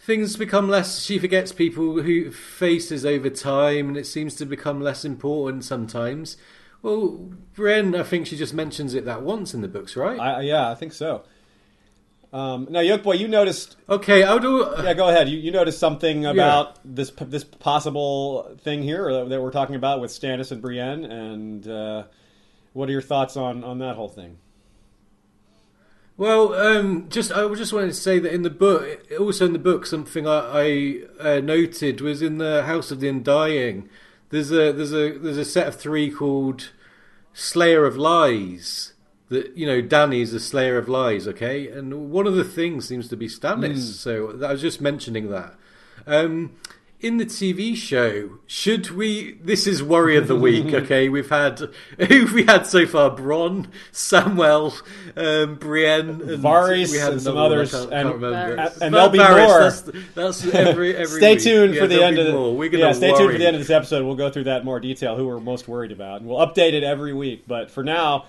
[0.00, 1.04] things become less.
[1.04, 6.36] She forgets people who faces over time, and it seems to become less important sometimes.
[6.82, 10.18] Well, Brienne, I think she just mentions it that once in the books, right?
[10.18, 11.24] I, yeah, I think so.
[12.32, 14.70] Um, now, Yolkboy, you noticed okay, I'll do.
[14.82, 15.28] Yeah, go ahead.
[15.28, 20.00] You, you noticed something about this this possible thing here that, that we're talking about
[20.00, 22.04] with Stannis and Brienne, and uh,
[22.74, 24.38] what are your thoughts on on that whole thing?
[26.18, 29.54] Well, um, just I was just wanted to say that in the book, also in
[29.54, 33.88] the book, something I, I uh, noted was in the House of the Undying.
[34.30, 36.70] There's a there's a there's a set of three called
[37.32, 38.92] Slayer of Lies.
[39.28, 41.28] That you know, Dany's a Slayer of Lies.
[41.28, 43.94] Okay, and one of the things seems to be Stannis.
[43.94, 45.54] So I was just mentioning that.
[46.06, 46.56] Um,
[47.00, 49.34] in the TV show, should we?
[49.42, 50.66] This is worry of the week.
[50.74, 51.60] Okay, we've had
[52.08, 54.74] who we had so far: Bronn, Samuel,
[55.16, 58.14] um, Brienne, and Varys we had and some another one, I others, can't- and- can't
[58.14, 58.50] remember.
[58.54, 59.60] and- and Var- there'll be Varys, more.
[59.60, 61.20] That's, that's every every.
[61.20, 61.42] Stay week.
[61.44, 62.40] tuned Yeah, for the end of the.
[62.50, 62.92] We're gonna yeah.
[62.92, 64.04] Stay tuned for the end of this episode.
[64.04, 65.16] We'll go through that in more detail.
[65.16, 67.44] Who we're most worried about, and we'll update it every week.
[67.46, 68.26] But for now,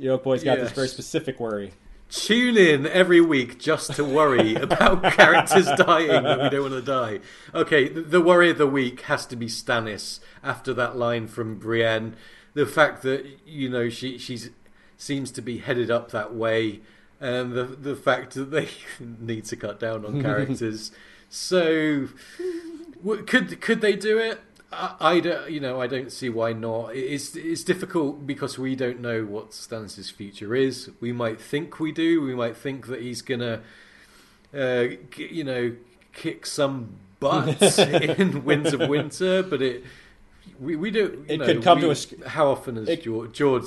[0.00, 1.72] Yolkboy's got this very specific worry.
[2.14, 6.80] Tune in every week just to worry about characters dying that we don't want to
[6.82, 7.18] die.
[7.52, 11.58] Okay, the, the worry of the week has to be Stannis after that line from
[11.58, 12.14] Brienne.
[12.54, 14.50] The fact that you know she she's
[14.96, 16.82] seems to be headed up that way,
[17.18, 18.68] and the the fact that they
[19.00, 20.92] need to cut down on characters.
[21.28, 22.08] so,
[23.02, 24.40] w- could could they do it?
[24.74, 26.94] I, I don't, you know, I don't see why not.
[26.94, 30.90] It's it's difficult because we don't know what Stannis' future is.
[31.00, 32.20] We might think we do.
[32.22, 33.60] We might think that he's gonna,
[34.52, 35.74] uh, g- you know,
[36.12, 39.84] kick some butt in Winds of Winter, but it.
[40.60, 41.12] We, we don't.
[41.14, 43.32] you It know, could come we- to a How often has it- George?
[43.32, 43.64] George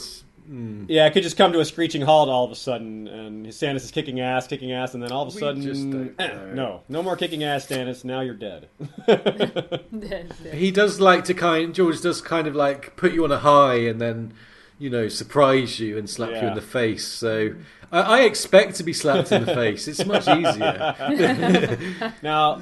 [0.49, 3.45] mm, Yeah, it could just come to a screeching halt all of a sudden, and
[3.47, 6.15] Stannis is kicking ass, kicking ass, and then all of a We sudden, just don't
[6.19, 6.53] eh, know.
[6.53, 8.03] no, no more kicking ass, Stannis.
[8.03, 8.69] Now you're dead.
[10.53, 11.73] he does like to kind.
[11.73, 14.33] George does kind of like put you on a high and then,
[14.79, 17.05] you know, surprise you and slap you in the face.
[17.07, 17.55] So
[17.91, 19.87] I, I expect to be slapped in the face.
[19.87, 22.11] It's much easier.
[22.21, 22.55] now,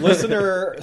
[0.00, 0.76] listener,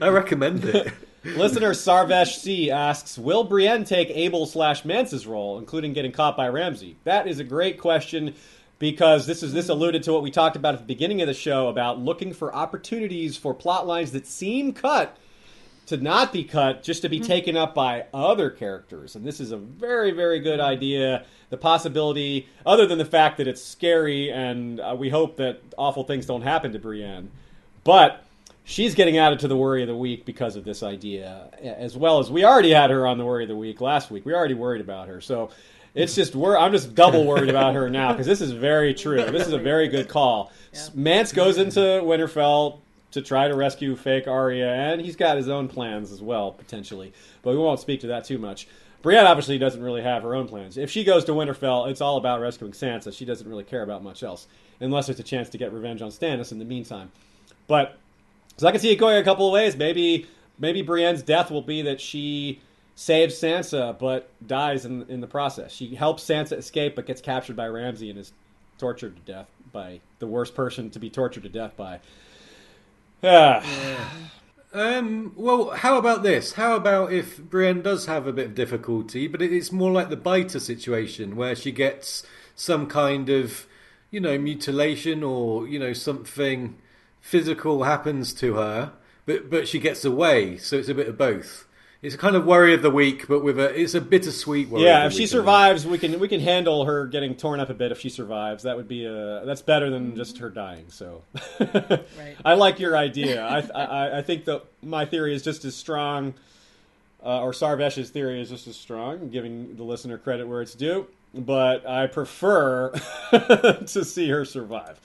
[0.00, 0.92] I recommend it.
[1.24, 6.48] Listener Sarvesh C asks, "Will Brienne take Abel slash Mance's role, including getting caught by
[6.48, 8.34] Ramsay?" That is a great question
[8.78, 11.34] because this is this alluded to what we talked about at the beginning of the
[11.34, 15.16] show about looking for opportunities for plot lines that seem cut
[15.86, 19.14] to not be cut, just to be taken up by other characters.
[19.14, 21.24] And this is a very, very good idea.
[21.50, 26.04] The possibility, other than the fact that it's scary and uh, we hope that awful
[26.04, 27.30] things don't happen to Brienne,
[27.84, 28.24] but
[28.64, 32.18] she's getting added to the worry of the week because of this idea, as well
[32.18, 34.24] as we already had her on the worry of the week last week.
[34.24, 35.20] We already worried about her.
[35.20, 35.50] So
[35.94, 39.24] it's just, we're, I'm just double worried about her now because this is very true.
[39.30, 40.52] This is a very good call.
[40.94, 42.78] Mance goes into Winterfell
[43.10, 47.12] to try to rescue fake Arya, and he's got his own plans as well, potentially.
[47.42, 48.66] But we won't speak to that too much.
[49.02, 50.78] Brienne obviously doesn't really have her own plans.
[50.78, 53.12] If she goes to Winterfell, it's all about rescuing Sansa.
[53.12, 54.46] She doesn't really care about much else,
[54.80, 57.10] unless it's a chance to get revenge on Stannis in the meantime.
[57.66, 57.98] But
[58.56, 59.76] so I can see it going a couple of ways.
[59.76, 60.26] Maybe
[60.58, 62.60] maybe Brienne's death will be that she
[62.94, 65.72] saves Sansa but dies in in the process.
[65.72, 68.32] She helps Sansa escape but gets captured by Ramsay and is
[68.78, 72.00] tortured to death by the worst person to be tortured to death by.
[73.24, 74.30] Ah.
[74.74, 76.54] Um, well, how about this?
[76.54, 80.16] How about if Brienne does have a bit of difficulty, but it's more like the
[80.16, 82.24] biter situation where she gets
[82.56, 83.66] some kind of,
[84.10, 86.78] you know, mutilation or you know something
[87.22, 88.92] physical happens to her,
[89.24, 90.58] but but she gets away.
[90.58, 91.66] So it's a bit of both.
[92.02, 94.82] It's a kind of worry of the week, but with a it's a bittersweet worry.
[94.82, 97.36] Yeah, of if the she week, I survives, we can we can handle her getting
[97.36, 97.92] torn up a bit.
[97.92, 100.86] If she survives, that would be a that's better than just her dying.
[100.88, 101.22] So,
[101.60, 102.04] Right.
[102.44, 103.46] I like your idea.
[103.46, 106.34] I, I I think that my theory is just as strong,
[107.24, 111.06] uh, or Sarvesh's theory is just as strong, giving the listener credit where it's due.
[111.32, 112.90] But I prefer
[113.30, 115.00] to see her survive.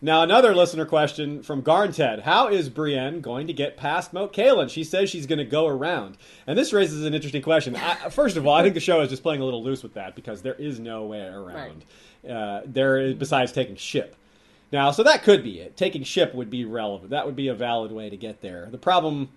[0.00, 2.22] Now, another listener question from Garnted.
[2.22, 4.68] How is Brienne going to get past Moat Cailin?
[4.68, 6.18] She says she's going to go around.
[6.46, 7.74] And this raises an interesting question.
[7.76, 9.94] I, first of all, I think the show is just playing a little loose with
[9.94, 11.84] that because there is no way around.
[12.28, 14.14] Uh, there is, besides taking ship.
[14.72, 15.76] Now, so that could be it.
[15.76, 17.10] Taking ship would be relevant.
[17.10, 18.68] That would be a valid way to get there.
[18.70, 19.28] The problem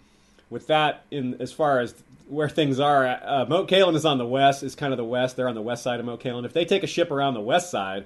[0.49, 1.93] with that, in as far as
[2.27, 3.05] where things are.
[3.07, 5.35] Uh, Moat Cailin is on the west, is kind of the west.
[5.35, 6.45] They're on the west side of Moat Cailin.
[6.45, 8.05] If they take a ship around the west side,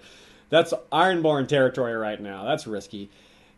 [0.52, 2.44] that's Ironborn territory right now.
[2.46, 3.10] That's risky.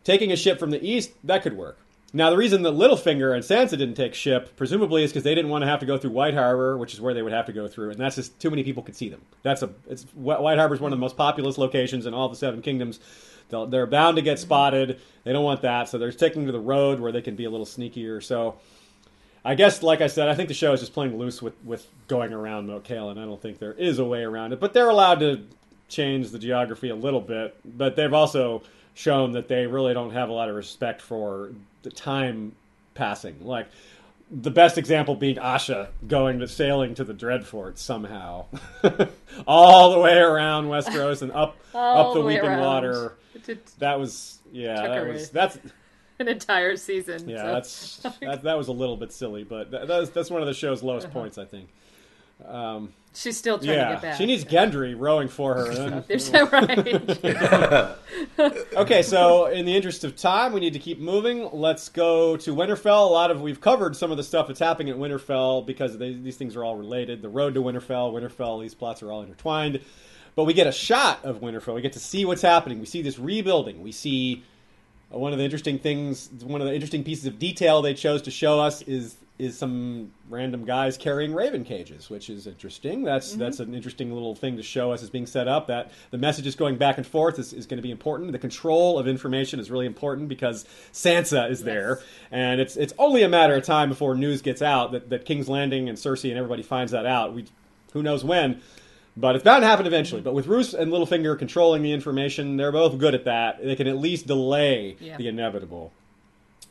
[0.04, 1.78] Taking a ship from the east, that could work.
[2.16, 5.50] Now, the reason that Littlefinger and Sansa didn't take ship, presumably, is because they didn't
[5.50, 7.52] want to have to go through White Harbor, which is where they would have to
[7.52, 9.20] go through, and that's just too many people could see them.
[9.42, 12.36] That's a it's White Harbor is one of the most populous locations in all the
[12.36, 13.00] Seven Kingdoms.
[13.48, 15.00] They'll, they're bound to get spotted.
[15.24, 17.50] They don't want that, so they're sticking to the road where they can be a
[17.50, 18.22] little sneakier.
[18.22, 18.54] So,
[19.44, 21.84] I guess, like I said, I think the show is just playing loose with with
[22.06, 23.18] going around Moat Cailin.
[23.18, 25.42] I don't think there is a way around it, but they're allowed to
[25.88, 27.56] change the geography a little bit.
[27.64, 28.62] But they've also
[28.94, 31.50] shown that they really don't have a lot of respect for
[31.82, 32.52] the time
[32.94, 33.36] passing.
[33.44, 33.66] Like
[34.30, 38.46] the best example being Asha going to sailing to the Dreadfort somehow,
[39.46, 42.58] all the way around Westeros and up up the, the Weeping.
[42.60, 43.14] Water.
[43.78, 45.58] That was yeah, that was that's
[46.18, 47.28] an entire season.
[47.28, 50.40] yeah, so- that's that, that was a little bit silly, but that, that's that's one
[50.40, 51.18] of the show's lowest Uh-huh.
[51.20, 51.68] points, I think.
[52.46, 54.16] Um, She's still trying to yeah, get back.
[54.16, 56.04] she needs Gendry rowing for her.
[56.08, 57.96] There's no right.
[58.76, 61.48] okay, so in the interest of time, we need to keep moving.
[61.52, 63.06] Let's go to Winterfell.
[63.06, 66.12] A lot of we've covered some of the stuff that's happening at Winterfell because they,
[66.12, 67.22] these things are all related.
[67.22, 69.80] The road to Winterfell, Winterfell, these plots are all intertwined.
[70.34, 71.76] But we get a shot of Winterfell.
[71.76, 72.80] We get to see what's happening.
[72.80, 73.80] We see this rebuilding.
[73.80, 74.42] We see
[75.14, 78.22] uh, one of the interesting things, one of the interesting pieces of detail they chose
[78.22, 83.02] to show us is is some random guys carrying raven cages, which is interesting.
[83.02, 83.40] That's mm-hmm.
[83.40, 85.66] that's an interesting little thing to show us as being set up.
[85.66, 88.30] That the message is going back and forth is, is going to be important.
[88.30, 92.00] The control of information is really important because Sansa is there,
[92.30, 95.48] and it's it's only a matter of time before news gets out that, that King's
[95.48, 97.34] Landing and Cersei and everybody finds that out.
[97.34, 97.46] We
[97.92, 98.60] who knows when.
[99.16, 100.20] But it's bound to happen eventually.
[100.20, 100.24] Mm-hmm.
[100.24, 103.62] But with Roose and Littlefinger controlling the information, they're both good at that.
[103.62, 105.16] They can at least delay Yeah.
[105.16, 105.92] the inevitable.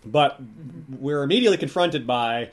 [0.06, 0.40] But
[1.00, 2.50] we're immediately confronted by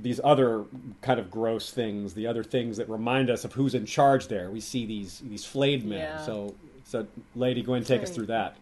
[0.00, 0.64] these other
[1.02, 4.50] kind of gross things, the other things that remind us of who's in charge there.
[4.50, 5.98] We see these these flayed men.
[5.98, 6.24] Yeah.
[6.24, 6.54] So,
[6.84, 8.56] so Lady Gwyn, take us through that.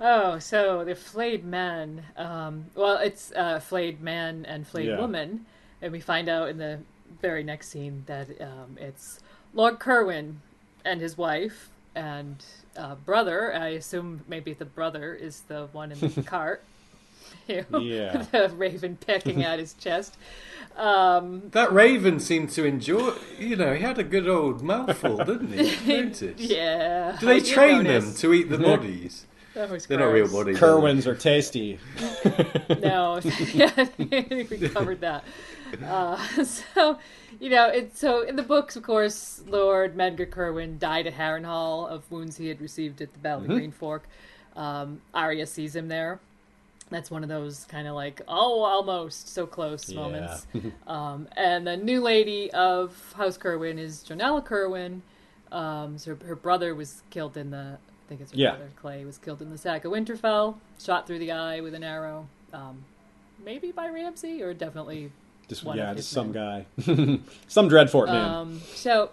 [0.00, 2.04] Oh, so the flayed men.
[2.16, 5.00] Um, well, it's uh, flayed man and flayed Yeah.
[5.00, 5.46] woman,
[5.80, 6.80] and we find out in the
[7.22, 9.20] very next scene that um, it's
[9.54, 10.36] Lord Cerwyn
[10.84, 12.36] and his wife and
[12.76, 13.54] uh, brother.
[13.54, 16.62] I assume maybe the brother is the one in the cart.
[17.46, 18.22] You know, Yeah.
[18.32, 20.16] the raven pecking at his chest.
[20.78, 23.12] Um, That raven seemed to enjoy.
[23.38, 26.02] You know, he had a good old mouthful, didn't he?
[26.02, 26.40] Notice.
[26.40, 27.16] yeah.
[27.20, 29.26] Do they You train them to eat the bodies?
[29.52, 30.58] That was They're not real bodies.
[30.58, 31.78] Cerwyns are tasty.
[32.80, 33.20] no,
[33.52, 35.22] yeah, I think we covered that.
[35.82, 36.98] Uh, so,
[37.40, 41.88] you know, it, so in the books, of course, Lord Medger Cerwyn died at Harrenhal
[41.88, 44.06] of wounds he had received at the Battle of Green Fork.
[44.56, 46.20] Um, Arya sees him there.
[46.90, 50.00] That's one of those kind of like, oh, almost so close Yeah.
[50.00, 50.46] moments.
[50.86, 55.00] um, and the new lady of House Cerwyn is Jonella Cerwyn.
[55.50, 58.50] Um, so her, her brother was killed in the, I think it's her Yeah.
[58.50, 61.82] brother Clay was killed in the sack of Winterfell, shot through the eye with an
[61.82, 62.28] arrow.
[62.52, 62.84] Um,
[63.44, 65.10] maybe by Ramsay or definitely
[65.48, 66.66] Just One yeah, just some men.
[66.78, 67.18] guy,
[67.48, 68.30] some Dreadfort man.
[68.34, 69.10] um, so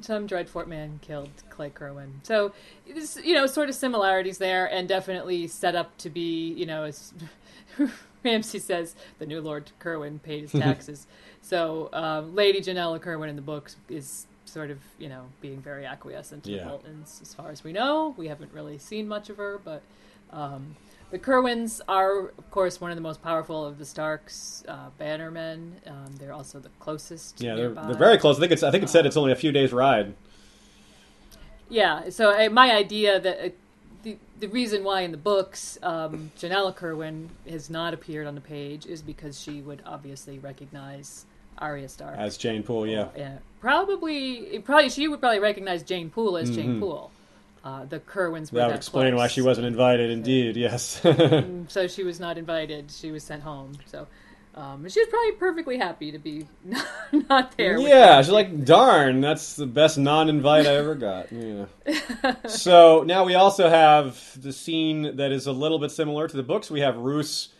[0.00, 2.10] some Dreadfort man killed Clay Cerwyn.
[2.24, 2.52] So
[2.86, 6.84] it's you know sort of similarities there, and definitely set up to be you know
[6.84, 7.12] as
[8.24, 11.06] Ramsay says the new Lord Cerwyn paid his taxes.
[11.42, 15.86] so um, Lady Janella Cerwyn in the books is sort of you know being very
[15.86, 16.64] acquiescent to Yeah.
[16.64, 18.14] the Boltons as far as we know.
[18.18, 19.82] We haven't really seen much of her, but.
[20.32, 20.76] Um,
[21.10, 25.72] the Cerwyns are, of course, one of the most powerful of the Starks' uh, bannermen.
[25.86, 27.40] Um, they're also the closest.
[27.40, 28.36] yeah, they're, they're very close.
[28.36, 30.14] I think it's I think it said it's only a few days ride.
[31.68, 33.48] Yeah, so uh, my idea that uh,
[34.02, 38.40] the the reason why in the books um, Janella Cerwyn has not appeared on the
[38.40, 41.26] page is because she would obviously recognize
[41.58, 42.16] Arya Stark.
[42.18, 43.08] As Jeyne Poole, yeah.
[43.16, 46.80] yeah, probably, probably she would probably recognize Jeyne Poole as Jane Mhm.
[46.80, 47.10] Poole.
[47.62, 50.10] Uh, the Cerwyns were That would explain why she wasn't invited.
[50.10, 51.00] Indeed, yes.
[51.04, 52.90] Mm, so she was not invited.
[52.90, 53.72] She was sent home.
[53.86, 54.06] So
[54.54, 56.86] um, she was probably perfectly happy to be not,
[57.28, 57.78] not there.
[57.78, 61.28] yeah, she's like, darn, that's the best non-invite I ever got.
[61.40, 61.66] Yeah.
[62.46, 66.42] so now we also have the scene that is a little bit similar to the
[66.42, 66.70] books.
[66.70, 67.50] We have Roose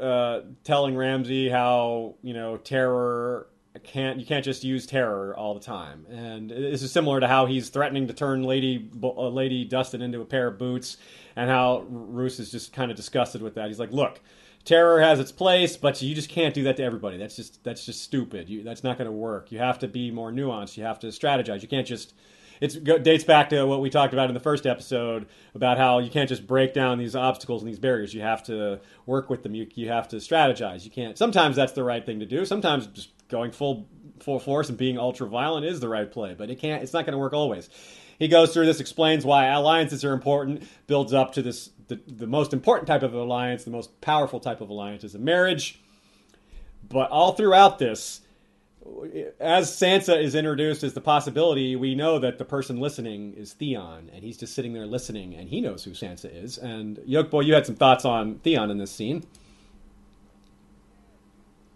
[0.00, 3.46] uh, telling Ramsay how you know terror
[3.78, 7.46] can't you can't just use terror all the time, and this is similar to how
[7.46, 10.96] he's threatening to turn Lady uh, Lady Dustin into a pair of boots,
[11.34, 13.68] and how Roose is just kind of disgusted with that.
[13.68, 14.20] He's like, look.
[14.64, 17.18] Terror has its place, but you just can't do that to everybody.
[17.18, 18.48] That's just that's just stupid.
[18.48, 19.52] You, that's not going to work.
[19.52, 20.76] You have to be more nuanced.
[20.76, 21.62] You have to strategize.
[21.62, 22.14] You can't just
[22.60, 26.10] it dates back to what we talked about in the first episode about how you
[26.10, 28.14] can't just break down these obstacles and these barriers.
[28.14, 29.54] You have to work with them.
[29.54, 30.84] You, you have to strategize.
[30.84, 31.18] You can't.
[31.18, 32.44] Sometimes that's the right thing to do.
[32.44, 33.88] Sometimes just going full
[34.20, 36.34] full force and being ultra violent is the right play.
[36.34, 36.82] But it can't.
[36.82, 37.68] It's not going to work always.
[38.18, 42.26] He goes through this, explains why alliances are important, builds up to this the, the
[42.26, 45.80] most important type of alliance, the most powerful type of alliance is a marriage.
[46.88, 48.22] But all throughout this,
[49.40, 54.10] as Sansa is introduced as the possibility, we know that the person listening is Theon,
[54.12, 56.58] and he's just sitting there listening, and he knows who Sansa is.
[56.58, 59.24] And Yolkboy, you had some thoughts on Theon in this scene.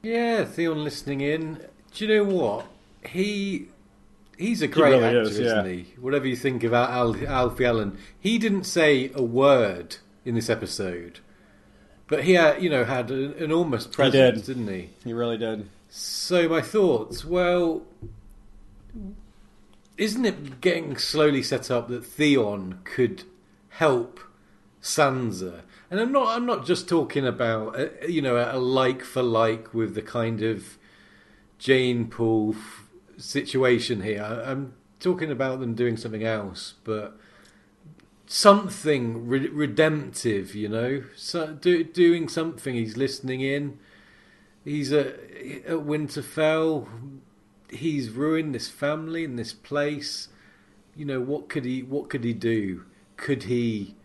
[0.03, 1.61] Yeah, Theon listening in.
[1.93, 2.67] Do you know what?
[3.07, 3.69] He
[4.39, 5.87] he's a great really actor, is, is, not he?
[6.01, 11.21] Whatever you think about Al- Alfie Allen, he didn't say a word in this episode,
[12.09, 14.47] but he had, you know, had an enormous presence, did.
[14.47, 14.91] didn't he?
[15.05, 15.69] He really did.
[15.89, 17.83] So my thoughts, well,
[19.97, 23.25] isn't it getting slowly set up that Theon could
[23.71, 24.21] help
[24.83, 25.63] Sansa?
[25.91, 26.37] And I'm not.
[26.37, 30.41] I'm not just talking about uh, you know a like for like with the kind
[30.41, 30.79] of
[31.59, 32.87] Jeyne Poole f-
[33.17, 34.23] situation here.
[34.23, 37.19] I- I'm talking about them doing something else, but
[38.27, 40.55] something re- redemptive.
[40.55, 42.77] You know, so, do, doing something.
[42.77, 43.79] He's listening in.
[44.65, 45.07] He's at,
[45.67, 46.87] at Winterfell.
[47.69, 50.29] He's ruined this family and this place.
[50.95, 51.83] You know what could he?
[51.83, 52.85] What could he do?
[53.17, 53.97] Could he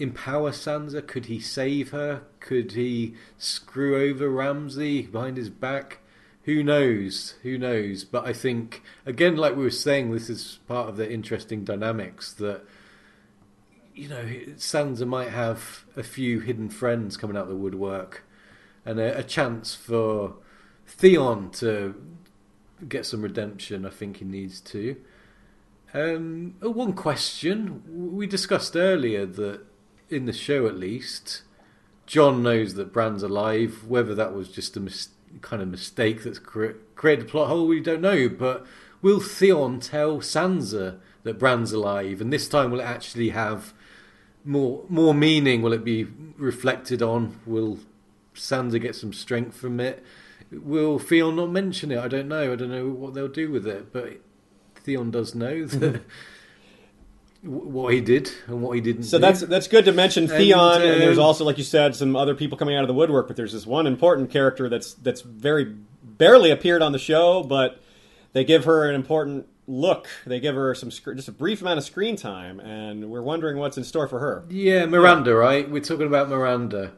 [0.00, 1.06] empower Sansa?
[1.06, 2.22] Could he save her?
[2.40, 5.98] Could he screw over Ramsay behind his back?
[6.44, 7.34] Who knows?
[7.42, 8.04] Who knows?
[8.04, 12.32] But I think again, like we were saying, this is part of the interesting dynamics
[12.34, 12.62] that
[13.94, 14.24] you know
[14.56, 18.24] Sansa might have a few hidden friends coming out of the woodwork,
[18.84, 20.36] and a, a chance for
[20.86, 21.94] Theon to
[22.88, 23.84] get some redemption.
[23.84, 24.96] I think he needs to.
[25.92, 27.82] Um, uh, one question
[28.16, 29.60] we discussed earlier that
[30.10, 31.42] in the show, at least,
[32.06, 33.84] Jon knows that Bran's alive.
[33.86, 35.10] Whether that was just a mis-
[35.40, 38.28] kind of mistake that's cre- created a plot hole, we don't know.
[38.28, 38.66] But
[39.00, 43.72] will Theon tell Sansa that Bran's alive, and this time will it actually have
[44.44, 45.62] more more meaning?
[45.62, 46.06] Will it be
[46.36, 47.40] reflected on?
[47.46, 47.78] Will
[48.34, 50.04] Sansa get some strength from it?
[50.50, 51.98] Will Theon not mention it?
[51.98, 52.52] I don't know.
[52.52, 54.20] I don't know what they'll do with it, but
[54.74, 56.08] Theon does know that mm-hmm.
[57.42, 59.04] What he did and what he didn't.
[59.04, 59.22] So do.
[59.22, 62.34] that's that's good to mention Theon, and, um, there's also, like you said, some other
[62.34, 63.26] people coming out of the woodwork.
[63.26, 65.64] But there's this one important character that's that's very
[66.02, 67.80] barely appeared on the show, but
[68.32, 70.08] they give her an important look.
[70.26, 73.78] They give her some just a brief amount of screen time, and we're wondering what's
[73.78, 74.44] in store for her.
[74.50, 75.68] Yeah, Miranda, right?
[75.70, 76.92] We're talking about Miranda.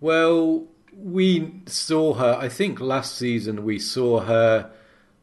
[0.00, 4.70] Well, we saw her, I think last season we saw her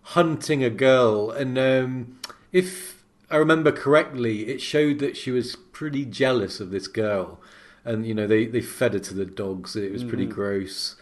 [0.01, 2.19] hunting a girl, and um,
[2.51, 2.92] if
[3.29, 7.39] I remember correctly, it showed that she was pretty jealous of this girl.
[7.85, 9.75] And, you know, they, they fed her to the dogs.
[9.75, 10.35] It was pretty mm-hmm.
[10.35, 10.95] gross.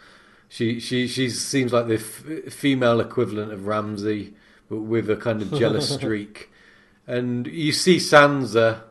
[0.51, 4.33] She she she seems like the f- female equivalent of Ramsay,
[4.69, 6.51] but with a kind of jealous streak.
[7.07, 8.81] And you see Sansa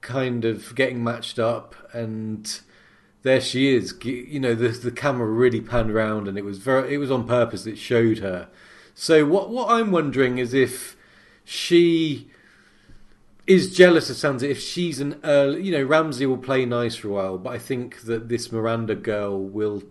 [0.00, 2.60] kind of getting matched up, and
[3.24, 3.94] there she is.
[4.02, 7.28] You know, the the camera really panned around, and it was very it was on
[7.28, 7.66] purpose.
[7.66, 8.48] It showed her.
[8.94, 10.96] So what what I'm wondering is if
[11.44, 12.30] she
[13.46, 14.48] is jealous of Sansa.
[14.48, 17.58] If she's an early, you know, Ramsay will play nice for a while, but I
[17.58, 19.82] think that this Miranda girl will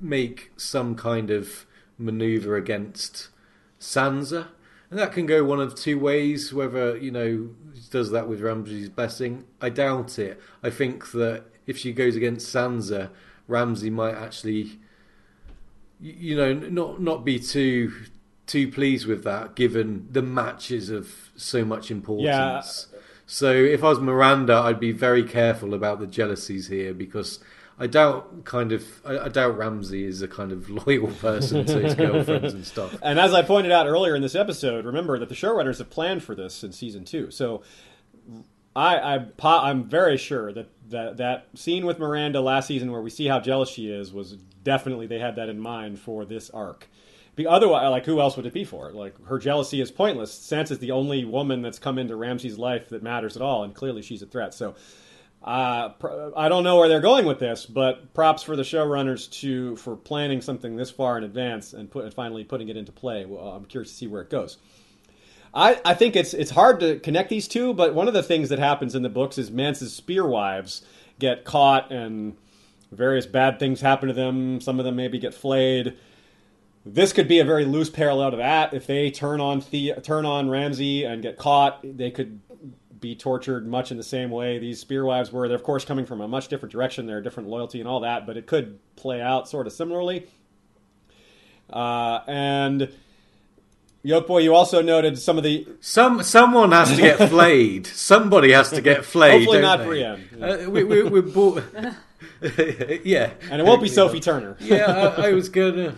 [0.00, 1.66] make some kind of
[1.96, 3.28] maneuver against
[3.80, 4.48] Sansa.
[4.90, 8.40] And that can go one of two ways, whether, you know, she does that with
[8.40, 9.44] Ramsay's blessing.
[9.60, 10.40] I doubt it.
[10.62, 13.10] I think that if she goes against Sansa,
[13.46, 14.78] Ramsay might actually
[16.00, 17.92] you know, not not be too
[18.46, 22.86] too pleased with that given the matches of so much importance.
[23.30, 27.40] So if I was Miranda, I'd be very careful about the jealousies here because
[27.78, 31.78] I doubt kind of I, I doubt Ramsay is a kind of loyal person to
[31.78, 32.96] his girlfriends and stuff.
[33.02, 36.22] And as I pointed out earlier in this episode, remember that the showrunners have planned
[36.24, 37.30] for this in season two.
[37.30, 37.62] So
[38.74, 43.10] I, I I'm very sure that, that that scene with Miranda last season, where we
[43.10, 46.88] see how jealous she is, was definitely they had that in mind for this arc.
[47.38, 48.90] Be otherwise, like who else would it be for?
[48.90, 50.36] Like her jealousy is pointless.
[50.36, 54.02] Sansa's the only woman that's come into Ramsay's life that matters at all, and clearly
[54.02, 54.52] she's a threat.
[54.52, 54.74] So.
[55.40, 59.30] Uh, pr- I don't know where they're going with this, but props for the showrunners
[59.40, 62.90] to for planning something this far in advance and put and finally putting it into
[62.90, 63.24] play.
[63.24, 64.58] Well, I'm curious to see where it goes.
[65.54, 68.48] I, I think it's it's hard to connect these two, but one of the things
[68.48, 70.82] that happens in the books is Mance's spear wives
[71.20, 72.36] get caught and
[72.90, 74.60] various bad things happen to them.
[74.60, 75.96] Some of them maybe get flayed.
[76.84, 78.72] This could be a very loose parallel to that.
[78.72, 82.40] If they turn on the turn on Ramsay and get caught, they could
[83.00, 85.48] be tortured much in the same way these spearwives were.
[85.48, 87.06] They're of course coming from a much different direction.
[87.06, 90.26] They're different loyalty and all that, but it could play out sort of similarly.
[91.70, 92.90] Uh, and
[94.04, 97.86] Yolkboy, you also noted some of the Some someone has to get flayed.
[97.86, 99.46] Somebody has to get flayed.
[99.46, 99.86] Hopefully don't not they?
[99.86, 100.28] Brienne.
[100.40, 101.62] Uh, we, we, we bought.
[103.04, 104.56] yeah, and it won't be Sophie Turner.
[104.60, 105.94] yeah, I, I was gonna.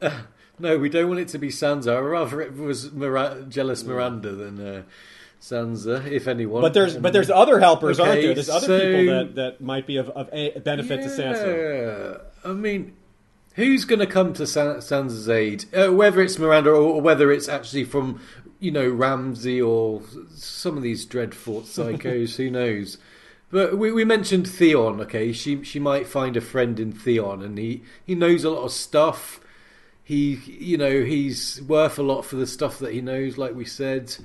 [0.00, 0.22] Uh,
[0.58, 1.96] no, we don't want it to be Sansa.
[1.96, 4.82] I'd rather it was Mira- jealous Miranda than uh,
[5.40, 6.62] Sansa, if anyone.
[6.62, 8.34] But there's but there's other helpers, aren't there?
[8.34, 12.20] There's other so- people that, that might be of, of a benefit to Sansa.
[12.44, 12.96] I mean,
[13.54, 15.64] who's going to come to San- Sansa's aid?
[15.74, 18.20] Uh, whether it's Miranda or, or whether it's actually from,
[18.58, 20.02] you know, Ramsay or
[20.34, 22.98] some of these Dreadfort psychos, who knows?
[23.50, 25.00] But we, we mentioned Theon.
[25.00, 28.64] Okay, she she might find a friend in Theon, and he he knows a lot
[28.64, 29.40] of stuff.
[30.10, 33.64] He you know he's worth a lot for the stuff that he knows, like we
[33.64, 34.16] said.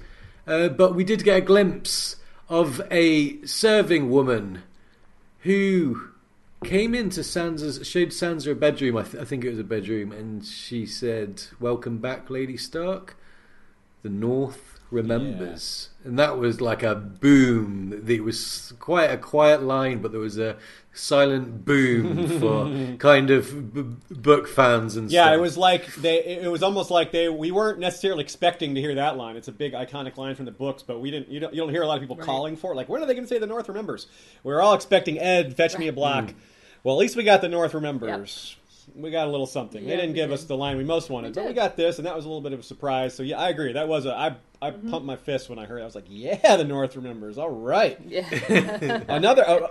[0.47, 2.15] Uh, but we did get a glimpse
[2.49, 4.63] of a serving woman
[5.41, 6.09] who
[6.63, 8.97] came into Sansa's, showed Sansa a bedroom.
[8.97, 13.15] I, th- I think it was a bedroom, and she said, "Welcome back, Lady Stark.
[14.01, 18.03] The North remembers." And that was like a boom.
[18.07, 20.57] It was quite a quiet line, but there was a
[20.95, 25.13] silent boom for kind of b- book fans and stuff.
[25.15, 25.37] Yeah, stuff.
[25.37, 26.23] it was like they.
[26.23, 27.29] It was almost like they.
[27.29, 29.35] We weren't necessarily expecting to hear that line.
[29.35, 31.29] It's a big iconic line from the books, but we didn't.
[31.29, 31.53] You don't.
[31.53, 32.25] You don't hear a lot of people Right.
[32.25, 32.75] calling for it.
[32.75, 34.07] Like, when are they going to say the North remembers?
[34.43, 36.33] We were all expecting Edd fetch me a block.
[36.83, 38.55] Well, at least we got the North remembers.
[38.95, 39.83] We got a little something.
[39.83, 40.35] they didn't give did.
[40.35, 42.41] us the line we most wanted, but we got this, and that was a little
[42.41, 43.15] bit of a surprise.
[43.15, 43.73] So yeah, I agree.
[43.73, 44.15] That was a.
[44.15, 44.89] I I Mm-hmm.
[44.89, 45.79] pumped my fist when I heard.
[45.79, 45.81] it.
[45.81, 47.37] I was like, yeah, the North remembers.
[47.37, 48.25] All right Yeah.
[49.09, 49.67] another uh,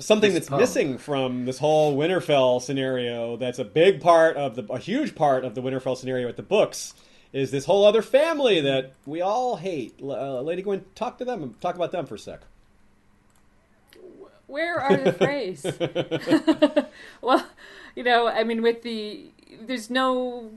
[0.00, 0.60] something that's pump.
[0.60, 3.36] missing from this whole Winterfell scenario.
[3.36, 6.42] That's a big part of the a huge part of the Winterfell scenario at the
[6.42, 6.94] books.
[7.32, 9.94] Is this whole other family that we all hate?
[10.02, 11.54] L- Uh, Lady Gwyn, talk to them.
[11.60, 12.40] Talk about them for a sec.
[14.46, 16.88] Where are the Freys?
[17.20, 17.46] well,
[17.94, 19.26] you know, I mean, with the
[19.60, 20.52] there's no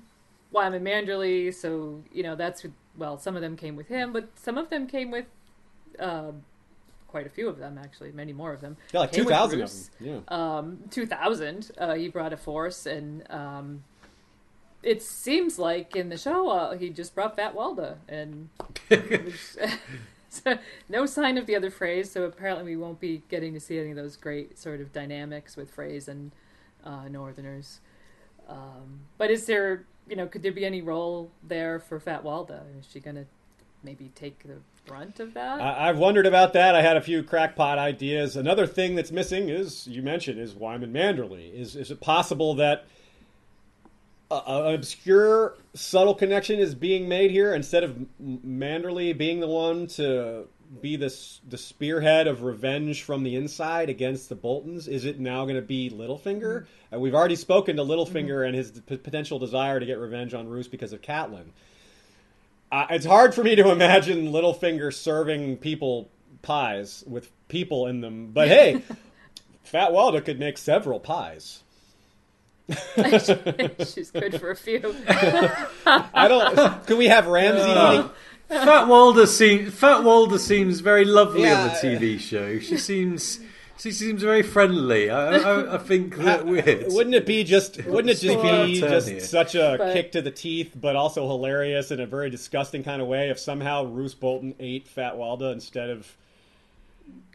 [0.52, 4.30] Wyman Manderley, so you know that's with, well, some of them came with him, but
[4.36, 5.26] some of them came with
[6.00, 6.32] uh,
[7.12, 8.78] quite a few of them actually, many more of them.
[8.94, 9.70] Yeah, like two thousand of
[10.00, 10.24] them.
[10.30, 10.58] Yeah.
[10.58, 13.84] um, 2000 uh, he brought a force and um,
[14.82, 18.50] it seems like in the show uh, he just brought fat walda and
[20.30, 20.58] so,
[20.90, 23.92] no sign of the other Freys so apparently we won't be getting to see any
[23.92, 26.32] of those great sort of dynamics with Freys and
[26.84, 27.82] uh, northerners
[28.50, 32.62] um, but is there you know could there be any role there for fat walda
[32.80, 33.26] is she gonna
[33.84, 36.74] maybe take the brunt of that I, I've wondered about that.
[36.76, 38.36] I had a few crackpot ideas.
[38.36, 41.54] Another thing that's missing is you mentioned is Wyman Manderley.
[41.54, 42.86] Is is it possible that
[44.32, 49.88] an obscure, subtle connection is being made here instead of M- Manderley being the one
[49.88, 50.48] to
[50.82, 54.88] be this the spearhead of revenge from the inside against the Boltons?
[54.88, 56.66] Is it now going to be Littlefinger?
[56.94, 60.48] Uh, we've already spoken to Littlefinger and his p- potential desire to get revenge on
[60.48, 61.48] Roose because of Catelyn.
[62.72, 66.10] Uh, it's hard for me to imagine Littlefinger serving people
[66.42, 68.82] pies with people in them, but hey,
[69.64, 71.64] Fat Walda could make several pies.
[72.96, 74.96] she's good for a few
[75.86, 76.86] I don't.
[76.88, 78.10] Could we have Ramsay Uh, eating?
[78.48, 82.60] Fat Walda seems Fat Walda seems very lovely on the TV show.
[82.60, 83.40] She seems
[83.82, 85.10] she seems very friendly.
[85.10, 86.86] I I, I think that weird.
[86.90, 87.84] Wouldn't it be just?
[87.86, 89.20] Wouldn't it just be just here.
[89.20, 93.02] such a But- kick to the teeth, but also hilarious in a very disgusting kind
[93.02, 96.16] of way if somehow Roose Bolton ate Fat Walda instead of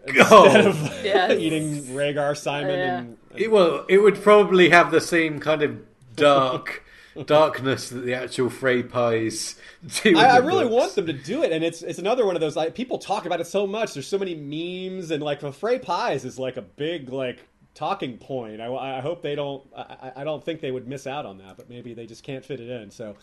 [0.07, 0.69] instead Oh.
[0.69, 1.33] of Yes.
[1.39, 2.99] eating Rhaegar Symond Yeah.
[2.99, 5.79] and, It, well, it would probably have the same kind of
[6.15, 6.85] dark
[7.25, 9.57] darkness that the actual Frey pies
[10.03, 10.19] do.
[10.19, 10.75] I, I really books.
[10.75, 12.57] want them to do it, and it's it's another one of those.
[12.57, 13.95] Like, people talk about it so much.
[13.95, 18.17] There's so many memes, and like the Frey pies is like a big like talking
[18.19, 18.61] point.
[18.61, 19.63] I, I hope they don't.
[19.77, 22.23] I, I- I don't think they would miss out on that, but maybe they just
[22.23, 22.91] can't fit it in.
[22.91, 23.17] So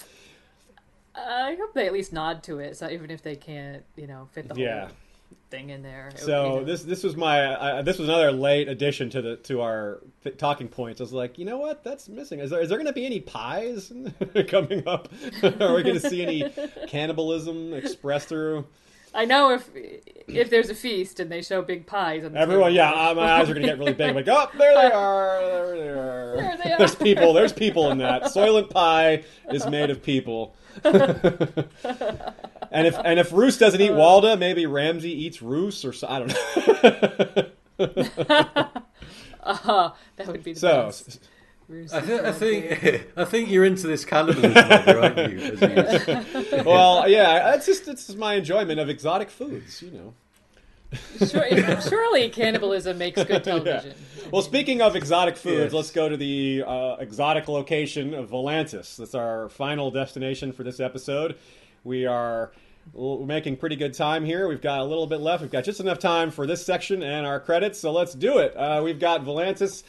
[1.16, 4.28] I hope they at least nod to it, so even if they can't, you know,
[4.32, 4.90] fit the whole Yeah.
[5.50, 6.08] Thing in there.
[6.08, 9.10] It would, so you know, this this was my uh, this was another late addition
[9.12, 10.02] to the to our
[10.38, 11.02] talking points.
[11.02, 12.40] I was like, you know what, that's missing.
[12.40, 13.92] Is there is there going to be any pies
[14.48, 15.10] coming up?
[15.44, 16.54] Are we going to see any
[16.88, 18.66] cannibalism expressed through?
[19.16, 19.70] I know if
[20.28, 23.14] if there's a feast and they show big pies on the Everyone, table, yeah, uh,
[23.14, 24.10] my eyes are gonna get really big.
[24.10, 26.24] I'm like, oh, there they are, there they are.
[26.34, 26.78] There they are.
[26.80, 27.34] There's people.
[27.34, 28.24] There's people in that.
[28.24, 30.56] Soylent Pie is made of people.
[32.74, 36.20] And if and if Roose doesn't eat Walda, maybe Ramsay eats Roose, or so, I
[36.20, 37.46] don't know.
[39.44, 41.20] uh, that would be the so, best.
[41.94, 45.40] I, th- I think I think you're into this cannibalism, aren't you?
[45.40, 49.82] You- well, yeah, it's just it's just my enjoyment of exotic foods.
[49.82, 50.14] You know,
[51.26, 53.94] Sure, surely cannibalism makes good television.
[54.18, 54.24] Yeah.
[54.32, 55.74] Well, speaking of exotic foods, Yes.
[55.74, 58.98] let's go to the uh, exotic location of Volantis.
[58.98, 61.38] That's our final destination for this episode.
[61.84, 62.52] We are
[62.98, 64.48] l- making pretty good time here.
[64.48, 65.42] We've got a little bit left.
[65.42, 68.56] We've got just enough time for this section and our credits, so let's do it.
[68.56, 69.84] Uh, we've got Volantis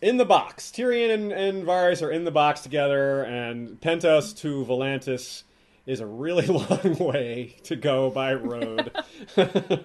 [0.00, 0.70] in the box.
[0.70, 5.42] Tyrion and, and Varys are in the box together, and Pentos to Volantis
[5.86, 8.90] is a really long way to go by road.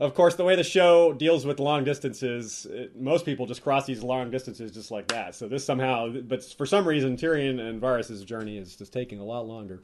[0.00, 3.86] of course, the way the show deals with long distances, it, most people just cross
[3.86, 5.34] these long distances just like that.
[5.34, 9.24] So this somehow, but for some reason, Tyrion and Varys' journey is just taking a
[9.24, 9.82] lot longer.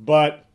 [0.00, 0.46] But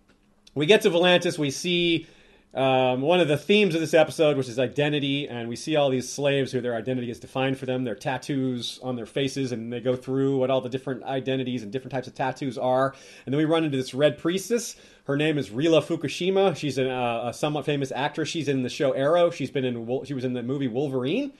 [0.55, 2.07] we get to Volantis, we see
[2.53, 5.89] um, one of the themes of this episode, which is identity, and we see all
[5.89, 9.73] these slaves who their identity is defined for them, their tattoos on their faces, and
[9.73, 12.93] they go through what all the different identities and different types of tattoos are.
[13.25, 14.75] And then we run into this red priestess.
[15.05, 16.55] Her name is Rila Fukushima.
[16.55, 18.29] She's an, uh, a somewhat famous actress.
[18.29, 19.31] She's in the show Arrow.
[19.31, 20.05] She's been in.
[20.05, 21.33] She was in the movie Wolverine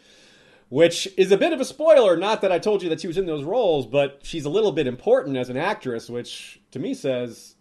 [0.70, 2.18] which is a bit of a spoiler.
[2.18, 4.72] Not that I told you that she was in those roles, but she's a little
[4.72, 7.53] bit important as an actress, which to me says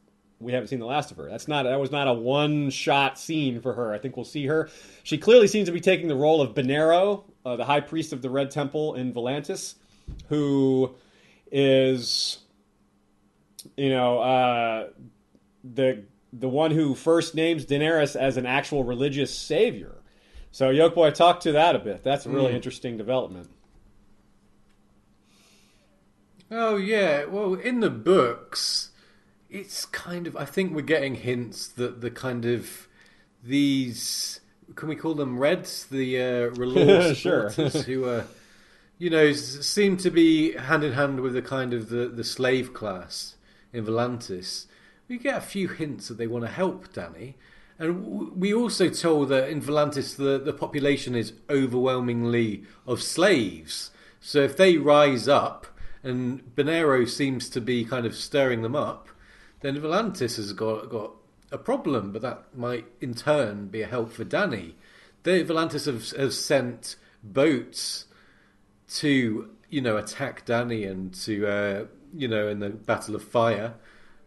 [0.43, 1.29] we haven't seen the last of her.
[1.29, 3.93] That's not that was not a one shot scene for her.
[3.93, 4.69] I think we'll see her.
[5.03, 8.23] She clearly seems to be taking the role of Benerro, uh, the high priest of
[8.23, 9.75] the Red Temple in Volantis,
[10.29, 10.95] who
[11.51, 12.39] is
[13.77, 14.89] you know uh,
[15.65, 19.97] the the one who first names Daenerys as an actual religious savior.
[20.51, 22.03] So, Yolkboy, talk to that a bit.
[22.03, 23.49] That's a really interesting development.
[26.51, 28.91] Oh yeah, well in the books,
[29.53, 32.89] it's kind of I think we're getting hints that the kind of
[33.45, 34.41] these
[34.75, 37.51] can we call them Reds, the uh, Sure.
[37.51, 38.25] who are
[38.99, 42.73] you know seem to be hand in hand with the kind of the, the slave
[42.73, 43.37] class
[43.73, 44.67] in Volantis.
[45.09, 47.35] We get a few hints that they want to help Dany.
[47.79, 53.91] And we also told that in Volantis the, the population is overwhelmingly of slaves.
[54.21, 55.67] So if they rise up,
[56.03, 59.09] and Benerro seems to be kind of stirring them up,
[59.63, 61.13] then Volantis has got got
[61.51, 62.13] a problem.
[62.13, 64.75] But that might in turn be a help for Dany.
[65.23, 68.07] They, Volantis have, have sent boats
[68.97, 73.75] to you know attack Dany and to uh, you know in the Battle of Fire.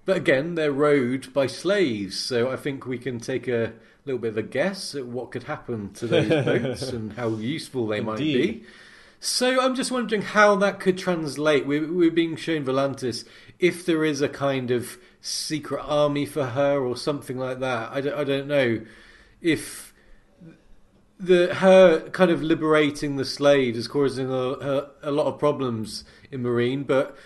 [0.06, 3.74] But again, they're rowed by slaves, so I think we can take a
[4.06, 7.88] little bit of a guess at what could happen to those boats and how useful
[7.88, 8.64] they might be.
[9.26, 11.66] So I'm just wondering how that could translate.
[11.66, 13.28] We're, we're being shown Volantis
[13.58, 17.92] if there is a kind of secret army for her or something like that.
[17.92, 18.82] I don't, I don't know
[19.42, 19.96] if
[21.20, 26.04] the her kind of liberating the slaves is causing a, a, a lot of problems
[26.30, 27.18] in Meereen, but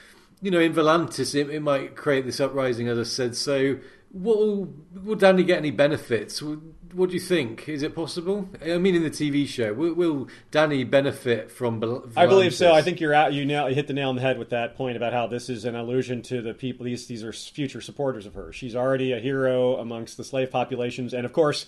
[0.41, 3.35] you know in Volantis it, it might create this uprising, as I said.
[3.35, 3.77] So,
[4.11, 6.41] will will Dany get any benefits?
[6.41, 7.69] What do you think?
[7.69, 8.49] Is it possible?
[8.65, 11.83] I mean, in the TV show, will, will Dany benefit from?
[12.15, 12.73] I believe so.
[12.73, 13.33] I think you're out.
[13.33, 15.49] You now you hit the nail on the head with that point about how this
[15.49, 16.85] is an allusion to the people.
[16.85, 18.51] These these are future supporters of her.
[18.51, 21.67] She's already a hero amongst the slave populations, and of course,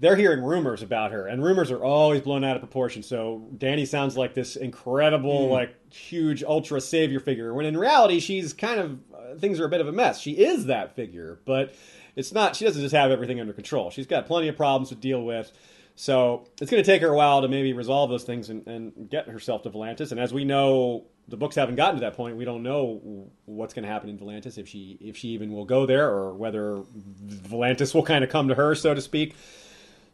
[0.00, 3.02] they're hearing rumors about her, and rumors are always blown out of proportion.
[3.02, 5.52] So Dany sounds like this incredible, hmm.
[5.52, 8.98] like huge ultra savior figure, when in reality she's kind of
[9.38, 10.20] things are a bit of a mess.
[10.20, 11.74] She is that figure, but
[12.16, 12.56] it's not.
[12.56, 13.90] She doesn't just have everything under control.
[13.90, 15.52] She's got plenty of problems to deal with.
[15.94, 19.10] So it's going to take her a while to maybe resolve those things and, and
[19.10, 20.12] get herself to Volantis.
[20.12, 22.36] And as we know, the books haven't gotten to that point.
[22.36, 25.64] We don't know what's going to happen in Volantis if she if she even will
[25.64, 26.84] go there or whether
[27.26, 29.34] Volantis will kind of come to her, so to speak.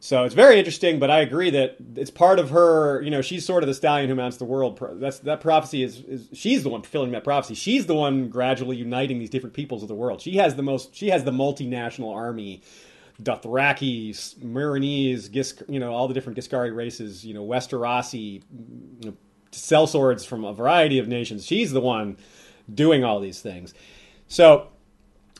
[0.05, 3.01] So it's very interesting, but I agree that it's part of her.
[3.01, 4.79] You know, she's sort of the stallion who mounts the world.
[5.01, 7.55] That's that prophecy is, is she's the one fulfilling that prophecy.
[7.55, 10.21] She's the one gradually uniting these different peoples of the world.
[10.21, 10.95] She has the most.
[10.95, 12.61] She has the multinational army.
[13.23, 14.11] Dothraki,
[14.45, 18.43] Meereenese, Gisk, you know, all the different Ghiscari races, you know, Westerosi,
[19.01, 19.17] you know,
[19.53, 21.47] sellswords from a variety of nations.
[21.47, 22.19] She's the one
[22.73, 23.73] doing all these things.
[24.29, 24.69] So,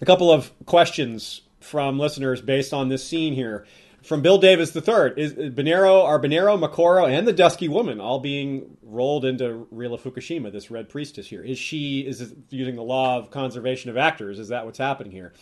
[0.01, 3.67] a couple of questions from listeners based on this scene here.
[4.05, 8.77] From Bill Davis III, is Benerro, are Benerro, Moqorro, and the Dusky Woman all being
[8.83, 11.43] rolled into Rila Fukushima, this red priestess here?
[11.43, 14.39] Is she, is using the law of conservation of actors?
[14.39, 15.33] Is that what's happening here?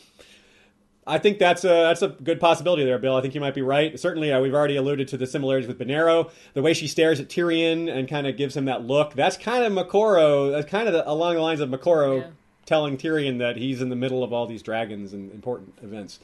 [1.04, 3.16] I think that's a that's a good possibility there, Bill.
[3.16, 3.98] I think you might be right.
[3.98, 6.30] Certainly, uh, we've already alluded to the similarities with Benerro.
[6.54, 9.14] The way she stares at Tyrion and kind of gives him that look.
[9.14, 10.52] That's kind of Moqorro.
[10.52, 12.26] That's kind of the, along the lines of Moqorro Yeah.
[12.66, 16.20] telling Tyrion that he's in the middle of all these dragons and important events.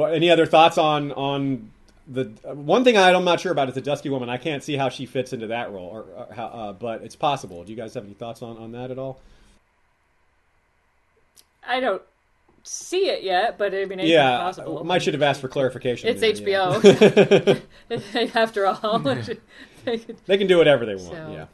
[0.00, 1.70] Well, any other thoughts on on
[2.08, 4.28] the uh, one thing I'm not sure about is the Dusky Woman.
[4.30, 7.16] I can't see how she fits into that role, or, or how, uh, but it's
[7.16, 7.62] possible.
[7.64, 9.20] Do you guys have any thoughts on, on that at all?
[11.66, 12.02] I don't
[12.62, 14.84] see it yet, but I mean, anything's Yeah, possible.
[14.84, 16.08] might should have asked for clarification.
[16.08, 17.60] It's there, yeah.
[17.90, 18.34] HBO.
[18.34, 18.98] After all,
[19.84, 21.08] They could- they can do whatever they want.
[21.08, 21.46] So- Yeah.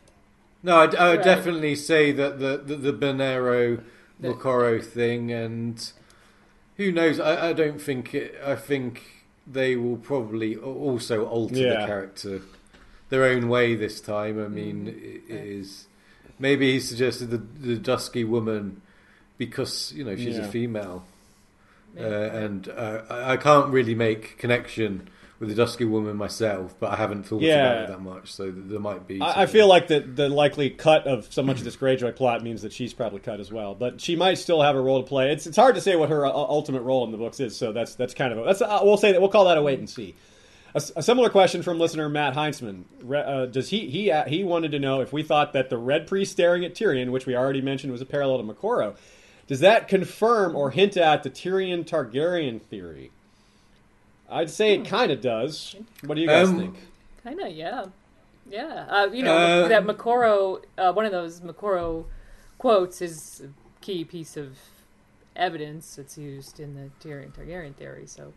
[0.62, 1.24] No, I'd, I would Right.
[1.24, 3.82] definitely say that the the, the Benerro
[4.20, 5.92] The- Moqorro thing, and
[6.76, 7.18] who knows?
[7.20, 9.02] I, I don't think it, I think
[9.46, 12.40] they will probably also alter the character
[13.08, 14.44] their own way this time.
[14.44, 15.86] I mean, it, it is
[16.38, 18.82] maybe he suggested the the dusky woman
[19.38, 20.44] because you know she's Yeah.
[20.44, 21.04] a female,
[21.98, 25.08] uh, and uh, I, I can't really make connection.
[25.38, 27.66] With the dusky woman myself, but I haven't thought Yeah.
[27.72, 29.20] about it that much, so there might be.
[29.20, 32.42] I, I feel like the the likely cut of so much of this Greyjoy plot
[32.42, 35.06] means that she's probably cut as well, but she might still have a role to
[35.06, 35.32] play.
[35.32, 37.72] It's it's hard to say what her uh, ultimate role in the books is, so
[37.72, 39.78] that's that's kind of a, that's uh, we'll say that we'll call that a wait
[39.78, 40.14] and see.
[40.74, 42.84] A similar question from listener Matt Heinzman.
[43.10, 46.06] Uh, does he he uh, he wanted to know if we thought that the Red
[46.06, 48.94] Priest staring at Tyrion, which we already mentioned was a parallel to Moqorro,
[49.46, 53.10] does that confirm or hint at the Tyrion Targaryen theory?
[54.30, 55.76] I'd say it kind of does.
[56.04, 56.76] What do you guys Um, think?
[57.22, 57.86] Kind of, yeah,
[58.48, 58.86] yeah.
[58.88, 62.04] Uh, you know Uh, that Moqorro, uh, one of those Moqorro
[62.58, 63.48] quotes is a
[63.84, 64.56] key piece of
[65.34, 68.06] evidence that's used in the Tyrion Targaryen theory.
[68.06, 68.32] So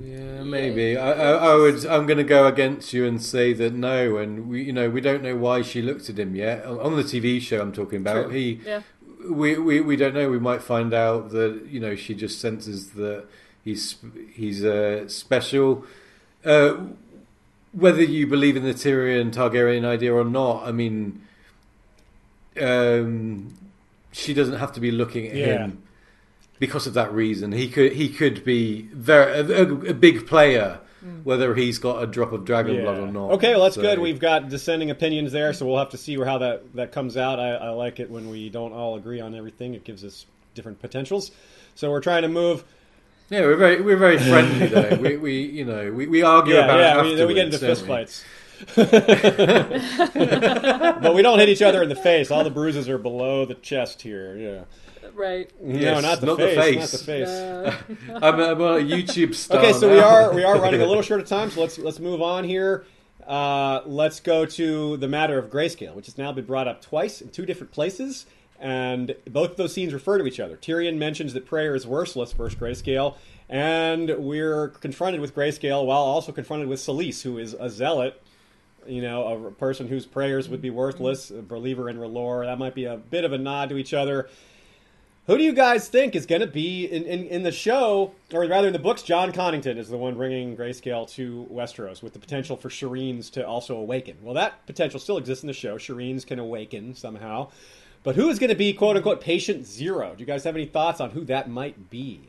[0.00, 0.96] Yeah, maybe.
[0.96, 1.84] I, I, I would.
[1.86, 5.00] I'm going to go against you and say that no, and we, you know, we
[5.00, 7.60] don't know why she looked at him yet on the TV show.
[7.60, 8.24] I'm talking about.
[8.26, 8.32] True.
[8.32, 8.82] He, yeah,
[9.28, 10.30] we, we, we don't know.
[10.30, 13.26] We might find out that you know she just senses that
[13.64, 13.96] he's
[14.32, 15.84] he's uh, special.
[16.44, 16.76] Uh,
[17.72, 21.22] whether you believe in the Tyrion Targaryen idea or not, I mean,
[22.60, 23.54] um,
[24.12, 25.46] she doesn't have to be looking at Yeah.
[25.64, 25.82] him
[26.58, 27.52] because of that reason.
[27.52, 30.80] He could he could be very a, a, a big player,
[31.24, 33.30] whether he's got a drop of dragon blood or not.
[33.32, 33.98] Okay, well that's So- good.
[33.98, 37.38] We've got dissenting opinions there, so we'll have to see how that that comes out.
[37.38, 39.74] I, I like it when we don't all agree on everything.
[39.74, 41.30] It gives us different potentials.
[41.76, 42.64] So we're trying to move.
[43.30, 44.96] Yeah, we're very we're very friendly though.
[45.00, 46.98] we, we you know we, we argue Yeah, about yeah.
[47.00, 48.24] it We, then we get into afterwards, fist fights.
[51.00, 52.30] but we don't hit each other in the face.
[52.30, 54.36] All the bruises are below the chest here.
[54.36, 55.08] Yeah.
[55.14, 55.50] right.
[55.62, 56.56] no, Yes, not the not the face.
[56.58, 56.78] face.
[56.78, 57.28] Not the face.
[57.28, 57.76] Uh,
[58.22, 59.58] I'm, a- I'm a YouTube star.
[59.58, 61.98] Okay, so we are we are running a little short of time, so let's let's
[62.00, 62.84] move on here.
[63.26, 67.20] Uh, let's go to the matter of grayscale, which has now been brought up twice
[67.20, 68.26] in two different places,
[68.60, 70.56] and both of those scenes refer to each other.
[70.56, 73.16] Tyrion mentions that prayer is worthless versus grayscale,
[73.48, 78.22] and we're confronted with grayscale while also confronted with Selyse, who is a zealot.
[78.86, 82.46] You know, a person whose prayers would be worthless, a believer in R'hllor.
[82.46, 84.28] That might be a bit of a nod to each other.
[85.26, 88.46] Who do you guys think is going to be in, in, in the show, or
[88.46, 89.02] rather in the books?
[89.02, 93.46] Jon Connington is the one bringing Grayscale to Westeros with the potential for Shireen's to
[93.46, 94.16] also awaken.
[94.22, 95.76] Well, that potential still exists in the show.
[95.76, 97.50] Shireen's can awaken somehow.
[98.02, 100.14] But who is going to be, quote unquote, patient zero?
[100.14, 102.20] Do you guys have any thoughts on who that might be?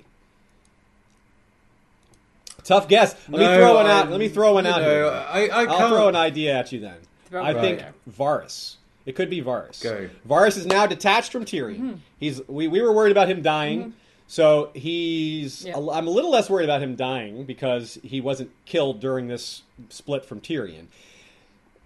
[2.64, 3.16] Tough guess.
[3.28, 4.10] Let me throw one I- out.
[4.12, 5.06] Let me throw one out know, here.
[5.08, 5.90] I, I I'll can't.
[5.90, 6.98] throw an idea at you then.
[7.34, 8.76] I it think out Varys.
[9.06, 9.82] It could be Varys.
[9.82, 10.10] Go.
[10.28, 11.78] Varys is now detached from Tyrion.
[11.78, 11.94] Mm-hmm.
[12.20, 13.80] He's we, we were worried about him dying.
[13.80, 13.90] Mm-hmm.
[14.28, 15.78] So he's Yeah.
[15.78, 20.24] I'm a little less worried about him dying because he wasn't killed during this split
[20.26, 20.86] from Tyrion.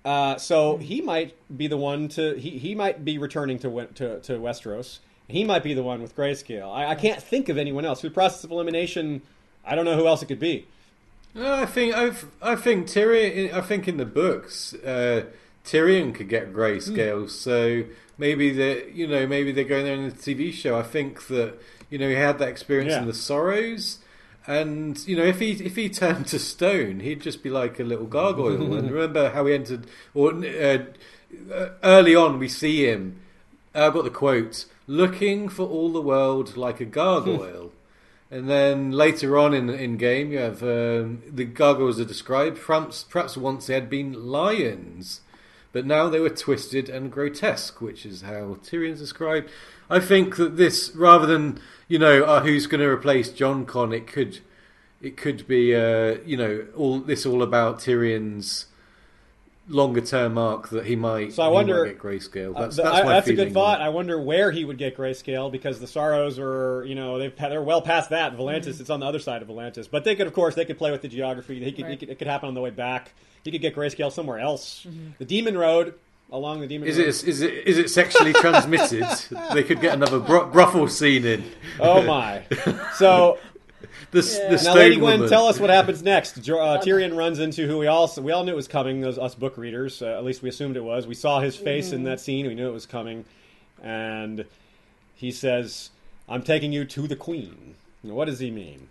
[0.05, 4.19] Uh, so he might be the one to he, he might be returning to, to
[4.21, 4.99] to Westeros.
[5.27, 6.71] He might be the one with grayscale.
[6.71, 8.01] I, I can't think of anyone else.
[8.01, 9.23] Through the process of elimination,
[9.65, 10.67] I don't know who else it could be.
[11.33, 13.51] No, I think I've, I think Tyrion.
[13.51, 15.25] I think in the books, uh,
[15.65, 17.27] Tyrion could get grayscale.
[17.29, 17.83] So
[18.19, 20.77] maybe the you know maybe they're going there in the TV show.
[20.77, 21.55] I think that
[21.89, 23.01] you know he had that experience Yeah.
[23.01, 23.97] in the Sorrows,
[24.47, 27.83] and you know if he if he turned to stone, he'd just be like a
[27.83, 28.75] little gargoyle.
[28.75, 30.77] and remember how he entered, or uh,
[31.51, 33.19] uh, early on we see him.
[33.73, 37.71] I've got the quote: "Looking for all the world like a gargoyle."
[38.31, 42.59] And then later on in in game, you have um, the gargoyles are described.
[42.59, 45.21] Perhaps, perhaps once they had been lions,
[45.71, 49.49] but now they were twisted and grotesque, which is how Tyrion's described.
[49.89, 53.93] I think that this, rather than you know, uh, who's going to replace Jon Con,
[53.93, 54.39] it could,
[55.01, 58.65] it could be, uh, you know, all this all about Tyrion's
[59.67, 61.33] longer term arc that he might.
[61.33, 62.55] So I wonder- get grayscale.
[62.55, 63.81] Uh, That's, th- that's, I- my that's a good thought.
[63.81, 67.61] I wonder where he would get grayscale because the Sorrows are, you know, they've they're
[67.63, 68.35] well past that.
[68.37, 70.77] Volantis, it's on the other side of Volantis, but they could, of course, they could
[70.77, 71.63] play with the geography.
[71.63, 71.99] He could, he Right.
[71.99, 73.13] could it could happen on the way back.
[73.43, 74.85] He could get grayscale somewhere else.
[75.19, 75.95] The Demon Road
[76.31, 77.03] along the Demon Is Road.
[77.07, 79.05] it is it is it sexually transmitted?
[79.53, 81.43] they could get another bro- brothel scene in.
[81.79, 82.43] Oh my!
[82.95, 83.37] So
[84.11, 84.55] The, Yeah.
[84.55, 85.29] the now, Lady Gwyn, woman.
[85.29, 86.37] tell us what happens next.
[86.37, 86.41] Uh,
[86.81, 89.01] Tyrion runs into who we all we all knew it was coming.
[89.01, 91.05] Those us book readers, uh, at least we assumed it was.
[91.07, 92.47] We saw his face in that scene.
[92.47, 93.25] We knew it was coming,
[93.83, 94.45] and
[95.15, 95.89] he says,
[96.29, 98.87] "I'm taking you to the Queen." What does he mean?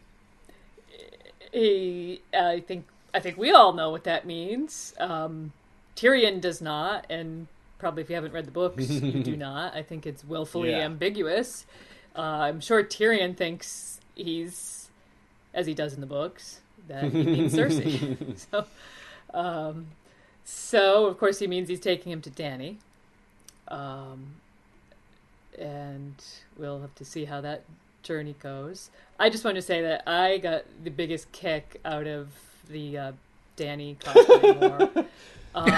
[1.52, 4.92] He, I think, I think we all know what that means.
[4.98, 5.52] Um,
[5.96, 7.46] Tyrion does not, and
[7.78, 9.74] probably if you haven't read the books, you do not.
[9.74, 10.78] I think it's willfully Yeah.
[10.84, 11.66] ambiguous.
[12.16, 14.88] Uh, I'm sure Tyrion thinks he's,
[15.52, 18.46] as he does in the books, that he means Cersei.
[18.50, 18.64] so,
[19.32, 19.86] um,
[20.44, 22.76] so of course he means he's taking him to Dany.
[23.68, 24.34] Um,
[25.58, 26.14] and
[26.56, 27.62] we'll have to see how that
[28.02, 28.90] journey goes.
[29.18, 32.28] I just want to say that I got the biggest kick out of
[32.68, 33.12] the uh,
[33.56, 35.04] Dany cosplay war.
[35.54, 35.64] Um,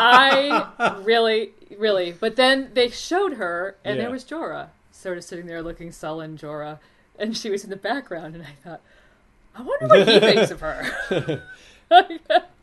[0.00, 4.02] I really, really, but then they showed her, and Yeah.
[4.04, 6.78] there was Jorah, sort of sitting there looking sullen, Jorah,
[7.18, 8.80] and she was in the background, and I thought,
[9.54, 11.42] I wonder what he thinks of her.
[11.90, 12.18] I,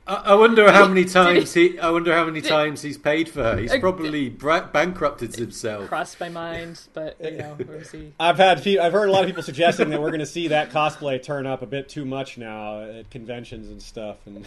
[0.08, 1.80] I wonder how many times he.
[1.80, 3.58] I wonder how many times he's paid for her.
[3.58, 5.88] He's probably bra- bankrupted himself.
[5.88, 8.14] Crossed my mind, but you know, was he?
[8.20, 10.50] I've had fe- I've heard a lot of people suggesting that we're going to see
[10.50, 14.46] that cosplay turn up a bit too much now at conventions and stuff, and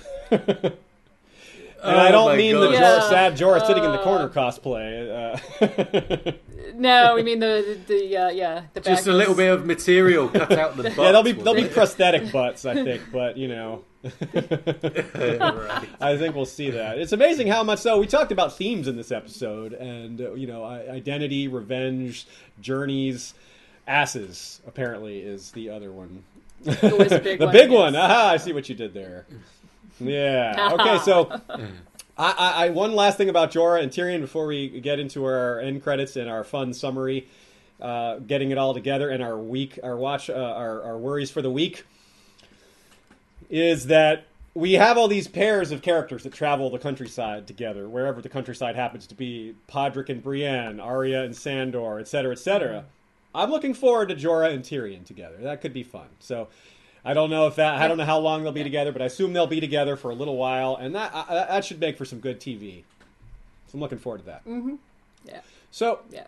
[1.83, 2.69] and I Oh don't mean God.
[2.69, 2.81] the Yeah.
[3.01, 5.35] Jorah, sad Jorah sitting in the Uh, corner cosplay.
[5.61, 6.33] Uh,
[6.75, 9.67] No, we mean the the, the uh, yeah the Just back a little bit of
[9.67, 10.97] material cut out the butt.
[10.99, 13.85] yeah, they'll be was they'll be prosthetic butts, I think, but you know.
[14.05, 15.89] Right.
[16.01, 16.99] I think we'll see that.
[16.99, 20.47] It's amazing how much so we talked about themes in this episode, and uh, you
[20.47, 22.27] know, identity, revenge,
[22.61, 23.35] journeys,
[23.87, 24.61] asses.
[24.67, 26.23] Apparently, is the other one.
[26.65, 27.97] was a big the one, big one.
[27.97, 28.31] Aha!
[28.31, 29.27] I see what you did there.
[30.01, 30.71] Yeah.
[30.79, 30.99] Okay.
[31.05, 31.41] So,
[32.19, 35.61] I, I, I one last thing about Jorah and Tyrion before we get into our
[35.61, 37.29] end credits and our fun summary,
[37.81, 41.43] uh, getting it all together, and our week, our watch, uh, our our worries for
[41.43, 41.85] the week
[43.51, 48.21] is that we have all these pairs of characters that travel the countryside together, wherever
[48.21, 49.55] the countryside happens to be.
[49.69, 52.85] Podrick and Brienne, Arya and Sandor, etc., etc.
[53.35, 55.37] I'm looking forward to Jorah and Tyrion together.
[55.41, 56.09] That could be fun.
[56.19, 56.49] So,
[57.09, 57.81] I don't know if that.
[57.81, 60.11] I don't know how long they'll be together, but I assume they'll be together for
[60.11, 62.83] a little while, and that I, that should make for some good TV.
[63.69, 64.45] So I'm looking forward to that.
[64.45, 64.75] Mm-hmm.
[65.25, 65.41] Yeah,
[65.71, 66.25] So yeah.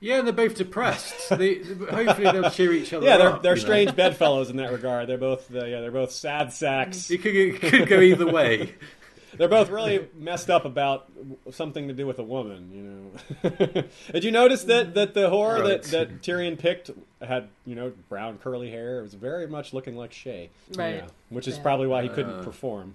[0.00, 1.28] Yeah, they're both depressed.
[1.30, 3.42] They, hopefully, they'll cheer each other yeah, they're up.
[3.42, 3.64] they're you know.
[3.64, 5.08] strange bedfellows in that regard.
[5.08, 7.10] They're both uh, yeah, they're both sad sacks.
[7.10, 8.76] It could, it could go either way.
[9.36, 11.06] They're both really messed up about
[11.50, 12.70] something to do with a woman.
[12.72, 13.82] You know.
[14.12, 15.82] Did you notice that that the whore Right.
[15.82, 16.90] that, that Tyrion picked
[17.20, 19.00] had you know brown curly hair?
[19.00, 20.48] It was very much looking like Shae.
[20.74, 20.96] Right.
[20.96, 21.62] Yeah, which is Yeah.
[21.62, 22.94] probably why he couldn't perform.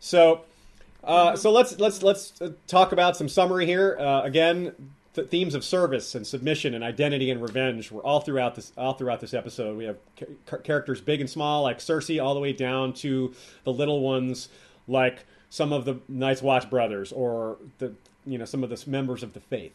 [0.00, 0.42] So,
[1.02, 3.96] uh, so let's let's let's uh, talk about some summary here.
[3.98, 4.72] Uh, again,
[5.14, 8.92] th- themes of service and submission and identity and revenge were all throughout this all
[8.94, 9.76] throughout this episode.
[9.76, 13.34] We have ca- ca- characters big and small, like Cersei, all the way down to
[13.64, 14.48] the little ones,
[14.86, 15.24] like
[15.54, 17.94] some of the Night's Watch brothers or the
[18.26, 19.72] you know some of the members of the faith.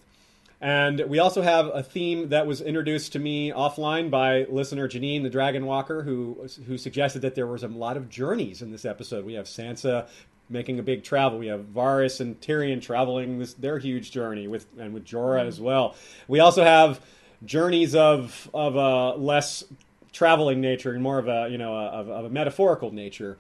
[0.62, 5.24] And we also have a theme that was introduced to me offline by listener Janine,
[5.24, 8.84] the Dragon Walker, who who suggested that there was a lot of journeys in this
[8.84, 9.24] episode.
[9.24, 10.10] We have Sansa
[10.50, 11.40] making a big travel.
[11.40, 15.48] We have Varys and Tyrion traveling this their huge journey with and with Jorah mm-hmm.
[15.48, 15.96] as well.
[16.28, 17.00] We also have
[17.46, 19.64] journeys of of a less
[20.12, 23.38] traveling nature and more of a you know of, of a metaphorical nature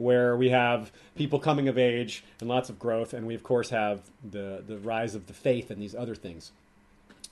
[0.00, 3.70] where we have people coming of age and lots of growth, and we of course
[3.70, 6.52] have the the rise of the faith and these other things,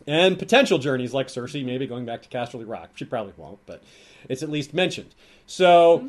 [0.07, 2.91] and potential journeys like Cersei maybe going back to Casterly Rock.
[2.95, 3.83] She probably won't, but
[4.29, 5.15] it's at least mentioned.
[5.47, 6.09] So.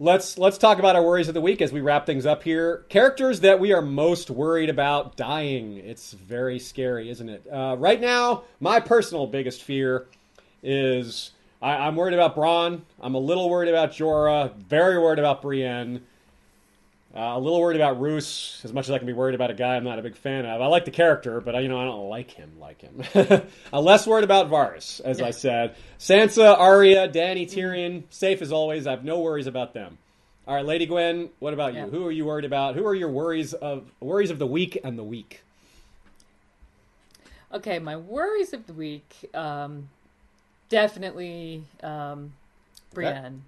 [0.00, 2.84] Let's let's talk about our worries of the week as we wrap things up here.
[2.88, 5.76] Characters that we are most worried about dying.
[5.76, 7.46] It's very scary, isn't it?
[7.46, 10.06] Uh, right now, my personal biggest fear
[10.64, 11.30] is
[11.64, 12.82] I, I'm worried about Bronn.
[13.00, 14.54] I'm a little worried about Jorah.
[14.54, 16.02] Very worried about Brienne.
[17.16, 19.54] Uh, a little worried about Roose, as much as I can be worried about a
[19.54, 20.60] guy I'm not a big fan of.
[20.60, 22.52] I like the character, but I, you know I don't like him.
[22.60, 23.02] Like him.
[23.72, 25.76] I'm less worried about Varys, as I said.
[25.98, 28.86] Sansa, Arya, Dany, Tyrion, safe as always.
[28.86, 29.96] I have no worries about them.
[30.46, 31.86] All right, Lady Gwyn, what about Yeah.
[31.86, 31.90] you?
[31.92, 32.74] Who are you worried about?
[32.74, 35.42] Who are your worries of worries of the week and the week?
[37.52, 39.88] Okay, my worries of the week, um,
[40.68, 42.32] definitely um,
[42.92, 43.42] Brienne.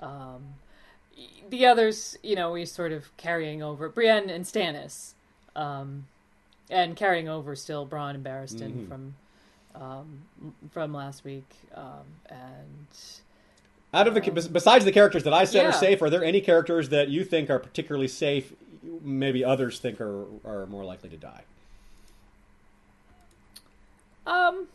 [0.00, 0.42] Um,
[1.50, 5.12] the others, you know, we sort of carrying over Brienne and Stannis,
[5.54, 6.06] um,
[6.70, 8.88] and carrying over still Bronn and Barristan Mhm.
[8.88, 9.14] from
[9.74, 10.22] um,
[10.72, 12.86] from last week, um, and
[13.94, 16.40] Out of the bes- besides the characters that I said are safe, are there any
[16.40, 18.52] characters that you think are particularly safe?
[19.02, 21.42] Maybe others think are are more likely to die.
[24.26, 24.66] Um.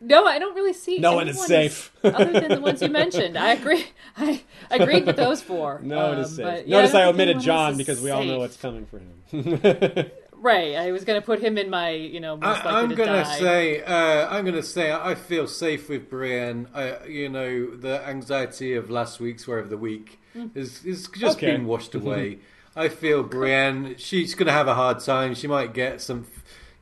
[0.00, 0.98] No, I don't really see.
[0.98, 1.90] No one is safe.
[2.04, 3.36] other than the ones you mentioned.
[3.38, 3.86] I agree.
[4.16, 5.80] I agreed with those four.
[5.84, 6.44] No one Um, is safe.
[6.44, 8.98] but, yeah, Notice don't I, omitted Jon is because we all know what's coming for
[8.98, 10.10] him.
[10.38, 10.76] Right.
[10.76, 12.94] I was going to put him in my, you know, most likely I, am to
[12.94, 16.68] gonna say, uh, I'm gonna say, I feel safe with Brienne.
[16.74, 20.48] I, you know, the anxiety of last week's Where of the Week Hmm.
[20.54, 21.52] is is just Okay.
[21.52, 22.38] been washed away.
[22.76, 23.94] I feel Brienne.
[23.96, 25.34] She's gonna have a hard time.
[25.34, 26.26] She might get some,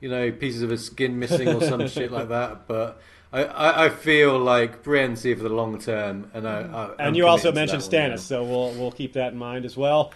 [0.05, 2.69] you know, pieces of her skin missing or some shit like that.
[2.69, 3.01] But
[3.33, 6.61] I, I, I feel like Brienne's here for the long term, and I.
[6.61, 8.17] I I'm And you also mentioned that one now.
[8.17, 10.13] Stannis, so we'll we'll keep that in mind as well.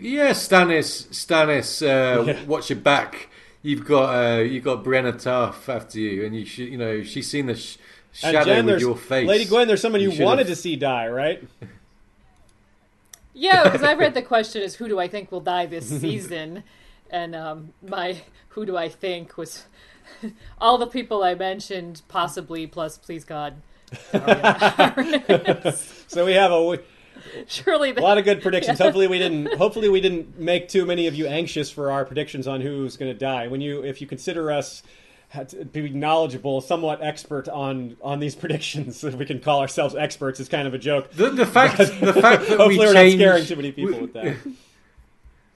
[0.00, 2.44] Yeah, Stannis, Stannis, uh, Yeah.
[2.44, 3.28] watch your back.
[3.62, 7.30] You've got uh, you've got Brianna Tough after you, and you should, you know, she's
[7.30, 7.76] seen the sh-
[8.12, 9.28] shadow Jen, with your face.
[9.28, 9.68] Lady Gwyn.
[9.68, 11.40] There's someone you, You wanted to see die, right?
[13.34, 16.64] Yeah, because I read the question is who do I think will die this season,
[17.12, 19.66] and um, my who do I think was
[20.60, 23.54] all the people I mentioned, possibly plus please God.
[26.08, 26.78] So we have a,
[27.46, 28.78] Surely a lot of good predictions.
[28.78, 29.54] Hopefully we didn't.
[29.54, 33.12] Hopefully we didn't make too many of you anxious for our predictions on who's going
[33.12, 33.48] to die.
[33.48, 34.82] When you, if you consider us
[35.48, 40.40] to be knowledgeable, somewhat expert on on these predictions, if we can call ourselves experts,
[40.40, 41.10] is kind of a joke.
[41.12, 43.94] the, the fact the fact that Hopefully we we're change not scaring too many people
[43.94, 44.36] we- with that.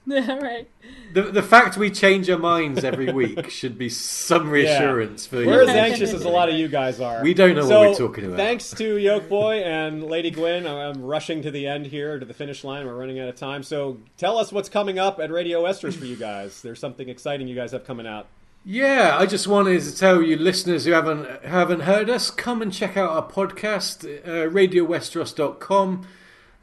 [0.09, 0.69] right.
[1.13, 5.47] The, the fact we change our minds every week should be some reassurance for you.
[5.47, 7.21] We're as anxious as a lot of you guys are.
[7.21, 8.37] We don't know what we're talking about.
[8.37, 10.65] Thanks to Yolkboy and Lady Gwyn.
[10.65, 12.85] I'm rushing to the end here, to the finish line.
[12.85, 13.63] We're running out of time.
[13.63, 16.61] So tell us what's coming up at Radio Westeros for you guys.
[16.61, 18.27] There's something exciting you guys have coming out.
[18.63, 22.71] Yeah, I just wanted to tell you, listeners who haven't haven't heard us, come and
[22.71, 26.07] check out our podcast, uh, RadioWesteros.com.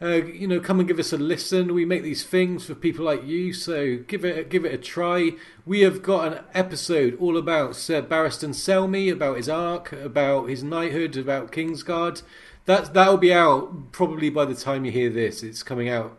[0.02, 1.72] Uh, you know, come and give us a listen.
[1.72, 5.32] We make these things for people like you, so give it give it a try.
[5.64, 10.62] We have got an episode all about Sir Barristan Selmy, about his arc, about his
[10.64, 12.22] knighthood, about Kingsguard.
[12.66, 15.42] That that'll be out probably by the time you hear this.
[15.42, 16.18] It's coming out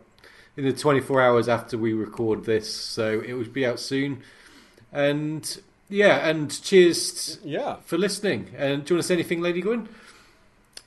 [0.56, 4.22] in the 24 hours after we record this, so it will be out soon.
[4.90, 7.76] And yeah, and cheers Yeah.
[7.84, 8.48] for listening.
[8.56, 9.88] And do you want to say anything, Lady Gwyn?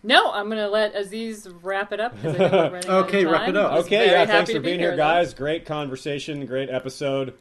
[0.01, 3.25] No, I'm gonna let Aziz wrap it up I know we're running out of Okay,
[3.25, 3.73] wrap it up.
[3.85, 4.97] Okay, yeah, thanks for be being here, though.
[4.97, 5.33] guys.
[5.33, 7.33] Great conversation, great episode.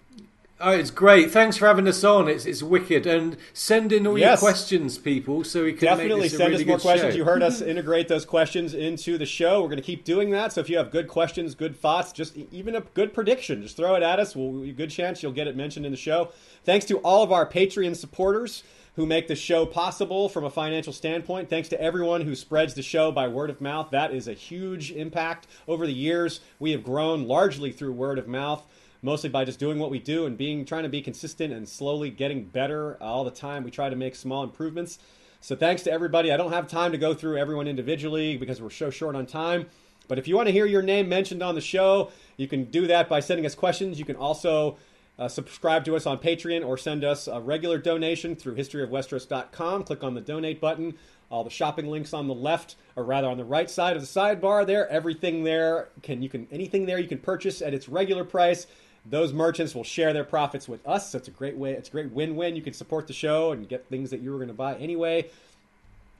[0.60, 1.30] Oh, it's great.
[1.30, 2.26] Thanks for having us on.
[2.26, 3.06] It's it's wicked.
[3.06, 4.42] And send in all Yes.
[4.42, 7.12] your questions, people, so we can Definitely make this a send really us more questions.
[7.14, 7.16] show.
[7.18, 9.60] You heard us integrate those questions into the show.
[9.62, 10.52] We're going to keep doing that.
[10.52, 13.94] So if you have good questions, good thoughts, just even a good prediction, just throw
[13.94, 14.34] it at us.
[14.34, 16.32] We'll a good chance you'll get it mentioned in the show.
[16.64, 18.64] Thanks to all of our Patreon supporters
[18.98, 21.48] who make the show possible from a financial standpoint.
[21.48, 23.92] Thanks to everyone who spreads the show by word of mouth.
[23.92, 26.40] That is a huge impact over the years.
[26.58, 28.66] We have grown largely through word of mouth
[29.00, 32.10] mostly by just doing what we do and being trying to be consistent and slowly
[32.10, 33.62] getting better all the time.
[33.62, 34.98] We try to make small improvements.
[35.40, 36.32] So thanks to everybody.
[36.32, 39.66] I don't have time to go through everyone individually because we're so short on time.
[40.08, 42.88] But if you want to hear your name mentioned on the show, you can do
[42.88, 43.96] that by sending us questions.
[44.00, 44.76] You can also
[45.18, 49.84] uh, subscribe to us on Patreon or send us a regular donation through historyofwesteros.com.
[49.84, 50.94] Click on the donate button.
[51.30, 54.08] All the shopping links on the left, or rather on the right side of the
[54.08, 54.88] sidebar there.
[54.88, 58.66] Everything there can you can anything there you can purchase at its regular price.
[59.04, 61.10] Those merchants will share their profits with us.
[61.10, 61.72] So it's a great way.
[61.72, 62.56] It's a great win-win.
[62.56, 65.28] You can support the show and get things that you were going to buy anyway.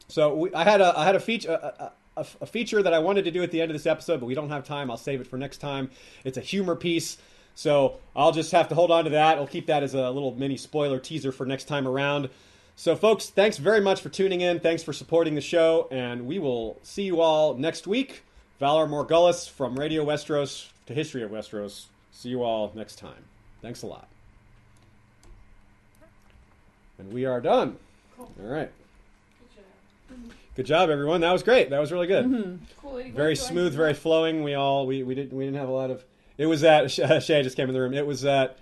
[0.09, 2.99] So we, I had a I had a feature a, a, a feature that I
[2.99, 4.91] wanted to do at the end of this episode, but we don't have time.
[4.91, 5.91] I'll save it for next time.
[6.25, 7.17] It's a humor piece,
[7.59, 9.37] so I'll just have to hold on to that.
[9.37, 12.29] I'll keep that as a little mini spoiler teaser for next time around.
[12.77, 14.61] So, folks, thanks very much for tuning in.
[14.61, 18.23] Thanks for supporting the show, and we will see you all next week.
[18.61, 21.87] Valar Morghulis from Radio Westeros to History of Westeros.
[22.13, 23.25] See you all next time.
[23.61, 24.07] Thanks a lot.
[26.97, 27.77] And we are done.
[28.21, 28.71] All right.
[30.55, 31.23] Good job, everyone.
[31.23, 31.71] That was great.
[31.71, 32.25] That was really good.
[32.25, 33.17] Mm-hmm.
[33.17, 34.45] Very smooth, very flowing.
[34.45, 36.05] We all we, we didn't we didn't have a lot of.
[36.39, 37.93] It was that Shae just came in the room.
[37.93, 38.57] It was that